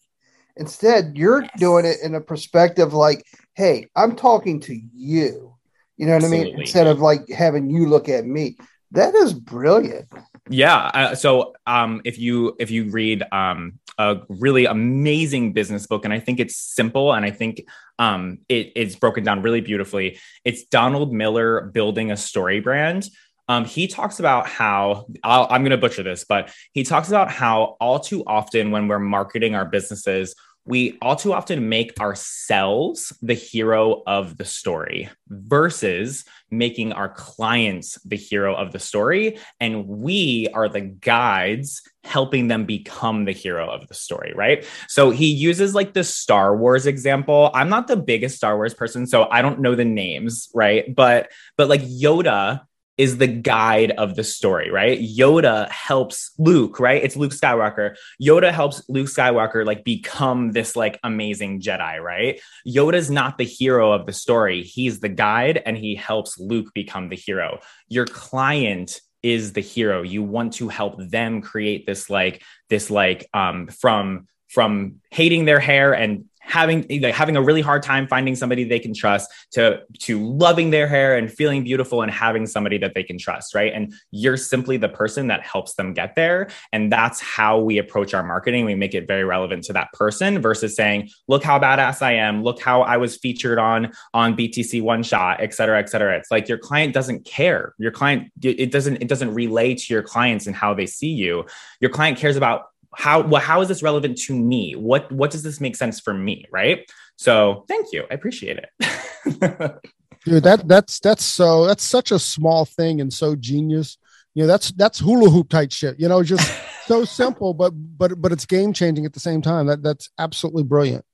Instead, 0.58 1.14
you're 1.16 1.44
yes. 1.44 1.52
doing 1.58 1.86
it 1.86 1.98
in 2.04 2.16
a 2.16 2.22
perspective 2.22 2.94
like, 2.94 3.24
hey, 3.54 3.88
I'm 3.96 4.16
talking 4.16 4.60
to 4.62 4.78
you. 4.94 5.56
You 5.96 6.06
know 6.06 6.14
what 6.14 6.24
Absolutely. 6.24 6.52
I 6.52 6.56
mean? 6.56 6.62
Instead 6.62 6.88
of 6.88 7.00
like 7.00 7.30
having 7.30 7.70
you 7.70 7.88
look 7.88 8.10
at 8.10 8.26
me. 8.26 8.58
That 8.92 9.16
is 9.16 9.34
brilliant. 9.34 10.08
Yeah. 10.50 10.78
Uh, 10.78 11.16
so 11.16 11.54
um, 11.66 12.02
if 12.06 12.18
you 12.18 12.56
if 12.60 12.72
you 12.72 12.90
read 12.90 13.24
um, 13.32 13.80
a 13.98 14.18
really 14.30 14.66
amazing 14.66 15.54
business 15.54 15.88
book, 15.88 16.06
and 16.06 16.14
I 16.14 16.20
think 16.20 16.40
it's 16.40 16.56
simple, 16.56 17.14
and 17.14 17.26
I 17.26 17.32
think 17.32 17.64
um, 18.00 18.40
it, 18.48 18.72
it's 18.76 18.96
broken 18.96 19.24
down 19.24 19.42
really 19.42 19.62
beautifully. 19.62 20.20
It's 20.44 20.66
Donald 20.66 21.14
Miller 21.14 21.62
building 21.74 22.12
a 22.12 22.18
story 22.18 22.60
brand. 22.60 23.10
Um, 23.50 23.64
he 23.64 23.88
talks 23.88 24.20
about 24.20 24.46
how 24.46 25.08
i 25.24 25.56
am 25.56 25.62
going 25.62 25.72
to 25.72 25.78
butcher 25.78 26.04
this, 26.04 26.26
but 26.28 26.54
he 26.74 26.84
talks 26.84 27.08
about 27.08 27.32
how 27.32 27.78
all 27.80 28.00
too 28.00 28.24
often 28.28 28.72
when 28.72 28.88
we're 28.88 29.00
marketing 29.00 29.56
our 29.56 29.66
businesses, 29.66 30.36
we 30.68 30.98
all 31.02 31.16
too 31.16 31.34
often 31.34 31.70
make 31.70 31.98
ourselves 32.00 33.18
the 33.22 33.34
hero 33.34 34.04
of 34.06 34.38
the 34.38 34.44
story 34.44 35.10
versus 35.30 36.26
making 36.52 36.92
our 36.92 37.08
clients 37.08 37.98
the 38.04 38.18
hero 38.18 38.54
of 38.54 38.74
the 38.74 38.80
story. 38.80 39.40
And 39.62 39.88
we 39.88 40.50
are 40.54 40.68
the 40.68 40.82
guides 40.82 41.82
helping 42.04 42.50
them 42.50 42.66
become 42.66 43.24
the 43.26 43.32
hero 43.32 43.70
of 43.70 43.88
the 43.88 43.94
story, 43.94 44.34
right? 44.36 44.66
So 44.90 45.10
he 45.10 45.28
uses 45.28 45.74
like 45.74 45.94
the 45.94 46.04
Star 46.04 46.56
Wars 46.56 46.86
example. 46.86 47.50
I'm 47.54 47.70
not 47.70 47.88
the 47.88 47.98
biggest 47.98 48.36
Star 48.36 48.58
Wars 48.58 48.74
person, 48.74 49.08
so 49.08 49.30
I 49.30 49.42
don't 49.42 49.62
know 49.62 49.76
the 49.76 49.86
names, 49.86 50.50
right? 50.54 50.94
But 50.94 51.32
but 51.58 51.70
like 51.70 51.82
Yoda 51.82 52.62
is 52.98 53.18
the 53.18 53.28
guide 53.28 53.92
of 53.92 54.16
the 54.16 54.24
story, 54.24 54.72
right? 54.72 55.00
Yoda 55.00 55.70
helps 55.70 56.32
Luke, 56.38 56.80
right? 56.80 57.04
It's 57.04 57.16
Luke 57.16 57.32
Skywalker. 57.32 57.96
Yoda 58.22 58.52
helps 58.52 58.82
Luke 58.90 59.08
Skywalker 59.08 59.66
like 59.66 59.84
become 59.84 60.52
this 60.52 60.76
like 60.76 61.00
amazing 61.04 61.62
Jedi, 61.62 62.02
right? 62.02 62.42
Yoda's 62.68 63.12
not 63.12 63.38
the 63.38 63.46
hero 63.46 63.92
of 63.92 64.06
the 64.06 64.14
story. 64.14 64.64
He's 64.64 65.00
the 65.00 65.10
guide 65.10 65.62
and 65.66 65.78
he 65.78 65.96
helps 65.96 66.40
Luke 66.40 66.74
become 66.74 67.10
the 67.10 67.16
hero. 67.16 67.60
Your 67.88 68.06
client 68.06 69.00
is 69.22 69.54
the 69.54 69.62
hero. 69.62 70.02
You 70.02 70.24
want 70.24 70.54
to 70.54 70.68
help 70.68 70.96
them 70.98 71.42
create 71.42 71.86
this 71.86 72.10
like 72.10 72.42
this 72.70 72.90
like 72.90 73.28
um 73.34 73.68
from 73.68 74.28
from 74.50 75.02
hating 75.12 75.46
their 75.46 75.60
hair 75.60 75.94
and 75.94 76.26
having 76.48 76.86
like, 77.02 77.14
having 77.14 77.36
a 77.36 77.42
really 77.42 77.62
hard 77.62 77.84
time 77.84 78.08
finding 78.08 78.36
somebody 78.36 78.64
they 78.64 78.80
can 78.80 78.94
trust 78.94 79.30
to 79.52 79.82
to 80.00 80.26
loving 80.26 80.70
their 80.70 80.88
hair 80.88 81.18
and 81.18 81.32
feeling 81.32 81.64
beautiful 81.64 82.02
and 82.02 82.10
having 82.10 82.48
somebody 82.48 82.78
that 82.78 82.94
they 82.96 83.04
can 83.04 83.18
trust 83.18 83.54
right? 83.54 83.74
And 83.74 83.94
you're 84.12 84.38
simply 84.38 84.78
the 84.78 84.90
person 84.90 85.28
that 85.28 85.42
helps 85.46 85.76
them 85.76 85.94
get 85.94 86.16
there. 86.16 86.50
And 86.72 86.92
that's 86.92 87.20
how 87.20 87.60
we 87.60 87.78
approach 87.78 88.14
our 88.14 88.24
marketing. 88.24 88.66
We 88.66 88.76
make 88.76 88.96
it 88.96 89.08
very 89.08 89.26
relevant 89.26 89.64
to 89.66 89.74
that 89.74 89.92
person 89.94 90.42
versus 90.42 90.76
saying 90.76 91.10
look 91.28 91.44
how 91.44 91.60
badass 91.60 92.02
i 92.02 92.14
am. 92.14 92.44
Look 92.44 92.62
how 92.62 92.82
i 92.82 92.98
was 92.98 93.18
featured 93.18 93.60
on 93.60 93.92
on 94.14 94.36
btc 94.36 94.82
one 94.82 95.04
shot 95.04 95.42
et 95.42 95.54
cetera 95.54 95.80
et 95.80 95.90
cetera. 95.90 96.18
It's 96.18 96.32
like 96.32 96.48
your 96.48 96.58
client 96.58 96.94
doesn't 96.94 97.26
care. 97.26 97.74
Your 97.78 97.92
client 97.92 98.32
it 98.42 98.72
doesn't 98.72 98.98
it 98.98 99.10
doesn't 99.10 99.34
relay 99.34 99.76
to 99.76 99.94
your 99.94 100.04
clients 100.04 100.48
and 100.48 100.56
how 100.56 100.74
they 100.74 100.86
see 100.86 101.12
you. 101.12 101.46
Your 101.82 101.92
client 101.92 102.18
cares 102.18 102.38
about 102.38 102.68
how 102.98 103.22
well, 103.22 103.40
how 103.40 103.62
is 103.62 103.68
this 103.68 103.84
relevant 103.84 104.18
to 104.18 104.36
me? 104.36 104.74
What 104.74 105.12
what 105.12 105.30
does 105.30 105.44
this 105.44 105.62
make 105.62 105.76
sense 105.76 106.00
for 106.00 106.16
me? 106.16 106.46
Right. 106.52 106.90
So 107.16 107.64
thank 107.68 107.94
you. 107.94 108.06
I 108.10 108.16
appreciate 108.16 108.58
it. 108.58 108.70
Dude, 110.26 110.44
that 110.44 110.68
that's 110.68 111.00
that's 111.00 111.24
so 111.24 111.68
that's 111.68 111.84
such 111.84 112.12
a 112.12 112.18
small 112.18 112.66
thing 112.66 113.00
and 113.00 113.14
so 113.14 113.36
genius. 113.36 114.00
You 114.34 114.44
know, 114.44 114.48
that's 114.48 114.72
that's 114.72 114.98
hula 114.98 115.30
hoop 115.30 115.48
type 115.48 115.72
shit. 115.72 116.00
You 116.00 116.08
know, 116.08 116.24
just 116.24 116.52
so 116.88 117.06
simple, 117.22 117.54
but 117.54 117.70
but 117.70 118.20
but 118.20 118.32
it's 118.32 118.48
game 118.48 118.74
changing 118.74 119.06
at 119.06 119.14
the 119.14 119.20
same 119.20 119.44
time. 119.44 119.68
That 119.68 119.84
that's 119.84 120.10
absolutely 120.18 120.64
brilliant. 120.64 121.06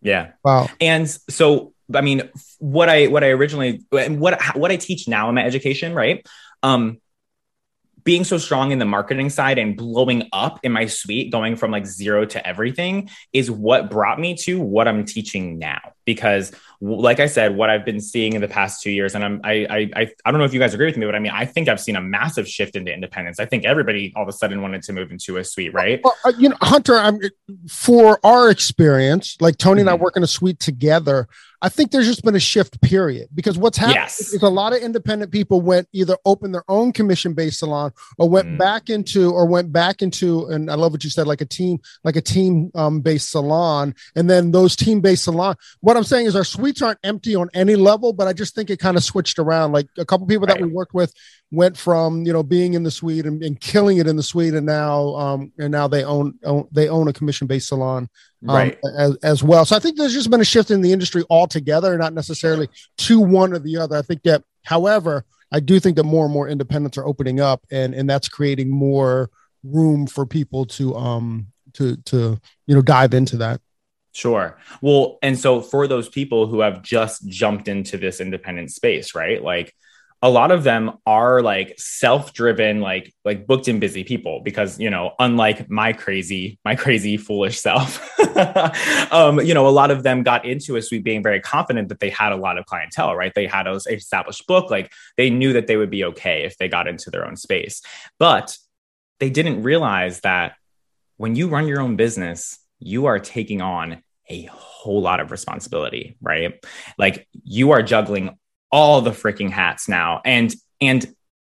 Yeah. 0.00 0.32
Wow. 0.42 0.68
And 0.80 1.06
so 1.06 1.74
I 1.94 2.00
mean, 2.00 2.30
what 2.60 2.88
I 2.88 3.08
what 3.08 3.22
I 3.22 3.28
originally 3.28 3.84
what 3.90 4.40
what 4.56 4.70
I 4.70 4.76
teach 4.76 5.06
now 5.06 5.28
in 5.28 5.34
my 5.34 5.44
education, 5.44 5.94
right? 5.94 6.26
Um, 6.62 6.98
being 8.04 8.24
so 8.24 8.38
strong 8.38 8.72
in 8.72 8.78
the 8.78 8.84
marketing 8.84 9.30
side 9.30 9.58
and 9.58 9.76
blowing 9.76 10.28
up 10.32 10.60
in 10.62 10.72
my 10.72 10.86
suite, 10.86 11.32
going 11.32 11.56
from 11.56 11.70
like 11.70 11.86
zero 11.86 12.24
to 12.24 12.46
everything, 12.46 13.10
is 13.32 13.50
what 13.50 13.90
brought 13.90 14.18
me 14.18 14.34
to 14.34 14.60
what 14.60 14.88
I'm 14.88 15.04
teaching 15.04 15.58
now. 15.58 15.80
Because, 16.04 16.52
like 16.82 17.20
I 17.20 17.26
said, 17.26 17.56
what 17.56 17.68
I've 17.68 17.84
been 17.84 18.00
seeing 18.00 18.32
in 18.32 18.40
the 18.40 18.48
past 18.48 18.82
two 18.82 18.90
years, 18.90 19.14
and 19.14 19.22
I'm, 19.22 19.40
I, 19.44 19.66
I, 19.68 19.90
I, 19.94 20.12
I 20.24 20.30
don't 20.30 20.38
know 20.38 20.46
if 20.46 20.54
you 20.54 20.60
guys 20.60 20.72
agree 20.72 20.86
with 20.86 20.96
me, 20.96 21.04
but 21.04 21.14
I 21.14 21.18
mean, 21.18 21.32
I 21.32 21.44
think 21.44 21.68
I've 21.68 21.80
seen 21.80 21.96
a 21.96 22.00
massive 22.00 22.48
shift 22.48 22.74
into 22.74 22.92
independence. 22.92 23.38
I 23.38 23.44
think 23.44 23.66
everybody 23.66 24.12
all 24.16 24.22
of 24.22 24.28
a 24.28 24.32
sudden 24.32 24.62
wanted 24.62 24.82
to 24.84 24.92
move 24.94 25.10
into 25.10 25.36
a 25.36 25.44
suite, 25.44 25.74
right? 25.74 26.00
Well, 26.02 26.16
uh, 26.24 26.32
you 26.38 26.48
know, 26.48 26.56
Hunter, 26.62 26.96
I'm 26.96 27.20
for 27.68 28.18
our 28.24 28.50
experience, 28.50 29.36
like 29.40 29.58
Tony 29.58 29.80
mm-hmm. 29.80 29.80
and 29.80 29.90
I 29.90 29.94
mm-hmm. 29.94 30.04
work 30.04 30.16
in 30.16 30.22
a 30.22 30.28
suite 30.28 30.58
together. 30.58 31.28
I 31.62 31.68
think 31.68 31.90
there's 31.90 32.06
just 32.06 32.24
been 32.24 32.34
a 32.34 32.40
shift 32.40 32.80
period 32.80 33.28
because 33.34 33.58
what's 33.58 33.76
happened 33.76 33.96
yes. 33.96 34.32
is 34.32 34.42
a 34.42 34.48
lot 34.48 34.72
of 34.72 34.80
independent 34.80 35.30
people 35.30 35.60
went 35.60 35.88
either 35.92 36.16
open 36.24 36.52
their 36.52 36.64
own 36.68 36.90
commission 36.92 37.34
based 37.34 37.58
salon 37.58 37.92
or 38.16 38.30
went 38.30 38.48
mm. 38.48 38.58
back 38.58 38.88
into 38.88 39.30
or 39.30 39.46
went 39.46 39.70
back 39.70 40.00
into 40.00 40.46
and 40.46 40.70
I 40.70 40.74
love 40.74 40.92
what 40.92 41.04
you 41.04 41.10
said 41.10 41.26
like 41.26 41.42
a 41.42 41.46
team 41.46 41.78
like 42.02 42.16
a 42.16 42.22
team 42.22 42.70
um, 42.74 43.00
based 43.00 43.30
salon 43.30 43.94
and 44.16 44.30
then 44.30 44.52
those 44.52 44.74
team 44.74 45.02
based 45.02 45.24
salon 45.24 45.54
what 45.80 45.98
I'm 45.98 46.04
saying 46.04 46.26
is 46.26 46.34
our 46.34 46.44
suite 46.44 46.69
aren't 46.82 46.98
empty 47.02 47.34
on 47.34 47.48
any 47.54 47.76
level, 47.76 48.12
but 48.12 48.26
I 48.26 48.32
just 48.32 48.54
think 48.54 48.70
it 48.70 48.78
kind 48.78 48.96
of 48.96 49.04
switched 49.04 49.38
around. 49.38 49.72
Like 49.72 49.88
a 49.98 50.04
couple 50.04 50.26
people 50.26 50.46
right. 50.46 50.58
that 50.58 50.62
we 50.62 50.72
worked 50.72 50.94
with 50.94 51.12
went 51.50 51.76
from 51.76 52.24
you 52.24 52.32
know 52.32 52.42
being 52.42 52.74
in 52.74 52.82
the 52.82 52.90
suite 52.90 53.26
and, 53.26 53.42
and 53.42 53.60
killing 53.60 53.98
it 53.98 54.06
in 54.06 54.16
the 54.16 54.22
suite, 54.22 54.54
and 54.54 54.66
now 54.66 55.14
um, 55.16 55.52
and 55.58 55.72
now 55.72 55.88
they 55.88 56.04
own, 56.04 56.38
own 56.44 56.68
they 56.72 56.88
own 56.88 57.08
a 57.08 57.12
commission 57.12 57.46
based 57.46 57.68
salon 57.68 58.08
um, 58.48 58.56
right. 58.56 58.78
as, 58.96 59.16
as 59.22 59.42
well. 59.42 59.64
So 59.64 59.76
I 59.76 59.78
think 59.78 59.96
there's 59.96 60.14
just 60.14 60.30
been 60.30 60.40
a 60.40 60.44
shift 60.44 60.70
in 60.70 60.80
the 60.80 60.92
industry 60.92 61.24
altogether, 61.28 61.96
not 61.98 62.14
necessarily 62.14 62.68
to 62.98 63.20
one 63.20 63.52
or 63.52 63.58
the 63.58 63.76
other. 63.76 63.96
I 63.96 64.02
think 64.02 64.22
that, 64.22 64.44
however, 64.64 65.24
I 65.52 65.60
do 65.60 65.80
think 65.80 65.96
that 65.96 66.04
more 66.04 66.24
and 66.24 66.32
more 66.32 66.48
independents 66.48 66.96
are 66.98 67.06
opening 67.06 67.40
up, 67.40 67.66
and 67.70 67.94
and 67.94 68.08
that's 68.08 68.28
creating 68.28 68.70
more 68.70 69.30
room 69.62 70.06
for 70.06 70.24
people 70.24 70.64
to 70.64 70.94
um 70.96 71.48
to 71.74 71.96
to 71.96 72.40
you 72.66 72.74
know 72.74 72.82
dive 72.82 73.14
into 73.14 73.36
that. 73.38 73.60
Sure. 74.12 74.58
Well, 74.80 75.18
and 75.22 75.38
so 75.38 75.60
for 75.60 75.86
those 75.86 76.08
people 76.08 76.46
who 76.46 76.60
have 76.60 76.82
just 76.82 77.26
jumped 77.28 77.68
into 77.68 77.96
this 77.96 78.20
independent 78.20 78.72
space, 78.72 79.14
right? 79.14 79.42
Like 79.42 79.74
a 80.22 80.28
lot 80.28 80.50
of 80.50 80.64
them 80.64 80.98
are 81.06 81.40
like 81.40 81.74
self-driven 81.78 82.80
like 82.80 83.14
like 83.24 83.46
booked 83.46 83.68
and 83.68 83.80
busy 83.80 84.04
people 84.04 84.40
because 84.44 84.78
you 84.78 84.90
know 84.90 85.12
unlike 85.18 85.70
my 85.70 85.92
crazy 85.92 86.58
my 86.64 86.74
crazy 86.74 87.16
foolish 87.16 87.58
self 87.58 88.00
um 89.12 89.40
you 89.40 89.54
know 89.54 89.66
a 89.66 89.70
lot 89.70 89.90
of 89.90 90.02
them 90.02 90.22
got 90.22 90.44
into 90.44 90.76
a 90.76 90.82
suite 90.82 91.04
being 91.04 91.22
very 91.22 91.40
confident 91.40 91.88
that 91.88 92.00
they 92.00 92.10
had 92.10 92.32
a 92.32 92.36
lot 92.36 92.58
of 92.58 92.66
clientele 92.66 93.16
right 93.16 93.32
they 93.34 93.46
had 93.46 93.66
an 93.66 93.78
established 93.88 94.46
book 94.46 94.70
like 94.70 94.92
they 95.16 95.30
knew 95.30 95.52
that 95.54 95.66
they 95.66 95.76
would 95.76 95.90
be 95.90 96.04
okay 96.04 96.44
if 96.44 96.56
they 96.58 96.68
got 96.68 96.86
into 96.86 97.10
their 97.10 97.26
own 97.26 97.36
space 97.36 97.80
but 98.18 98.56
they 99.20 99.30
didn't 99.30 99.62
realize 99.62 100.20
that 100.20 100.54
when 101.16 101.34
you 101.34 101.48
run 101.48 101.66
your 101.66 101.80
own 101.80 101.96
business 101.96 102.58
you 102.80 103.06
are 103.06 103.18
taking 103.18 103.60
on 103.60 104.02
a 104.28 104.44
whole 104.44 105.02
lot 105.02 105.20
of 105.20 105.30
responsibility, 105.30 106.16
right? 106.20 106.64
Like 106.98 107.28
you 107.44 107.72
are 107.72 107.82
juggling 107.82 108.38
all 108.72 109.00
the 109.00 109.10
freaking 109.10 109.50
hats 109.50 109.88
now. 109.88 110.22
And 110.24 110.54
and 110.80 111.14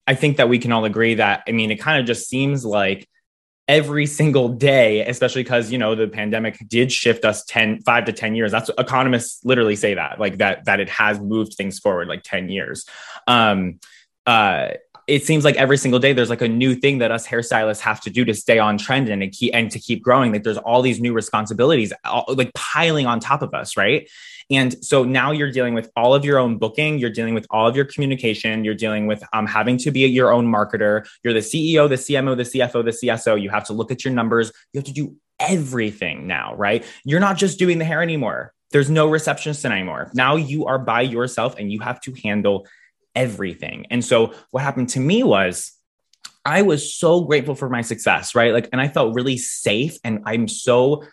I 0.07 0.15
think 0.15 0.38
that 0.38 0.49
we 0.49 0.57
can 0.57 0.72
all 0.72 0.86
agree 0.86 1.15
that 1.15 1.43
I 1.47 1.51
mean 1.51 1.72
it 1.72 1.80
kind 1.80 1.99
of 1.99 2.05
just 2.05 2.28
seems 2.28 2.65
like 2.65 3.07
every 3.67 4.05
single 4.05 4.49
day, 4.49 5.05
especially 5.05 5.43
because 5.43 5.72
you 5.72 5.78
know 5.78 5.95
the 5.95 6.07
pandemic 6.07 6.57
did 6.67 6.91
shift 6.91 7.26
us 7.26 7.45
10, 7.45 7.82
5 7.82 8.05
to 8.05 8.13
10 8.13 8.36
years. 8.36 8.51
That's 8.51 8.69
economists 8.78 9.43
literally 9.45 9.76
say 9.76 9.93
that, 9.93 10.19
like 10.19 10.39
that, 10.39 10.65
that 10.65 10.80
it 10.80 10.89
has 10.89 11.19
moved 11.19 11.53
things 11.53 11.80
forward 11.80 12.07
like 12.07 12.24
10 12.24 12.49
years. 12.49 12.86
Um 13.28 13.80
uh 14.26 14.72
it 15.12 15.26
seems 15.26 15.43
like 15.43 15.57
every 15.57 15.76
single 15.76 15.99
day 15.99 16.14
there's 16.14 16.30
like 16.30 16.41
a 16.41 16.47
new 16.47 16.74
thing 16.74 16.99
that 16.99 17.12
us 17.12 17.28
hairstylists 17.28 17.82
have 17.82 17.99
to 17.99 18.09
do 18.09 18.24
to 18.24 18.34
stay 18.34 18.59
on 18.59 18.78
trend 18.78 19.09
and 19.09 19.22
to 19.22 19.28
keep 19.28 19.53
and 19.53 19.70
to 19.70 19.78
keep 19.78 20.01
growing. 20.01 20.32
Like 20.32 20.43
there's 20.43 20.57
all 20.57 20.82
these 20.82 21.01
new 21.01 21.12
responsibilities 21.12 21.91
all, 22.05 22.24
like 22.30 22.53
piling 22.53 23.07
on 23.07 23.20
top 23.20 23.41
of 23.41 23.53
us, 23.53 23.76
right? 23.76 24.09
And 24.49 24.74
so 24.84 25.03
now 25.03 25.32
you're 25.32 25.51
dealing 25.51 25.74
with 25.74 25.91
all 25.97 26.16
of 26.16 26.24
your 26.24 26.39
own 26.39 26.57
booking, 26.57 26.97
you're 26.97 27.09
dealing 27.09 27.34
with 27.34 27.45
all 27.49 27.68
of 27.68 27.76
your 27.76 27.84
communication, 27.84 28.64
you're 28.64 28.74
dealing 28.74 29.05
with 29.05 29.22
um, 29.34 29.47
having 29.47 29.78
to 29.80 29.91
be 29.91 29.99
your 30.07 30.32
own 30.32 30.47
marketer. 30.47 31.05
You're 31.26 31.34
the 31.34 31.41
CEO, 31.41 31.89
the 31.89 31.95
CMO, 31.95 32.38
the 32.38 32.43
CFO, 32.43 32.86
the 32.86 32.91
CSO. 32.91 33.41
You 33.41 33.49
have 33.49 33.66
to 33.66 33.74
look 33.74 33.91
at 33.91 34.05
your 34.05 34.14
numbers. 34.14 34.53
You 34.72 34.78
have 34.78 34.86
to 34.86 34.93
do 34.93 35.18
everything 35.41 36.26
now, 36.26 36.55
right? 36.55 36.86
You're 37.03 37.20
not 37.20 37.36
just 37.36 37.59
doing 37.59 37.80
the 37.80 37.86
hair 37.86 38.01
anymore. 38.01 38.53
There's 38.72 38.89
no 38.89 39.09
receptionist 39.09 39.66
anymore. 39.66 40.09
Now 40.14 40.38
you 40.38 40.68
are 40.68 40.80
by 40.80 41.01
yourself 41.01 41.59
and 41.59 41.70
you 41.70 41.82
have 41.82 41.99
to 42.01 42.14
handle 42.24 42.66
everything. 43.16 43.88
And 43.89 44.03
so 44.03 44.34
what 44.51 44.64
happened 44.64 44.89
to 44.89 44.99
me 44.99 45.24
was 45.24 45.74
I 46.43 46.64
was 46.64 46.93
so 46.93 47.22
grateful 47.22 47.55
for 47.55 47.70
my 47.70 47.82
success, 47.82 48.34
right? 48.36 48.53
Like, 48.53 48.70
and 48.72 48.82
I 48.82 48.88
felt 48.88 49.16
really 49.16 49.38
safe. 49.38 49.97
And 50.03 50.24
I'm 50.26 50.47
so, 50.47 51.03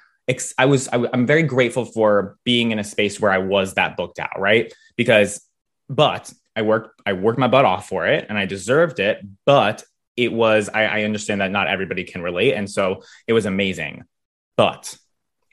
I 0.59 0.67
was, 0.67 0.89
I, 0.89 1.07
I'm 1.13 1.27
very 1.27 1.43
grateful 1.43 1.85
for 1.85 2.39
being 2.45 2.71
in 2.71 2.79
a 2.79 2.85
space 2.85 3.21
where 3.21 3.33
I 3.33 3.39
was 3.39 3.75
that 3.75 3.97
booked 3.97 4.19
out, 4.19 4.39
right? 4.39 4.73
Because, 4.97 5.47
but 5.89 6.33
I 6.57 6.63
worked, 6.63 7.01
I 7.07 7.13
worked 7.13 7.39
my 7.39 7.49
butt 7.49 7.65
off 7.65 7.89
for 7.89 8.07
it 8.07 8.27
and 8.29 8.39
I 8.39 8.47
deserved 8.47 9.01
it. 9.01 9.21
But 9.45 9.85
it 10.17 10.33
was, 10.33 10.69
I, 10.69 10.85
I 10.85 11.03
understand 11.05 11.41
that 11.41 11.51
not 11.51 11.69
everybody 11.69 12.05
can 12.05 12.23
relate. 12.23 12.55
And 12.55 12.71
so 12.71 13.03
it 13.27 13.33
was 13.33 13.47
amazing. 13.47 14.05
But 14.57 14.97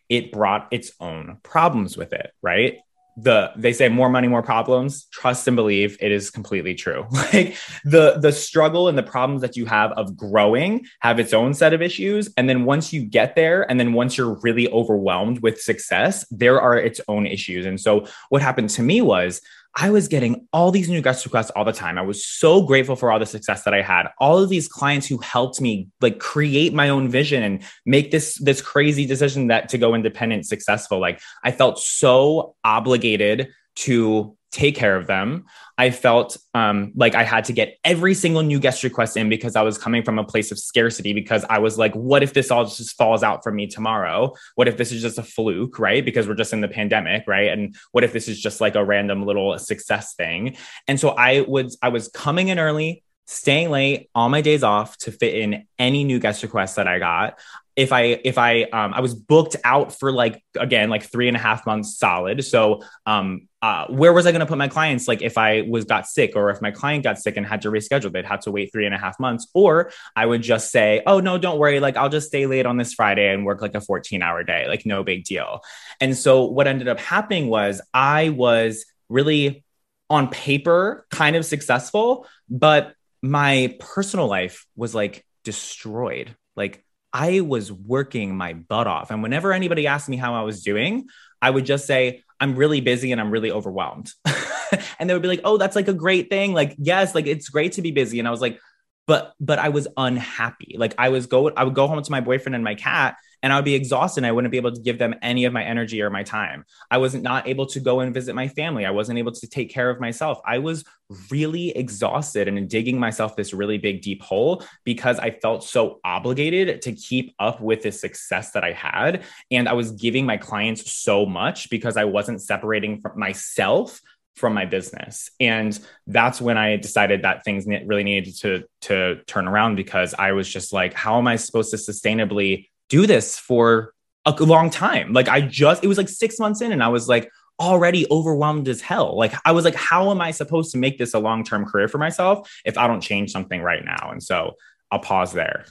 it 0.10 0.32
brought 0.32 0.68
its 0.72 0.92
own 1.00 1.38
problems 1.44 1.98
with 1.98 2.14
it, 2.14 2.32
right? 2.42 2.80
The 3.18 3.52
they 3.56 3.72
say 3.72 3.88
more 3.90 4.10
money 4.10 4.28
more 4.28 4.44
problems. 4.44 5.06
Trust 5.06 5.48
and 5.48 5.56
believe 5.56 5.98
it 6.02 6.12
is 6.12 6.30
completely 6.30 6.76
true. 6.76 7.06
Like 7.34 7.58
the 7.84 8.20
the 8.20 8.32
struggle 8.32 8.88
and 8.88 8.98
the 8.98 9.04
problems 9.04 9.42
that 9.42 9.58
you 9.58 9.66
have 9.66 9.92
of 9.94 10.16
growing 10.16 10.86
have 11.00 11.20
its 11.20 11.34
own 11.34 11.54
set 11.54 11.74
of 11.74 11.82
issues. 11.82 12.30
And 12.38 12.48
then 12.48 12.66
once 12.66 12.94
you 12.94 13.04
get 13.04 13.36
there 13.36 13.70
and 13.70 13.80
then 13.80 13.94
once 13.94 14.18
you're 14.18 14.38
really 14.42 14.70
overwhelmed 14.72 15.42
with 15.42 15.60
success 15.60 16.26
there 16.30 16.62
are 16.62 16.78
its 16.78 17.02
own 17.08 17.26
issues. 17.26 17.66
And 17.66 17.80
so 17.80 18.06
what 18.30 18.42
happened 18.42 18.70
to 18.72 18.84
me 18.84 19.02
was 19.02 19.42
I 19.78 19.90
was 19.90 20.08
getting 20.08 20.48
all 20.54 20.72
these 20.72 20.88
new 20.88 21.02
guest 21.02 21.26
requests 21.26 21.50
all 21.52 21.66
the 21.66 21.74
time. 21.74 21.98
I 21.98 22.02
was 22.02 22.26
so 22.26 22.62
grateful 22.62 22.96
for 22.96 23.12
all 23.12 23.20
the 23.20 23.26
success 23.26 23.64
that 23.64 23.74
I 23.74 23.82
had. 23.82 24.08
All 24.20 24.38
of 24.38 24.50
these 24.50 24.70
clients 24.70 25.06
who 25.06 25.18
helped 25.18 25.60
me 25.60 25.90
like 26.00 26.20
create 26.20 26.74
my 26.74 26.88
own 26.88 27.10
vision 27.10 27.44
and 27.44 27.62
make 27.86 28.12
this 28.12 28.38
this 28.40 28.62
crazy 28.62 29.06
decision 29.06 29.48
that 29.48 29.68
to 29.70 29.78
go 29.78 29.94
independent 29.94 30.46
successful. 30.46 31.00
Like 31.00 31.20
I 31.44 31.52
felt 31.52 31.80
so 31.80 32.56
obligated 32.64 33.50
to 33.78 34.38
take 34.56 34.76
care 34.76 34.96
of 34.96 35.06
them. 35.06 35.46
I 35.78 35.92
felt 35.92 36.38
um, 36.54 36.94
like 36.96 37.14
I 37.14 37.24
had 37.24 37.44
to 37.46 37.54
get 37.54 37.78
every 37.84 38.14
single 38.14 38.42
new 38.42 38.58
guest 38.58 38.84
request 38.86 39.18
in 39.18 39.28
because 39.28 39.58
I 39.58 39.62
was 39.62 39.78
coming 39.78 40.04
from 40.04 40.18
a 40.18 40.24
place 40.24 40.50
of 40.52 40.58
scarcity. 40.58 41.12
Because 41.12 41.44
I 41.50 41.60
was 41.60 41.78
like, 41.78 41.94
what 41.94 42.24
if 42.24 42.34
this 42.34 42.50
all 42.50 42.64
just 42.64 42.96
falls 42.96 43.22
out 43.22 43.44
from 43.44 43.56
me 43.56 43.68
tomorrow? 43.68 44.34
What 44.56 44.70
if 44.70 44.78
this 44.78 44.94
is 44.94 45.02
just 45.02 45.18
a 45.18 45.24
fluke, 45.24 45.78
right? 45.78 46.04
Because 46.04 46.28
we're 46.28 46.36
just 46.36 46.54
in 46.54 46.62
the 46.62 46.70
pandemic, 46.70 47.26
right? 47.28 47.50
And 47.50 47.76
what 47.92 48.06
if 48.06 48.14
this 48.14 48.30
is 48.30 48.40
just 48.42 48.62
like 48.62 48.76
a 48.76 48.86
random 48.86 49.26
little 49.26 49.60
success 49.60 50.16
thing? 50.16 50.56
And 50.88 50.98
so 50.98 51.10
I 51.10 51.42
would, 51.42 51.72
I 51.82 51.90
was 51.90 52.08
coming 52.08 52.48
in 52.48 52.58
early, 52.58 53.04
staying 53.28 53.72
late 53.72 54.10
on 54.16 54.32
my 54.32 54.40
days 54.40 54.64
off 54.64 54.98
to 55.00 55.12
fit 55.12 55.36
in 55.36 55.68
any 55.78 56.06
new 56.06 56.20
guest 56.20 56.44
requests 56.44 56.76
that 56.76 56.88
I 56.88 57.00
got 57.00 57.40
if 57.76 57.92
I 57.92 58.04
if 58.24 58.38
I 58.38 58.64
um 58.64 58.94
I 58.94 59.02
was 59.02 59.14
booked 59.14 59.58
out 59.64 59.94
for 59.94 60.12
like 60.12 60.42
again 60.58 60.90
like 60.90 61.04
three 61.04 61.28
and 61.28 61.36
a 61.36 61.40
half 61.40 61.66
months 61.66 61.98
solid. 61.98 62.44
So 62.46 62.84
um 63.06 63.50
uh 63.62 63.88
where 63.88 64.14
was 64.14 64.26
I 64.26 64.32
gonna 64.32 64.46
put 64.46 64.58
my 64.58 64.70
clients 64.70 65.08
like 65.08 65.22
if 65.22 65.38
I 65.38 65.64
was 65.64 65.84
got 65.86 66.08
sick 66.08 66.34
or 66.36 66.50
if 66.52 66.62
my 66.62 66.72
client 66.72 67.04
got 67.04 67.20
sick 67.20 67.36
and 67.36 67.46
had 67.46 67.64
to 67.64 67.72
reschedule, 67.72 68.12
they'd 68.12 68.26
have 68.26 68.42
to 68.42 68.52
wait 68.52 68.72
three 68.72 68.86
and 68.86 68.96
a 68.96 68.98
half 68.98 69.20
months. 69.20 69.48
Or 69.54 69.92
I 70.16 70.26
would 70.26 70.42
just 70.42 70.72
say, 70.72 71.04
oh 71.06 71.20
no, 71.20 71.38
don't 71.38 71.60
worry, 71.60 71.80
like 71.80 71.98
I'll 71.98 72.10
just 72.10 72.28
stay 72.28 72.46
late 72.46 72.66
on 72.66 72.78
this 72.78 72.94
Friday 72.94 73.34
and 73.34 73.46
work 73.46 73.62
like 73.62 73.76
a 73.76 73.82
14 73.82 74.22
hour 74.22 74.44
day, 74.44 74.68
like 74.68 74.86
no 74.86 75.04
big 75.04 75.26
deal. 75.26 75.62
And 76.00 76.16
so 76.16 76.46
what 76.46 76.68
ended 76.68 76.88
up 76.88 77.00
happening 77.00 77.48
was 77.48 77.82
I 77.94 78.30
was 78.30 78.86
really 79.10 79.66
on 80.10 80.30
paper 80.30 81.06
kind 81.10 81.36
of 81.36 81.46
successful, 81.46 82.28
but 82.50 82.94
my 83.22 83.76
personal 83.80 84.28
life 84.28 84.66
was 84.76 84.94
like 84.94 85.26
destroyed. 85.44 86.36
Like 86.56 86.86
I 87.16 87.40
was 87.40 87.72
working 87.72 88.36
my 88.36 88.52
butt 88.52 88.88
off. 88.88 89.10
And 89.10 89.24
whenever 89.24 89.54
anybody 89.54 89.88
asked 89.88 90.10
me 90.10 90.18
how 90.18 90.36
I 90.36 90.42
was 90.42 90.62
doing, 90.62 91.08
I 91.42 91.50
would 91.50 91.66
just 91.66 91.88
say, 91.88 92.26
I'm 92.42 92.58
really 92.58 92.82
busy 92.82 93.14
and 93.14 93.22
I'm 93.22 93.32
really 93.32 93.52
overwhelmed. 93.52 94.12
and 95.00 95.10
they 95.10 95.14
would 95.14 95.22
be 95.22 95.30
like, 95.30 95.40
oh, 95.46 95.56
that's 95.56 95.78
like 95.78 95.88
a 95.88 95.94
great 95.94 96.30
thing. 96.30 96.54
Like, 96.54 96.76
yes, 96.78 97.16
like 97.16 97.26
it's 97.26 97.48
great 97.48 97.72
to 97.74 97.82
be 97.82 97.92
busy. 97.92 98.20
And 98.20 98.28
I 98.28 98.32
was 98.32 98.42
like, 98.42 98.60
but, 99.08 99.34
but 99.40 99.60
I 99.60 99.70
was 99.70 99.88
unhappy. 99.96 100.76
Like 100.78 100.94
I 100.98 101.08
was 101.08 101.28
go, 101.28 101.50
I 101.52 101.64
would 101.64 101.74
go 101.74 101.88
home 101.88 102.04
to 102.04 102.12
my 102.12 102.20
boyfriend 102.20 102.54
and 102.54 102.66
my 102.66 102.76
cat 102.76 103.16
and 103.44 103.54
I 103.54 103.58
would 103.58 103.66
be 103.66 103.76
exhausted. 103.76 104.20
And 104.20 104.28
I 104.28 104.32
wouldn't 104.32 104.52
be 104.52 104.58
able 104.58 104.72
to 104.72 104.82
give 104.82 104.98
them 104.98 105.16
any 105.22 105.46
of 105.46 105.54
my 105.54 105.64
energy 105.64 106.02
or 106.02 106.10
my 106.10 106.24
time. 106.24 106.66
I 106.90 106.98
was 106.98 107.16
not 107.16 107.48
able 107.48 107.66
to 107.68 107.80
go 107.80 108.00
and 108.00 108.14
visit 108.14 108.36
my 108.36 108.48
family. 108.48 108.86
I 108.86 108.92
wasn't 108.92 109.20
able 109.20 109.32
to 109.32 109.48
take 109.48 109.70
care 109.70 109.90
of 109.90 110.00
myself. 110.00 110.40
I 110.46 110.60
was 110.60 110.84
really 111.30 111.70
exhausted 111.70 112.48
and 112.48 112.70
digging 112.70 113.00
myself 113.00 113.36
this 113.36 113.54
really 113.54 113.78
big, 113.78 114.02
deep 114.02 114.22
hole 114.22 114.64
because 114.84 115.20
I 115.20 115.32
felt 115.32 115.64
so 115.64 116.00
obligated 116.04 116.82
to 116.84 116.94
keep 116.94 117.36
up 117.40 117.62
with 117.62 117.84
the 117.84 117.92
success 117.92 118.52
that 118.52 118.64
I 118.64 118.72
had. 118.72 119.24
And 119.52 119.70
I 119.70 119.74
was 119.74 119.92
giving 119.92 120.26
my 120.26 120.38
clients 120.38 120.92
so 120.94 121.26
much 121.26 121.70
because 121.70 121.98
I 121.98 122.06
wasn't 122.06 122.42
separating 122.42 123.02
from 123.02 123.20
myself 123.20 124.02
from 124.36 124.54
my 124.54 124.66
business 124.66 125.30
and 125.40 125.80
that's 126.08 126.42
when 126.42 126.58
i 126.58 126.76
decided 126.76 127.22
that 127.22 127.44
things 127.46 127.66
really 127.86 128.04
needed 128.04 128.36
to 128.36 128.64
to 128.82 129.22
turn 129.28 129.48
around 129.48 129.76
because 129.76 130.14
i 130.16 130.34
was 130.34 130.48
just 130.48 130.74
like 130.74 130.94
how 130.94 131.18
am 131.18 131.28
i 131.28 131.38
supposed 131.38 131.72
to 131.72 131.78
sustainably 131.78 132.68
do 132.90 133.08
this 133.08 133.38
for 133.38 133.94
a 134.26 134.32
long 134.32 134.70
time. 134.70 135.14
Like 135.14 135.28
I 135.28 135.42
just, 135.42 135.84
it 135.84 135.88
was 135.88 135.98
like 135.98 136.10
six 136.10 136.40
months 136.40 136.62
in 136.62 136.72
and 136.72 136.84
I 136.84 136.88
was 136.88 137.08
like 137.08 137.30
already 137.60 138.06
overwhelmed 138.12 138.68
as 138.68 138.82
hell. 138.82 139.18
Like 139.18 139.34
I 139.46 139.52
was 139.52 139.66
like, 139.66 139.76
how 139.76 140.12
am 140.12 140.22
I 140.22 140.32
supposed 140.32 140.72
to 140.72 140.78
make 140.78 140.98
this 140.98 141.14
a 141.14 141.20
long 141.20 141.44
term 141.44 141.66
career 141.66 141.88
for 141.88 141.98
myself 141.98 142.50
if 142.66 142.78
I 142.78 142.88
don't 142.88 143.02
change 143.02 143.32
something 143.32 143.62
right 143.62 143.84
now? 143.84 144.12
And 144.12 144.22
so 144.22 144.56
I'll 144.92 145.00
pause 145.00 145.34
there. 145.34 145.66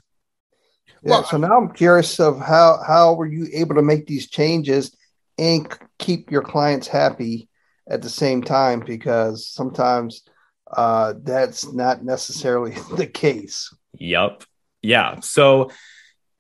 Yeah, 1.03 1.11
well, 1.11 1.25
so 1.25 1.37
now 1.37 1.59
I'm 1.59 1.73
curious 1.73 2.19
of 2.19 2.41
how 2.41 2.81
how 2.87 3.15
were 3.15 3.27
you 3.27 3.47
able 3.53 3.75
to 3.75 3.83
make 3.83 4.07
these 4.07 4.31
changes 4.31 4.97
and 5.39 5.67
keep 5.99 6.31
your 6.31 6.43
clients 6.43 6.89
happy 6.89 7.49
at 7.89 8.01
the 8.01 8.09
same 8.09 8.43
time 8.43 8.81
because 8.81 9.47
sometimes 9.47 10.23
uh, 10.75 11.15
that's 11.23 11.71
not 11.73 12.05
necessarily 12.05 12.75
the 12.97 13.07
case. 13.07 13.75
Yep. 13.99 14.45
Yeah. 14.83 15.21
So 15.21 15.71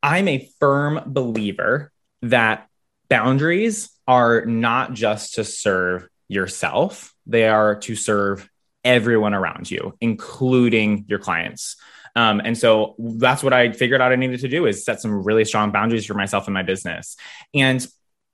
I'm 0.04 0.28
a 0.28 0.50
firm 0.60 1.00
believer 1.06 1.90
that 2.20 2.68
boundaries 3.08 3.88
are 4.06 4.44
not 4.44 4.92
just 4.92 5.34
to 5.36 5.44
serve 5.44 6.06
yourself, 6.28 7.14
they 7.26 7.48
are 7.48 7.76
to 7.76 7.96
serve 7.96 8.46
everyone 8.84 9.32
around 9.32 9.70
you, 9.70 9.96
including 10.02 11.06
your 11.08 11.18
clients. 11.18 11.76
Um, 12.14 12.42
and 12.44 12.56
so 12.56 12.96
that's 12.98 13.42
what 13.42 13.54
I 13.54 13.72
figured 13.72 14.02
out 14.02 14.12
I 14.12 14.16
needed 14.16 14.40
to 14.40 14.48
do 14.48 14.66
is 14.66 14.84
set 14.84 15.00
some 15.00 15.24
really 15.24 15.46
strong 15.46 15.72
boundaries 15.72 16.04
for 16.04 16.12
myself 16.12 16.46
and 16.48 16.54
my 16.54 16.62
business. 16.62 17.16
And 17.54 17.84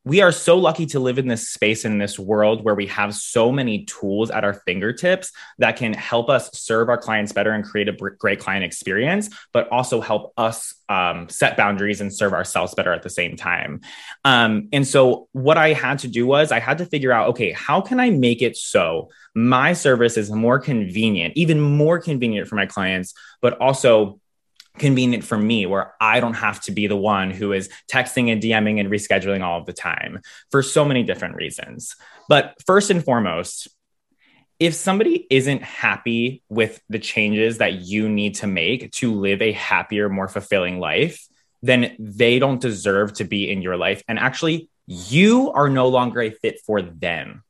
we 0.04 0.22
are 0.22 0.32
so 0.32 0.56
lucky 0.56 0.86
to 0.86 0.98
live 0.98 1.18
in 1.18 1.28
this 1.28 1.50
space 1.50 1.84
in 1.84 1.98
this 1.98 2.18
world 2.18 2.64
where 2.64 2.74
we 2.74 2.86
have 2.86 3.14
so 3.14 3.52
many 3.52 3.84
tools 3.84 4.30
at 4.30 4.44
our 4.44 4.54
fingertips 4.54 5.30
that 5.58 5.76
can 5.76 5.92
help 5.92 6.30
us 6.30 6.50
serve 6.58 6.88
our 6.88 6.96
clients 6.96 7.32
better 7.32 7.50
and 7.50 7.64
create 7.64 7.88
a 7.88 7.92
great 7.92 8.40
client 8.40 8.64
experience, 8.64 9.28
but 9.52 9.68
also 9.68 10.00
help 10.00 10.32
us 10.38 10.74
um, 10.88 11.28
set 11.28 11.56
boundaries 11.56 12.00
and 12.00 12.12
serve 12.12 12.32
ourselves 12.32 12.74
better 12.74 12.92
at 12.92 13.02
the 13.02 13.10
same 13.10 13.36
time. 13.36 13.82
Um, 14.24 14.68
and 14.72 14.86
so, 14.86 15.28
what 15.32 15.58
I 15.58 15.74
had 15.74 15.98
to 16.00 16.08
do 16.08 16.26
was 16.26 16.50
I 16.50 16.60
had 16.60 16.78
to 16.78 16.86
figure 16.86 17.12
out 17.12 17.28
okay, 17.30 17.52
how 17.52 17.80
can 17.80 18.00
I 18.00 18.10
make 18.10 18.40
it 18.40 18.56
so 18.56 19.10
my 19.34 19.72
service 19.74 20.16
is 20.16 20.30
more 20.30 20.58
convenient, 20.58 21.34
even 21.36 21.60
more 21.60 21.98
convenient 21.98 22.48
for 22.48 22.56
my 22.56 22.66
clients, 22.66 23.14
but 23.40 23.58
also 23.58 24.19
convenient 24.78 25.24
for 25.24 25.36
me 25.36 25.66
where 25.66 25.94
I 26.00 26.20
don't 26.20 26.34
have 26.34 26.60
to 26.62 26.72
be 26.72 26.86
the 26.86 26.96
one 26.96 27.30
who 27.30 27.52
is 27.52 27.68
texting 27.90 28.32
and 28.32 28.42
DMing 28.42 28.80
and 28.80 28.90
rescheduling 28.90 29.42
all 29.42 29.60
of 29.60 29.66
the 29.66 29.72
time 29.72 30.20
for 30.50 30.62
so 30.62 30.84
many 30.84 31.02
different 31.02 31.36
reasons. 31.36 31.96
But 32.28 32.54
first 32.66 32.90
and 32.90 33.04
foremost, 33.04 33.68
if 34.58 34.74
somebody 34.74 35.26
isn't 35.30 35.62
happy 35.62 36.42
with 36.48 36.82
the 36.88 36.98
changes 36.98 37.58
that 37.58 37.80
you 37.80 38.08
need 38.08 38.36
to 38.36 38.46
make 38.46 38.92
to 38.92 39.14
live 39.14 39.40
a 39.42 39.52
happier, 39.52 40.08
more 40.08 40.28
fulfilling 40.28 40.78
life, 40.78 41.26
then 41.62 41.96
they 41.98 42.38
don't 42.38 42.60
deserve 42.60 43.14
to 43.14 43.24
be 43.24 43.50
in 43.50 43.62
your 43.62 43.76
life. 43.76 44.02
And 44.06 44.18
actually, 44.18 44.70
you 44.86 45.50
are 45.52 45.68
no 45.68 45.88
longer 45.88 46.20
a 46.20 46.30
fit 46.30 46.60
for 46.66 46.82
them 46.82 47.42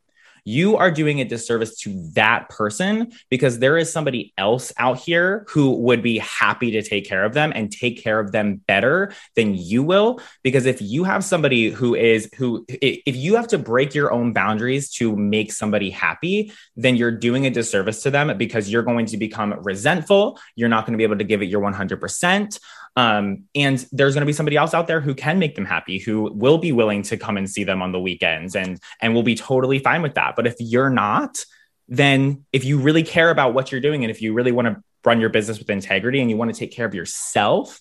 you 0.45 0.77
are 0.77 0.91
doing 0.91 1.21
a 1.21 1.25
disservice 1.25 1.77
to 1.81 2.11
that 2.15 2.49
person 2.49 3.13
because 3.29 3.59
there 3.59 3.77
is 3.77 3.93
somebody 3.93 4.33
else 4.37 4.73
out 4.77 4.99
here 4.99 5.45
who 5.49 5.73
would 5.73 6.03
be 6.03 6.19
happy 6.19 6.71
to 6.73 6.83
take 6.83 7.07
care 7.07 7.25
of 7.25 7.35
them 7.35 7.53
and 7.55 7.71
take 7.71 8.03
care 8.03 8.21
of 8.21 8.33
them 8.33 8.57
better 8.67 9.13
than 9.37 9.55
you 9.55 9.83
will. 9.83 10.21
Because 10.43 10.67
if 10.67 10.81
you 10.81 11.05
have 11.05 11.25
somebody 11.25 11.71
who 11.71 11.95
is, 11.95 12.29
who, 12.37 12.65
if 12.69 13.17
you 13.17 13.37
have 13.37 13.49
to 13.49 13.59
break 13.59 13.95
your 13.95 14.13
own 14.13 14.33
boundaries 14.33 14.91
to 14.95 15.15
make 15.17 15.53
somebody 15.53 15.91
happy, 15.91 16.53
then 16.77 16.97
you're 16.97 17.11
doing 17.11 17.47
a 17.47 17.51
disservice 17.51 18.03
to 18.03 18.11
them 18.11 18.37
because 18.39 18.71
you're 18.71 18.83
going 18.83 19.07
to 19.07 19.17
become 19.17 19.55
resentful. 19.63 20.39
You're 20.57 20.69
not 20.69 20.87
going 20.87 20.95
to 20.95 20.99
be 20.99 21.05
able 21.05 21.19
to 21.19 21.25
give 21.25 21.43
it 21.43 21.47
your 21.47 21.61
100%. 21.61 22.61
Um, 22.97 23.45
and 23.55 23.85
there's 23.93 24.15
going 24.15 24.23
to 24.23 24.27
be 24.27 24.33
somebody 24.33 24.57
else 24.57 24.75
out 24.75 24.87
there 24.87 25.01
who 25.01 25.15
can 25.15 25.39
make 25.39 25.55
them 25.55 25.65
happy, 25.65 25.99
who 25.99 26.33
will 26.35 26.59
be 26.59 26.73
willing 26.73 27.03
to 27.05 27.17
come 27.17 27.37
and 27.37 27.49
see 27.49 27.65
them 27.65 27.83
on 27.83 27.93
the 27.93 28.01
weekends 28.01 28.57
and 28.57 28.81
and 29.01 29.15
will 29.15 29.23
be 29.23 29.35
totally 29.35 29.79
fine 29.79 30.03
with 30.03 30.15
that. 30.15 30.35
But 30.37 30.47
if 30.47 30.57
you're 30.59 30.91
not, 30.91 31.45
then 31.89 32.45
if 32.53 32.65
you 32.65 32.79
really 32.79 33.03
care 33.03 33.31
about 33.31 33.55
what 33.55 33.71
you're 33.71 33.81
doing 33.81 34.05
and 34.05 34.11
if 34.11 34.23
you 34.23 34.33
really 34.33 34.53
want 34.53 34.69
to 34.69 34.83
run 35.05 35.21
your 35.21 35.31
business 35.31 35.59
with 35.59 35.71
integrity 35.71 36.21
and 36.21 36.31
you 36.31 36.37
want 36.37 36.53
to 36.53 36.59
take 36.59 36.73
care 36.73 36.87
of 36.87 36.95
yourself, 36.95 37.81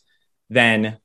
then 0.50 0.98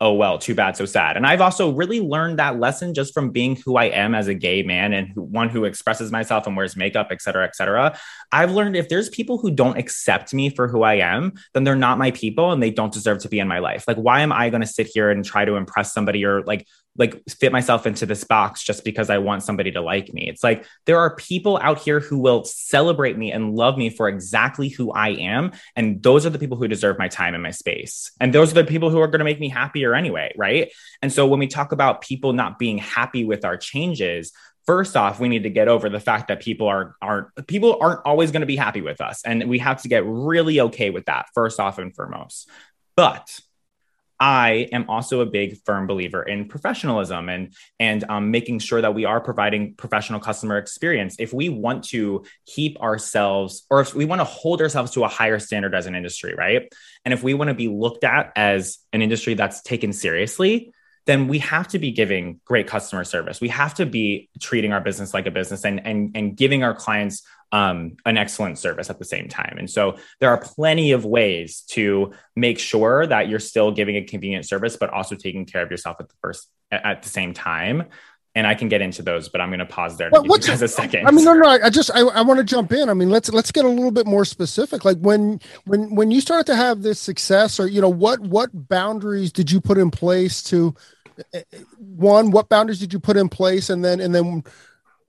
oh 0.00 0.12
well 0.12 0.38
too 0.38 0.54
bad 0.54 0.76
so 0.76 0.84
sad. 0.84 1.16
And 1.16 1.26
i've 1.26 1.40
also 1.40 1.72
really 1.72 2.00
learned 2.00 2.38
that 2.38 2.58
lesson 2.58 2.94
just 2.94 3.12
from 3.12 3.30
being 3.30 3.56
who 3.56 3.76
i 3.76 3.84
am 3.84 4.14
as 4.14 4.28
a 4.28 4.34
gay 4.34 4.62
man 4.62 4.92
and 4.92 5.08
who, 5.08 5.22
one 5.22 5.48
who 5.48 5.64
expresses 5.64 6.12
myself 6.12 6.46
and 6.46 6.56
wears 6.56 6.76
makeup 6.76 7.08
et 7.10 7.20
cetera 7.20 7.44
et 7.44 7.56
cetera. 7.56 7.98
I've 8.30 8.52
learned 8.52 8.76
if 8.76 8.88
there's 8.88 9.08
people 9.08 9.38
who 9.38 9.50
don't 9.50 9.78
accept 9.78 10.32
me 10.32 10.50
for 10.50 10.68
who 10.68 10.82
i 10.82 10.94
am 10.94 11.32
then 11.54 11.64
they're 11.64 11.76
not 11.76 11.98
my 11.98 12.10
people 12.12 12.52
and 12.52 12.62
they 12.62 12.70
don't 12.70 12.92
deserve 12.92 13.18
to 13.20 13.28
be 13.28 13.38
in 13.38 13.48
my 13.48 13.58
life. 13.58 13.84
Like 13.88 13.96
why 13.96 14.20
am 14.20 14.32
i 14.32 14.50
going 14.50 14.60
to 14.62 14.66
sit 14.66 14.86
here 14.86 15.10
and 15.10 15.24
try 15.24 15.44
to 15.44 15.56
impress 15.56 15.92
somebody 15.92 16.24
or 16.24 16.42
like 16.42 16.66
like 16.98 17.22
fit 17.28 17.52
myself 17.52 17.86
into 17.86 18.04
this 18.04 18.24
box 18.24 18.62
just 18.62 18.84
because 18.84 19.08
I 19.08 19.18
want 19.18 19.44
somebody 19.44 19.70
to 19.72 19.80
like 19.80 20.12
me. 20.12 20.28
It's 20.28 20.42
like 20.42 20.66
there 20.84 20.98
are 20.98 21.14
people 21.14 21.58
out 21.62 21.78
here 21.78 22.00
who 22.00 22.18
will 22.18 22.44
celebrate 22.44 23.16
me 23.16 23.30
and 23.32 23.54
love 23.54 23.78
me 23.78 23.88
for 23.88 24.08
exactly 24.08 24.68
who 24.68 24.90
I 24.90 25.10
am. 25.10 25.52
And 25.76 26.02
those 26.02 26.26
are 26.26 26.30
the 26.30 26.38
people 26.38 26.58
who 26.58 26.66
deserve 26.66 26.98
my 26.98 27.08
time 27.08 27.34
and 27.34 27.42
my 27.42 27.52
space. 27.52 28.10
And 28.20 28.34
those 28.34 28.50
are 28.50 28.56
the 28.56 28.64
people 28.64 28.90
who 28.90 29.00
are 29.00 29.06
going 29.06 29.20
to 29.20 29.24
make 29.24 29.40
me 29.40 29.48
happier 29.48 29.94
anyway. 29.94 30.34
Right. 30.36 30.72
And 31.00 31.12
so 31.12 31.26
when 31.26 31.38
we 31.38 31.46
talk 31.46 31.70
about 31.72 32.00
people 32.00 32.32
not 32.32 32.58
being 32.58 32.78
happy 32.78 33.24
with 33.24 33.44
our 33.44 33.56
changes, 33.56 34.32
first 34.66 34.98
off 34.98 35.18
we 35.18 35.30
need 35.30 35.44
to 35.44 35.50
get 35.50 35.66
over 35.66 35.88
the 35.88 35.98
fact 35.98 36.28
that 36.28 36.40
people 36.40 36.66
are 36.66 36.94
aren't 37.00 37.28
people 37.46 37.78
aren't 37.80 38.00
always 38.04 38.32
going 38.32 38.42
to 38.42 38.46
be 38.46 38.54
happy 38.54 38.82
with 38.82 39.00
us 39.00 39.22
and 39.24 39.48
we 39.48 39.58
have 39.58 39.80
to 39.80 39.88
get 39.88 40.04
really 40.04 40.60
okay 40.60 40.90
with 40.90 41.06
that 41.06 41.24
first 41.32 41.58
off 41.58 41.78
and 41.78 41.96
foremost 41.96 42.50
but 42.94 43.40
I 44.20 44.68
am 44.72 44.88
also 44.88 45.20
a 45.20 45.26
big 45.26 45.58
firm 45.64 45.86
believer 45.86 46.22
in 46.22 46.48
professionalism 46.48 47.28
and 47.28 47.54
and 47.78 48.04
um, 48.08 48.30
making 48.30 48.58
sure 48.58 48.80
that 48.80 48.94
we 48.94 49.04
are 49.04 49.20
providing 49.20 49.74
professional 49.74 50.20
customer 50.20 50.58
experience. 50.58 51.16
If 51.18 51.32
we 51.32 51.48
want 51.48 51.84
to 51.88 52.24
keep 52.46 52.80
ourselves, 52.80 53.64
or 53.70 53.80
if 53.80 53.94
we 53.94 54.04
want 54.04 54.20
to 54.20 54.24
hold 54.24 54.60
ourselves 54.60 54.92
to 54.92 55.04
a 55.04 55.08
higher 55.08 55.38
standard 55.38 55.74
as 55.74 55.86
an 55.86 55.94
industry, 55.94 56.34
right? 56.36 56.72
And 57.04 57.14
if 57.14 57.22
we 57.22 57.34
want 57.34 57.48
to 57.48 57.54
be 57.54 57.68
looked 57.68 58.04
at 58.04 58.32
as 58.34 58.78
an 58.92 59.02
industry 59.02 59.34
that's 59.34 59.62
taken 59.62 59.92
seriously, 59.92 60.72
then 61.08 61.26
we 61.26 61.38
have 61.38 61.66
to 61.66 61.78
be 61.78 61.90
giving 61.90 62.38
great 62.44 62.66
customer 62.66 63.02
service. 63.02 63.40
We 63.40 63.48
have 63.48 63.72
to 63.76 63.86
be 63.86 64.28
treating 64.40 64.74
our 64.74 64.80
business 64.82 65.14
like 65.14 65.26
a 65.26 65.30
business 65.30 65.64
and 65.64 65.84
and 65.86 66.14
and 66.14 66.36
giving 66.36 66.62
our 66.62 66.74
clients 66.74 67.22
um, 67.50 67.96
an 68.04 68.18
excellent 68.18 68.58
service 68.58 68.90
at 68.90 68.98
the 68.98 69.06
same 69.06 69.26
time. 69.26 69.56
And 69.58 69.70
so 69.70 69.96
there 70.20 70.28
are 70.28 70.36
plenty 70.36 70.92
of 70.92 71.06
ways 71.06 71.62
to 71.68 72.12
make 72.36 72.58
sure 72.58 73.06
that 73.06 73.30
you're 73.30 73.38
still 73.38 73.70
giving 73.72 73.96
a 73.96 74.04
convenient 74.04 74.46
service, 74.46 74.76
but 74.76 74.90
also 74.90 75.14
taking 75.14 75.46
care 75.46 75.62
of 75.62 75.70
yourself 75.70 75.96
at 75.98 76.10
the 76.10 76.14
first 76.20 76.50
at 76.70 77.02
the 77.02 77.08
same 77.08 77.32
time. 77.32 77.84
And 78.34 78.46
I 78.46 78.54
can 78.54 78.68
get 78.68 78.82
into 78.82 79.02
those, 79.02 79.30
but 79.30 79.40
I'm 79.40 79.48
going 79.48 79.60
to 79.60 79.66
pause 79.66 79.96
there 79.96 80.10
give 80.42 80.60
you 80.60 80.66
a 80.66 80.68
second. 80.68 81.06
I 81.08 81.10
mean, 81.10 81.24
no, 81.24 81.32
no. 81.32 81.48
I 81.48 81.70
just 81.70 81.90
I, 81.92 82.00
I 82.00 82.20
want 82.20 82.36
to 82.36 82.44
jump 82.44 82.70
in. 82.70 82.90
I 82.90 82.94
mean, 82.94 83.08
let's 83.08 83.30
let's 83.30 83.50
get 83.50 83.64
a 83.64 83.68
little 83.68 83.90
bit 83.90 84.06
more 84.06 84.26
specific. 84.26 84.84
Like 84.84 84.98
when 84.98 85.40
when 85.64 85.94
when 85.94 86.10
you 86.10 86.20
started 86.20 86.44
to 86.48 86.54
have 86.54 86.82
this 86.82 87.00
success, 87.00 87.58
or 87.58 87.66
you 87.66 87.80
know, 87.80 87.88
what 87.88 88.20
what 88.20 88.50
boundaries 88.52 89.32
did 89.32 89.50
you 89.50 89.62
put 89.62 89.78
in 89.78 89.90
place 89.90 90.42
to 90.44 90.74
one? 91.78 92.30
What 92.30 92.48
boundaries 92.48 92.78
did 92.78 92.92
you 92.92 93.00
put 93.00 93.16
in 93.16 93.28
place, 93.28 93.70
and 93.70 93.84
then 93.84 94.00
and 94.00 94.14
then 94.14 94.44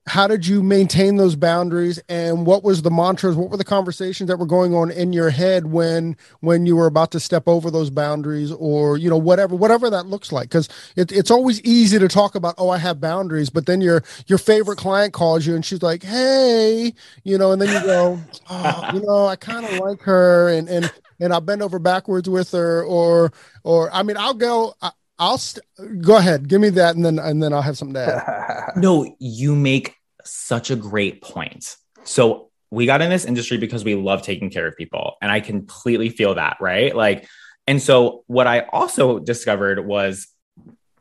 how 0.06 0.26
did 0.26 0.46
you 0.46 0.62
maintain 0.62 1.16
those 1.16 1.36
boundaries? 1.36 2.00
And 2.08 2.44
what 2.44 2.64
was 2.64 2.82
the 2.82 2.90
mantras? 2.90 3.36
What 3.36 3.50
were 3.50 3.56
the 3.56 3.64
conversations 3.64 4.28
that 4.28 4.38
were 4.38 4.46
going 4.46 4.74
on 4.74 4.90
in 4.90 5.12
your 5.12 5.30
head 5.30 5.66
when 5.66 6.16
when 6.40 6.66
you 6.66 6.74
were 6.74 6.86
about 6.86 7.12
to 7.12 7.20
step 7.20 7.46
over 7.46 7.70
those 7.70 7.90
boundaries 7.90 8.50
or 8.50 8.96
you 8.96 9.08
know 9.08 9.18
whatever 9.18 9.54
whatever 9.54 9.88
that 9.90 10.06
looks 10.06 10.32
like? 10.32 10.48
Because 10.48 10.68
it, 10.96 11.12
it's 11.12 11.30
always 11.30 11.60
easy 11.62 11.98
to 11.98 12.08
talk 12.08 12.34
about 12.34 12.54
oh 12.58 12.70
i 12.70 12.78
have 12.78 13.00
boundaries 13.00 13.50
but 13.50 13.66
then 13.66 13.80
your 13.80 14.02
your 14.26 14.38
favorite 14.38 14.78
client 14.78 15.12
calls 15.12 15.46
you 15.46 15.54
and 15.54 15.64
she's 15.64 15.82
like 15.82 16.02
hey 16.02 16.92
you 17.24 17.38
know 17.38 17.52
and 17.52 17.62
then 17.62 17.68
you 17.68 17.86
go 17.86 18.18
oh, 18.48 18.90
you 18.92 19.00
know 19.00 19.26
i 19.26 19.36
kind 19.36 19.64
of 19.64 19.78
like 19.78 20.00
her 20.02 20.48
and 20.48 20.68
and 20.68 20.92
and 21.20 21.32
i'll 21.32 21.40
bend 21.40 21.62
over 21.62 21.78
backwards 21.78 22.28
with 22.28 22.50
her 22.52 22.84
or 22.84 23.32
or 23.62 23.92
i 23.92 24.02
mean 24.02 24.16
i'll 24.16 24.34
go 24.34 24.74
I, 24.82 24.90
I'll 25.20 25.38
st- 25.38 25.64
go 26.00 26.16
ahead. 26.16 26.48
Give 26.48 26.60
me 26.60 26.70
that, 26.70 26.96
and 26.96 27.04
then 27.04 27.18
and 27.18 27.42
then 27.42 27.52
I'll 27.52 27.62
have 27.62 27.76
something 27.76 27.94
to 27.94 28.00
add. 28.00 28.76
no, 28.76 29.14
you 29.18 29.54
make 29.54 29.94
such 30.24 30.70
a 30.70 30.76
great 30.76 31.20
point. 31.22 31.76
So 32.04 32.50
we 32.70 32.86
got 32.86 33.02
in 33.02 33.10
this 33.10 33.26
industry 33.26 33.58
because 33.58 33.84
we 33.84 33.94
love 33.94 34.22
taking 34.22 34.48
care 34.48 34.66
of 34.66 34.76
people, 34.76 35.16
and 35.20 35.30
I 35.30 35.40
completely 35.40 36.08
feel 36.08 36.36
that, 36.36 36.56
right? 36.58 36.96
Like, 36.96 37.28
and 37.66 37.82
so 37.82 38.24
what 38.28 38.46
I 38.46 38.60
also 38.72 39.18
discovered 39.18 39.86
was 39.86 40.26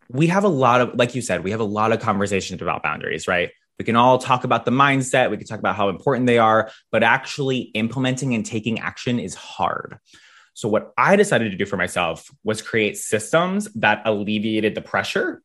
we 0.09 0.27
have 0.27 0.43
a 0.43 0.49
lot 0.49 0.81
of, 0.81 0.95
like 0.95 1.15
you 1.15 1.21
said, 1.21 1.43
we 1.43 1.51
have 1.51 1.59
a 1.61 1.65
lot 1.65 1.93
of 1.93 1.99
conversations 1.99 2.61
about 2.61 2.83
boundaries, 2.83 3.27
right? 3.27 3.51
We 3.77 3.85
can 3.85 3.95
all 3.95 4.17
talk 4.17 4.43
about 4.43 4.65
the 4.65 4.71
mindset, 4.71 5.31
we 5.31 5.37
can 5.37 5.47
talk 5.47 5.59
about 5.59 5.77
how 5.77 5.87
important 5.87 6.27
they 6.27 6.39
are, 6.39 6.69
but 6.91 7.03
actually 7.03 7.59
implementing 7.73 8.35
and 8.35 8.45
taking 8.45 8.79
action 8.79 9.19
is 9.19 9.35
hard. 9.35 9.97
So, 10.59 10.67
what 10.67 10.91
I 10.97 11.15
decided 11.15 11.51
to 11.51 11.57
do 11.57 11.65
for 11.65 11.77
myself 11.77 12.29
was 12.43 12.61
create 12.61 12.97
systems 12.97 13.69
that 13.75 14.01
alleviated 14.03 14.75
the 14.75 14.81
pressure 14.81 15.41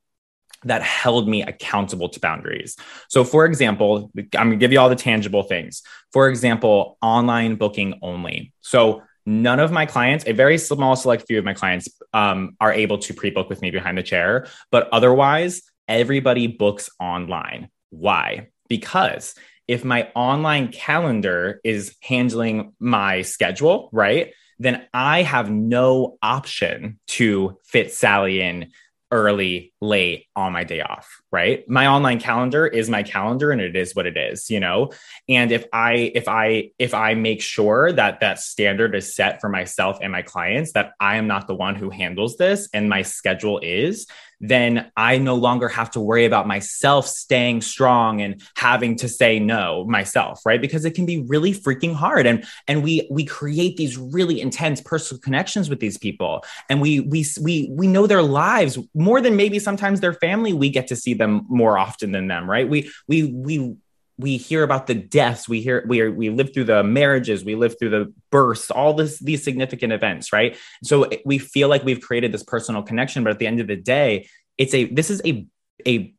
that 0.64 0.82
held 0.82 1.28
me 1.28 1.42
accountable 1.42 2.08
to 2.08 2.18
boundaries. 2.18 2.76
So, 3.08 3.22
for 3.22 3.46
example, 3.46 4.10
I'm 4.16 4.48
gonna 4.48 4.56
give 4.56 4.72
you 4.72 4.80
all 4.80 4.88
the 4.88 4.96
tangible 4.96 5.44
things. 5.44 5.84
For 6.12 6.28
example, 6.28 6.98
online 7.00 7.54
booking 7.54 8.00
only. 8.02 8.52
So, 8.60 9.04
none 9.24 9.60
of 9.60 9.70
my 9.70 9.86
clients, 9.86 10.24
a 10.26 10.32
very 10.32 10.58
small 10.58 10.96
select 10.96 11.28
few 11.28 11.38
of 11.38 11.44
my 11.44 11.54
clients, 11.54 11.88
um, 12.12 12.56
are 12.60 12.72
able 12.72 12.98
to 12.98 13.14
pre 13.14 13.30
book 13.30 13.48
with 13.48 13.62
me 13.62 13.70
behind 13.70 13.96
the 13.96 14.02
chair, 14.02 14.48
but 14.72 14.88
otherwise, 14.90 15.62
everybody 15.86 16.48
books 16.48 16.90
online. 16.98 17.68
Why? 17.90 18.48
Because 18.68 19.36
if 19.68 19.84
my 19.84 20.08
online 20.16 20.72
calendar 20.72 21.60
is 21.62 21.94
handling 22.02 22.72
my 22.80 23.22
schedule, 23.22 23.90
right? 23.92 24.32
Then 24.58 24.86
I 24.92 25.22
have 25.22 25.50
no 25.50 26.18
option 26.22 26.98
to 27.08 27.58
fit 27.64 27.92
Sally 27.92 28.40
in 28.40 28.72
early, 29.14 29.72
late 29.80 30.26
on 30.34 30.52
my 30.52 30.64
day 30.64 30.80
off, 30.80 31.22
right? 31.30 31.68
My 31.68 31.86
online 31.86 32.18
calendar 32.18 32.66
is 32.66 32.90
my 32.90 33.04
calendar 33.04 33.52
and 33.52 33.60
it 33.60 33.76
is 33.76 33.94
what 33.94 34.06
it 34.06 34.16
is, 34.16 34.50
you 34.50 34.58
know? 34.58 34.90
And 35.28 35.52
if 35.52 35.66
I 35.72 36.10
if 36.16 36.26
I 36.26 36.70
if 36.80 36.94
I 36.94 37.14
make 37.14 37.40
sure 37.40 37.92
that 37.92 38.18
that 38.20 38.40
standard 38.40 38.94
is 38.96 39.14
set 39.14 39.40
for 39.40 39.48
myself 39.48 39.98
and 40.02 40.10
my 40.10 40.22
clients 40.22 40.72
that 40.72 40.94
I 40.98 41.14
am 41.16 41.28
not 41.28 41.46
the 41.46 41.54
one 41.54 41.76
who 41.76 41.90
handles 41.90 42.36
this 42.38 42.68
and 42.74 42.88
my 42.88 43.02
schedule 43.02 43.60
is, 43.62 44.08
then 44.40 44.90
I 44.96 45.18
no 45.18 45.34
longer 45.34 45.68
have 45.68 45.90
to 45.92 46.00
worry 46.00 46.24
about 46.24 46.46
myself 46.46 47.06
staying 47.06 47.62
strong 47.62 48.20
and 48.20 48.42
having 48.56 48.96
to 48.96 49.08
say 49.08 49.38
no 49.38 49.84
myself, 49.84 50.40
right? 50.44 50.60
Because 50.60 50.84
it 50.84 50.94
can 50.94 51.06
be 51.06 51.22
really 51.22 51.52
freaking 51.52 51.94
hard. 51.94 52.26
And 52.26 52.44
and 52.68 52.82
we 52.82 53.06
we 53.10 53.24
create 53.24 53.76
these 53.76 53.96
really 53.96 54.40
intense 54.40 54.80
personal 54.80 55.20
connections 55.20 55.68
with 55.68 55.80
these 55.80 55.98
people. 55.98 56.44
And 56.68 56.80
we 56.80 57.00
we 57.00 57.24
we 57.40 57.68
we 57.72 57.86
know 57.86 58.06
their 58.06 58.22
lives 58.22 58.78
more 58.94 59.20
than 59.20 59.36
maybe 59.36 59.58
sometimes 59.58 60.00
their 60.00 60.14
family. 60.14 60.52
We 60.52 60.70
get 60.70 60.88
to 60.88 60.96
see 60.96 61.14
them 61.14 61.46
more 61.48 61.78
often 61.78 62.12
than 62.12 62.28
them, 62.28 62.48
right? 62.48 62.68
We 62.68 62.90
we 63.08 63.24
we 63.24 63.76
we 64.18 64.36
hear 64.36 64.62
about 64.62 64.86
the 64.86 64.94
deaths 64.94 65.48
we 65.48 65.60
hear 65.60 65.84
we 65.88 66.00
are, 66.00 66.10
we 66.10 66.30
live 66.30 66.54
through 66.54 66.64
the 66.64 66.82
marriages 66.82 67.44
we 67.44 67.54
live 67.54 67.76
through 67.78 67.90
the 67.90 68.12
births 68.30 68.70
all 68.70 68.94
this 68.94 69.18
these 69.18 69.42
significant 69.42 69.92
events 69.92 70.32
right? 70.32 70.56
So 70.82 71.04
eh, 71.04 71.18
we 71.24 71.38
feel 71.38 71.68
like 71.68 71.84
we've 71.84 72.00
created 72.00 72.32
this 72.32 72.42
personal 72.42 72.82
connection 72.82 73.24
but 73.24 73.30
at 73.30 73.38
the 73.38 73.46
end 73.46 73.60
of 73.60 73.66
the 73.66 73.76
day 73.76 74.28
it's 74.58 74.74
a 74.74 74.84
this 74.86 75.10
is 75.10 75.20
a 75.24 75.46
a 75.86 76.13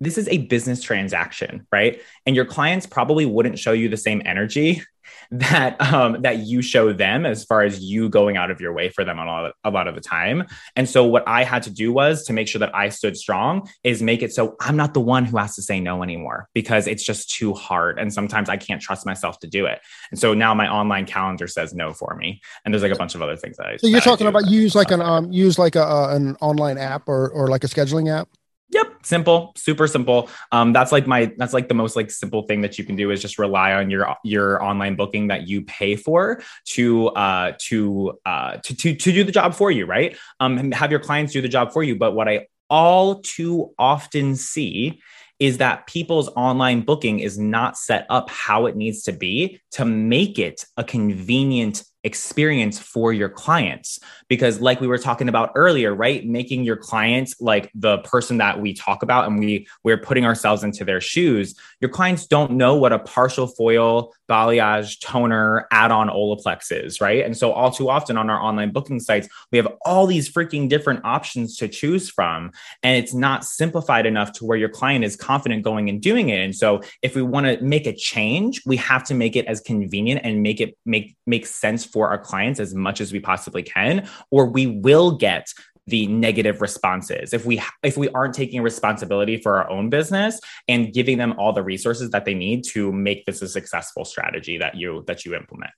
this 0.00 0.18
is 0.18 0.28
a 0.28 0.38
business 0.38 0.82
transaction 0.82 1.66
right 1.72 2.00
and 2.26 2.36
your 2.36 2.44
clients 2.44 2.86
probably 2.86 3.26
wouldn't 3.26 3.58
show 3.58 3.72
you 3.72 3.88
the 3.88 3.96
same 3.96 4.22
energy 4.24 4.82
that 5.30 5.80
um, 5.80 6.22
that 6.22 6.38
you 6.38 6.62
show 6.62 6.92
them 6.92 7.26
as 7.26 7.44
far 7.44 7.62
as 7.62 7.80
you 7.80 8.08
going 8.08 8.36
out 8.36 8.50
of 8.50 8.60
your 8.60 8.72
way 8.72 8.88
for 8.88 9.04
them 9.04 9.18
a 9.18 9.24
lot, 9.24 9.52
a 9.64 9.70
lot 9.70 9.88
of 9.88 9.94
the 9.94 10.00
time. 10.00 10.44
And 10.74 10.88
so 10.88 11.04
what 11.04 11.26
I 11.26 11.44
had 11.44 11.62
to 11.64 11.70
do 11.70 11.92
was 11.92 12.24
to 12.24 12.32
make 12.32 12.48
sure 12.48 12.58
that 12.60 12.74
I 12.74 12.88
stood 12.88 13.16
strong 13.16 13.68
is 13.82 14.02
make 14.02 14.22
it 14.22 14.32
so 14.32 14.56
I'm 14.60 14.76
not 14.76 14.94
the 14.94 15.00
one 15.00 15.24
who 15.24 15.36
has 15.38 15.54
to 15.56 15.62
say 15.62 15.80
no 15.80 16.02
anymore 16.02 16.48
because 16.54 16.86
it's 16.86 17.02
just 17.02 17.30
too 17.30 17.54
hard 17.54 17.98
and 17.98 18.12
sometimes 18.12 18.48
I 18.48 18.56
can't 18.56 18.80
trust 18.80 19.06
myself 19.06 19.38
to 19.40 19.46
do 19.46 19.66
it. 19.66 19.80
And 20.10 20.18
so 20.18 20.34
now 20.34 20.54
my 20.54 20.68
online 20.68 21.06
calendar 21.06 21.46
says 21.46 21.74
no 21.74 21.92
for 21.92 22.14
me. 22.14 22.40
And 22.64 22.72
there's 22.72 22.82
like 22.82 22.92
a 22.92 22.96
bunch 22.96 23.14
of 23.14 23.22
other 23.22 23.36
things 23.36 23.56
that 23.56 23.66
I. 23.66 23.76
So 23.76 23.86
you're 23.86 24.00
talking 24.00 24.26
about 24.26 24.48
use 24.48 24.74
like 24.74 24.90
an 24.90 25.00
um 25.00 25.32
use 25.32 25.58
like 25.58 25.76
a 25.76 25.84
uh, 25.84 26.14
an 26.14 26.36
online 26.40 26.78
app 26.78 27.08
or 27.08 27.28
or 27.28 27.48
like 27.48 27.64
a 27.64 27.68
scheduling 27.68 28.12
app. 28.12 28.28
Yep, 28.70 29.06
simple, 29.06 29.52
super 29.56 29.86
simple. 29.86 30.28
Um, 30.50 30.72
that's 30.72 30.90
like 30.90 31.06
my 31.06 31.32
that's 31.36 31.52
like 31.52 31.68
the 31.68 31.74
most 31.74 31.94
like 31.94 32.10
simple 32.10 32.42
thing 32.42 32.62
that 32.62 32.78
you 32.78 32.84
can 32.84 32.96
do 32.96 33.12
is 33.12 33.22
just 33.22 33.38
rely 33.38 33.72
on 33.74 33.90
your 33.90 34.16
your 34.24 34.62
online 34.62 34.96
booking 34.96 35.28
that 35.28 35.46
you 35.46 35.62
pay 35.62 35.94
for 35.94 36.42
to 36.66 37.08
uh 37.10 37.52
to 37.58 38.18
uh 38.26 38.56
to 38.64 38.74
to 38.74 38.94
to 38.94 39.12
do 39.12 39.22
the 39.22 39.30
job 39.30 39.54
for 39.54 39.70
you, 39.70 39.86
right? 39.86 40.16
Um, 40.40 40.72
have 40.72 40.90
your 40.90 41.00
clients 41.00 41.32
do 41.32 41.40
the 41.40 41.48
job 41.48 41.72
for 41.72 41.84
you. 41.84 41.96
But 41.96 42.14
what 42.14 42.28
I 42.28 42.48
all 42.68 43.20
too 43.20 43.72
often 43.78 44.34
see 44.34 45.00
is 45.38 45.58
that 45.58 45.86
people's 45.86 46.28
online 46.30 46.80
booking 46.80 47.20
is 47.20 47.38
not 47.38 47.76
set 47.76 48.06
up 48.08 48.30
how 48.30 48.66
it 48.66 48.74
needs 48.76 49.02
to 49.02 49.12
be 49.12 49.60
to 49.70 49.84
make 49.84 50.38
it 50.38 50.64
a 50.76 50.82
convenient 50.82 51.84
experience 52.06 52.78
for 52.78 53.12
your 53.12 53.28
clients. 53.28 53.98
Because 54.28 54.60
like 54.60 54.80
we 54.80 54.86
were 54.86 54.96
talking 54.96 55.28
about 55.28 55.50
earlier 55.56 55.92
right 55.92 56.24
making 56.24 56.62
your 56.62 56.76
clients 56.76 57.34
like 57.40 57.70
the 57.74 57.98
person 57.98 58.38
that 58.38 58.60
we 58.60 58.72
talk 58.72 59.02
about 59.02 59.26
and 59.26 59.40
we 59.40 59.66
we're 59.82 59.98
putting 59.98 60.24
ourselves 60.24 60.62
into 60.62 60.84
their 60.84 61.00
shoes 61.00 61.54
your 61.80 61.90
clients 61.90 62.26
don't 62.26 62.52
know 62.52 62.76
what 62.76 62.92
a 62.92 63.00
partial 63.00 63.48
foil 63.48 64.12
balayage 64.30 65.00
toner 65.00 65.66
add-on 65.72 66.08
olaplex 66.08 66.70
is 66.70 67.00
right? 67.00 67.24
And 67.24 67.36
so 67.36 67.50
all 67.50 67.72
too 67.72 67.90
often 67.90 68.16
on 68.16 68.30
our 68.30 68.40
online 68.40 68.70
booking 68.70 69.00
sites 69.00 69.28
we 69.50 69.58
have 69.58 69.68
all 69.84 70.06
these 70.06 70.32
freaking 70.32 70.68
different 70.68 71.04
options 71.04 71.56
to 71.56 71.66
choose 71.66 72.08
from. 72.08 72.52
And 72.84 72.96
it's 72.96 73.14
not 73.14 73.44
simplified 73.44 74.06
enough 74.06 74.30
to 74.34 74.44
where 74.44 74.56
your 74.56 74.68
client 74.68 75.04
is 75.04 75.16
confident 75.16 75.64
going 75.64 75.88
and 75.88 76.00
doing 76.00 76.28
it. 76.28 76.40
And 76.40 76.54
so 76.54 76.82
if 77.02 77.16
we 77.16 77.22
want 77.22 77.46
to 77.46 77.60
make 77.60 77.86
a 77.88 77.92
change 77.92 78.62
we 78.64 78.76
have 78.76 79.02
to 79.04 79.14
make 79.14 79.34
it 79.34 79.46
as 79.46 79.60
convenient 79.60 80.20
and 80.22 80.40
make 80.40 80.60
it 80.60 80.78
make 80.84 81.16
make 81.26 81.46
sense 81.46 81.84
for 81.96 82.10
our 82.10 82.18
clients 82.18 82.60
as 82.60 82.74
much 82.74 83.00
as 83.00 83.10
we 83.10 83.18
possibly 83.18 83.62
can, 83.62 84.06
or 84.30 84.44
we 84.44 84.66
will 84.66 85.12
get 85.12 85.50
the 85.86 86.06
negative 86.08 86.60
responses. 86.60 87.32
If 87.32 87.46
we 87.46 87.62
if 87.82 87.96
we 87.96 88.10
aren't 88.10 88.34
taking 88.34 88.60
responsibility 88.60 89.38
for 89.38 89.56
our 89.56 89.70
own 89.70 89.88
business 89.88 90.38
and 90.68 90.92
giving 90.92 91.16
them 91.16 91.32
all 91.38 91.54
the 91.54 91.62
resources 91.62 92.10
that 92.10 92.26
they 92.26 92.34
need 92.34 92.64
to 92.74 92.92
make 92.92 93.24
this 93.24 93.40
a 93.40 93.48
successful 93.48 94.04
strategy 94.04 94.58
that 94.58 94.74
you 94.74 95.04
that 95.06 95.24
you 95.24 95.34
implement. 95.34 95.70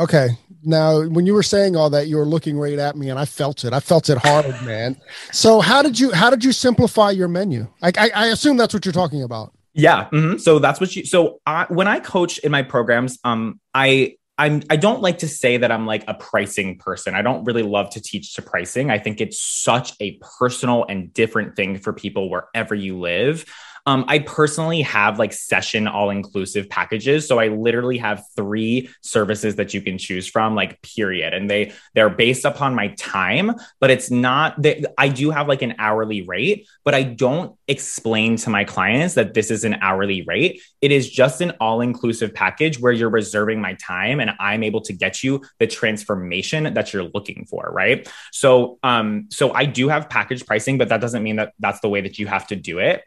Okay. 0.00 0.30
Now 0.62 1.06
when 1.06 1.26
you 1.26 1.34
were 1.34 1.42
saying 1.42 1.76
all 1.76 1.90
that 1.90 2.06
you 2.06 2.16
were 2.16 2.24
looking 2.24 2.58
right 2.58 2.78
at 2.78 2.96
me 2.96 3.10
and 3.10 3.18
i 3.18 3.26
felt 3.26 3.64
it. 3.64 3.74
I 3.74 3.80
felt 3.80 4.08
it 4.08 4.16
hard 4.16 4.46
man. 4.64 4.96
So 5.30 5.60
how 5.60 5.82
did 5.82 6.00
you 6.00 6.10
how 6.12 6.30
did 6.30 6.42
you 6.42 6.52
simplify 6.52 7.10
your 7.10 7.28
menu? 7.28 7.66
I 7.82 7.92
i, 7.98 8.10
I 8.14 8.26
assume 8.28 8.56
that's 8.56 8.72
what 8.72 8.86
you're 8.86 9.00
talking 9.02 9.24
about. 9.24 9.52
Yeah. 9.74 10.08
Mm-hmm. 10.10 10.38
so 10.38 10.58
that's 10.58 10.80
what 10.80 10.96
you 10.96 11.04
so 11.04 11.40
I, 11.44 11.66
when 11.68 11.86
i 11.86 12.00
coach 12.00 12.38
in 12.38 12.50
my 12.50 12.62
programs 12.62 13.18
um 13.24 13.60
i 13.74 14.16
I'm 14.38 14.62
I 14.68 14.76
don't 14.76 15.00
like 15.00 15.18
to 15.18 15.28
say 15.28 15.56
that 15.56 15.72
I'm 15.72 15.86
like 15.86 16.04
a 16.08 16.14
pricing 16.14 16.78
person. 16.78 17.14
I 17.14 17.22
don't 17.22 17.44
really 17.44 17.62
love 17.62 17.90
to 17.90 18.02
teach 18.02 18.34
to 18.34 18.42
pricing. 18.42 18.90
I 18.90 18.98
think 18.98 19.20
it's 19.20 19.40
such 19.40 19.94
a 20.00 20.18
personal 20.38 20.84
and 20.88 21.12
different 21.12 21.56
thing 21.56 21.78
for 21.78 21.92
people 21.92 22.30
wherever 22.30 22.74
you 22.74 22.98
live. 22.98 23.46
Um, 23.86 24.04
I 24.08 24.18
personally 24.18 24.82
have 24.82 25.18
like 25.18 25.32
session 25.32 25.86
all 25.86 26.10
inclusive 26.10 26.68
packages. 26.68 27.26
So 27.26 27.38
I 27.38 27.48
literally 27.48 27.98
have 27.98 28.24
three 28.34 28.90
services 29.00 29.56
that 29.56 29.72
you 29.72 29.80
can 29.80 29.96
choose 29.96 30.26
from, 30.26 30.54
like 30.54 30.82
period. 30.82 31.32
And 31.32 31.48
they 31.48 31.72
they're 31.94 32.10
based 32.10 32.44
upon 32.44 32.74
my 32.74 32.88
time, 32.98 33.52
but 33.80 33.90
it's 33.90 34.10
not 34.10 34.60
that 34.62 34.92
I 34.98 35.08
do 35.08 35.30
have 35.30 35.48
like 35.48 35.62
an 35.62 35.76
hourly 35.78 36.22
rate, 36.22 36.68
but 36.84 36.94
I 36.94 37.04
don't 37.04 37.56
explain 37.68 38.36
to 38.36 38.50
my 38.50 38.64
clients 38.64 39.14
that 39.14 39.34
this 39.34 39.50
is 39.50 39.64
an 39.64 39.74
hourly 39.74 40.22
rate. 40.22 40.62
It 40.80 40.92
is 40.92 41.08
just 41.08 41.40
an 41.40 41.52
all 41.60 41.80
inclusive 41.80 42.34
package 42.34 42.80
where 42.80 42.92
you're 42.92 43.10
reserving 43.10 43.60
my 43.60 43.74
time 43.74 44.20
and 44.20 44.32
I'm 44.40 44.62
able 44.62 44.80
to 44.82 44.92
get 44.92 45.22
you 45.22 45.42
the 45.58 45.66
transformation 45.66 46.74
that 46.74 46.92
you're 46.92 47.10
looking 47.14 47.46
for. 47.48 47.70
Right. 47.72 48.08
So, 48.32 48.78
um, 48.82 49.28
so 49.30 49.52
I 49.52 49.64
do 49.64 49.88
have 49.88 50.08
package 50.08 50.44
pricing, 50.44 50.78
but 50.78 50.88
that 50.88 51.00
doesn't 51.00 51.22
mean 51.22 51.36
that 51.36 51.52
that's 51.58 51.80
the 51.80 51.88
way 51.88 52.00
that 52.00 52.18
you 52.18 52.26
have 52.26 52.46
to 52.48 52.56
do 52.56 52.78
it. 52.78 53.04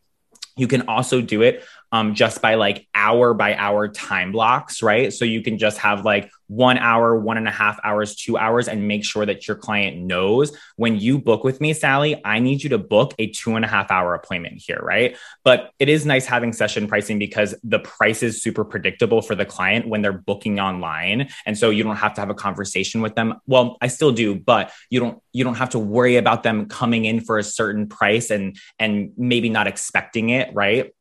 You 0.60 0.68
can 0.68 0.82
also 0.88 1.22
do 1.22 1.41
it 1.41 1.64
um, 1.91 2.15
just 2.15 2.41
by 2.41 2.55
like 2.55 2.87
hour 2.93 3.33
by 3.33 3.55
hour 3.55 3.87
time 3.87 4.31
blocks, 4.31 4.81
right? 4.81 5.11
So 5.11 5.25
you 5.25 5.41
can 5.41 5.57
just 5.57 5.77
have 5.79 6.05
like 6.05 6.31
one 6.47 6.79
hour, 6.79 7.15
one 7.15 7.37
and 7.37 7.47
a 7.47 7.51
half 7.51 7.79
hours, 7.83 8.15
two 8.15 8.37
hours, 8.37 8.67
and 8.67 8.87
make 8.87 9.05
sure 9.05 9.25
that 9.25 9.47
your 9.47 9.55
client 9.55 9.97
knows 9.97 10.51
when 10.77 10.97
you 10.97 11.19
book 11.19 11.43
with 11.43 11.61
me, 11.61 11.73
Sally, 11.73 12.19
I 12.25 12.39
need 12.39 12.63
you 12.63 12.69
to 12.69 12.77
book 12.79 13.13
a 13.19 13.27
two 13.27 13.55
and 13.55 13.63
a 13.63 13.67
half 13.67 13.91
hour 13.91 14.15
appointment 14.15 14.61
here, 14.65 14.79
right? 14.81 15.15
But 15.43 15.71
it 15.77 15.89
is 15.89 16.05
nice 16.05 16.25
having 16.25 16.51
session 16.51 16.87
pricing 16.87 17.19
because 17.19 17.53
the 17.63 17.79
price 17.79 18.23
is 18.23 18.41
super 18.41 18.65
predictable 18.65 19.21
for 19.21 19.35
the 19.35 19.45
client 19.45 19.87
when 19.87 20.01
they're 20.01 20.11
booking 20.11 20.59
online. 20.59 21.29
And 21.45 21.57
so 21.57 21.69
you 21.69 21.83
don't 21.83 21.97
have 21.97 22.15
to 22.15 22.21
have 22.21 22.31
a 22.31 22.35
conversation 22.35 23.01
with 23.01 23.13
them. 23.15 23.35
Well, 23.45 23.77
I 23.79 23.87
still 23.87 24.11
do, 24.11 24.35
but 24.35 24.71
you 24.89 24.99
don't 24.99 25.21
you 25.31 25.43
don't 25.43 25.55
have 25.55 25.69
to 25.71 25.79
worry 25.79 26.15
about 26.15 26.41
them 26.41 26.67
coming 26.67 27.05
in 27.05 27.21
for 27.21 27.37
a 27.37 27.43
certain 27.43 27.87
price 27.87 28.31
and 28.31 28.57
and 28.79 29.11
maybe 29.17 29.49
not 29.49 29.67
expecting 29.67 30.31
it, 30.31 30.53
right? 30.55 30.91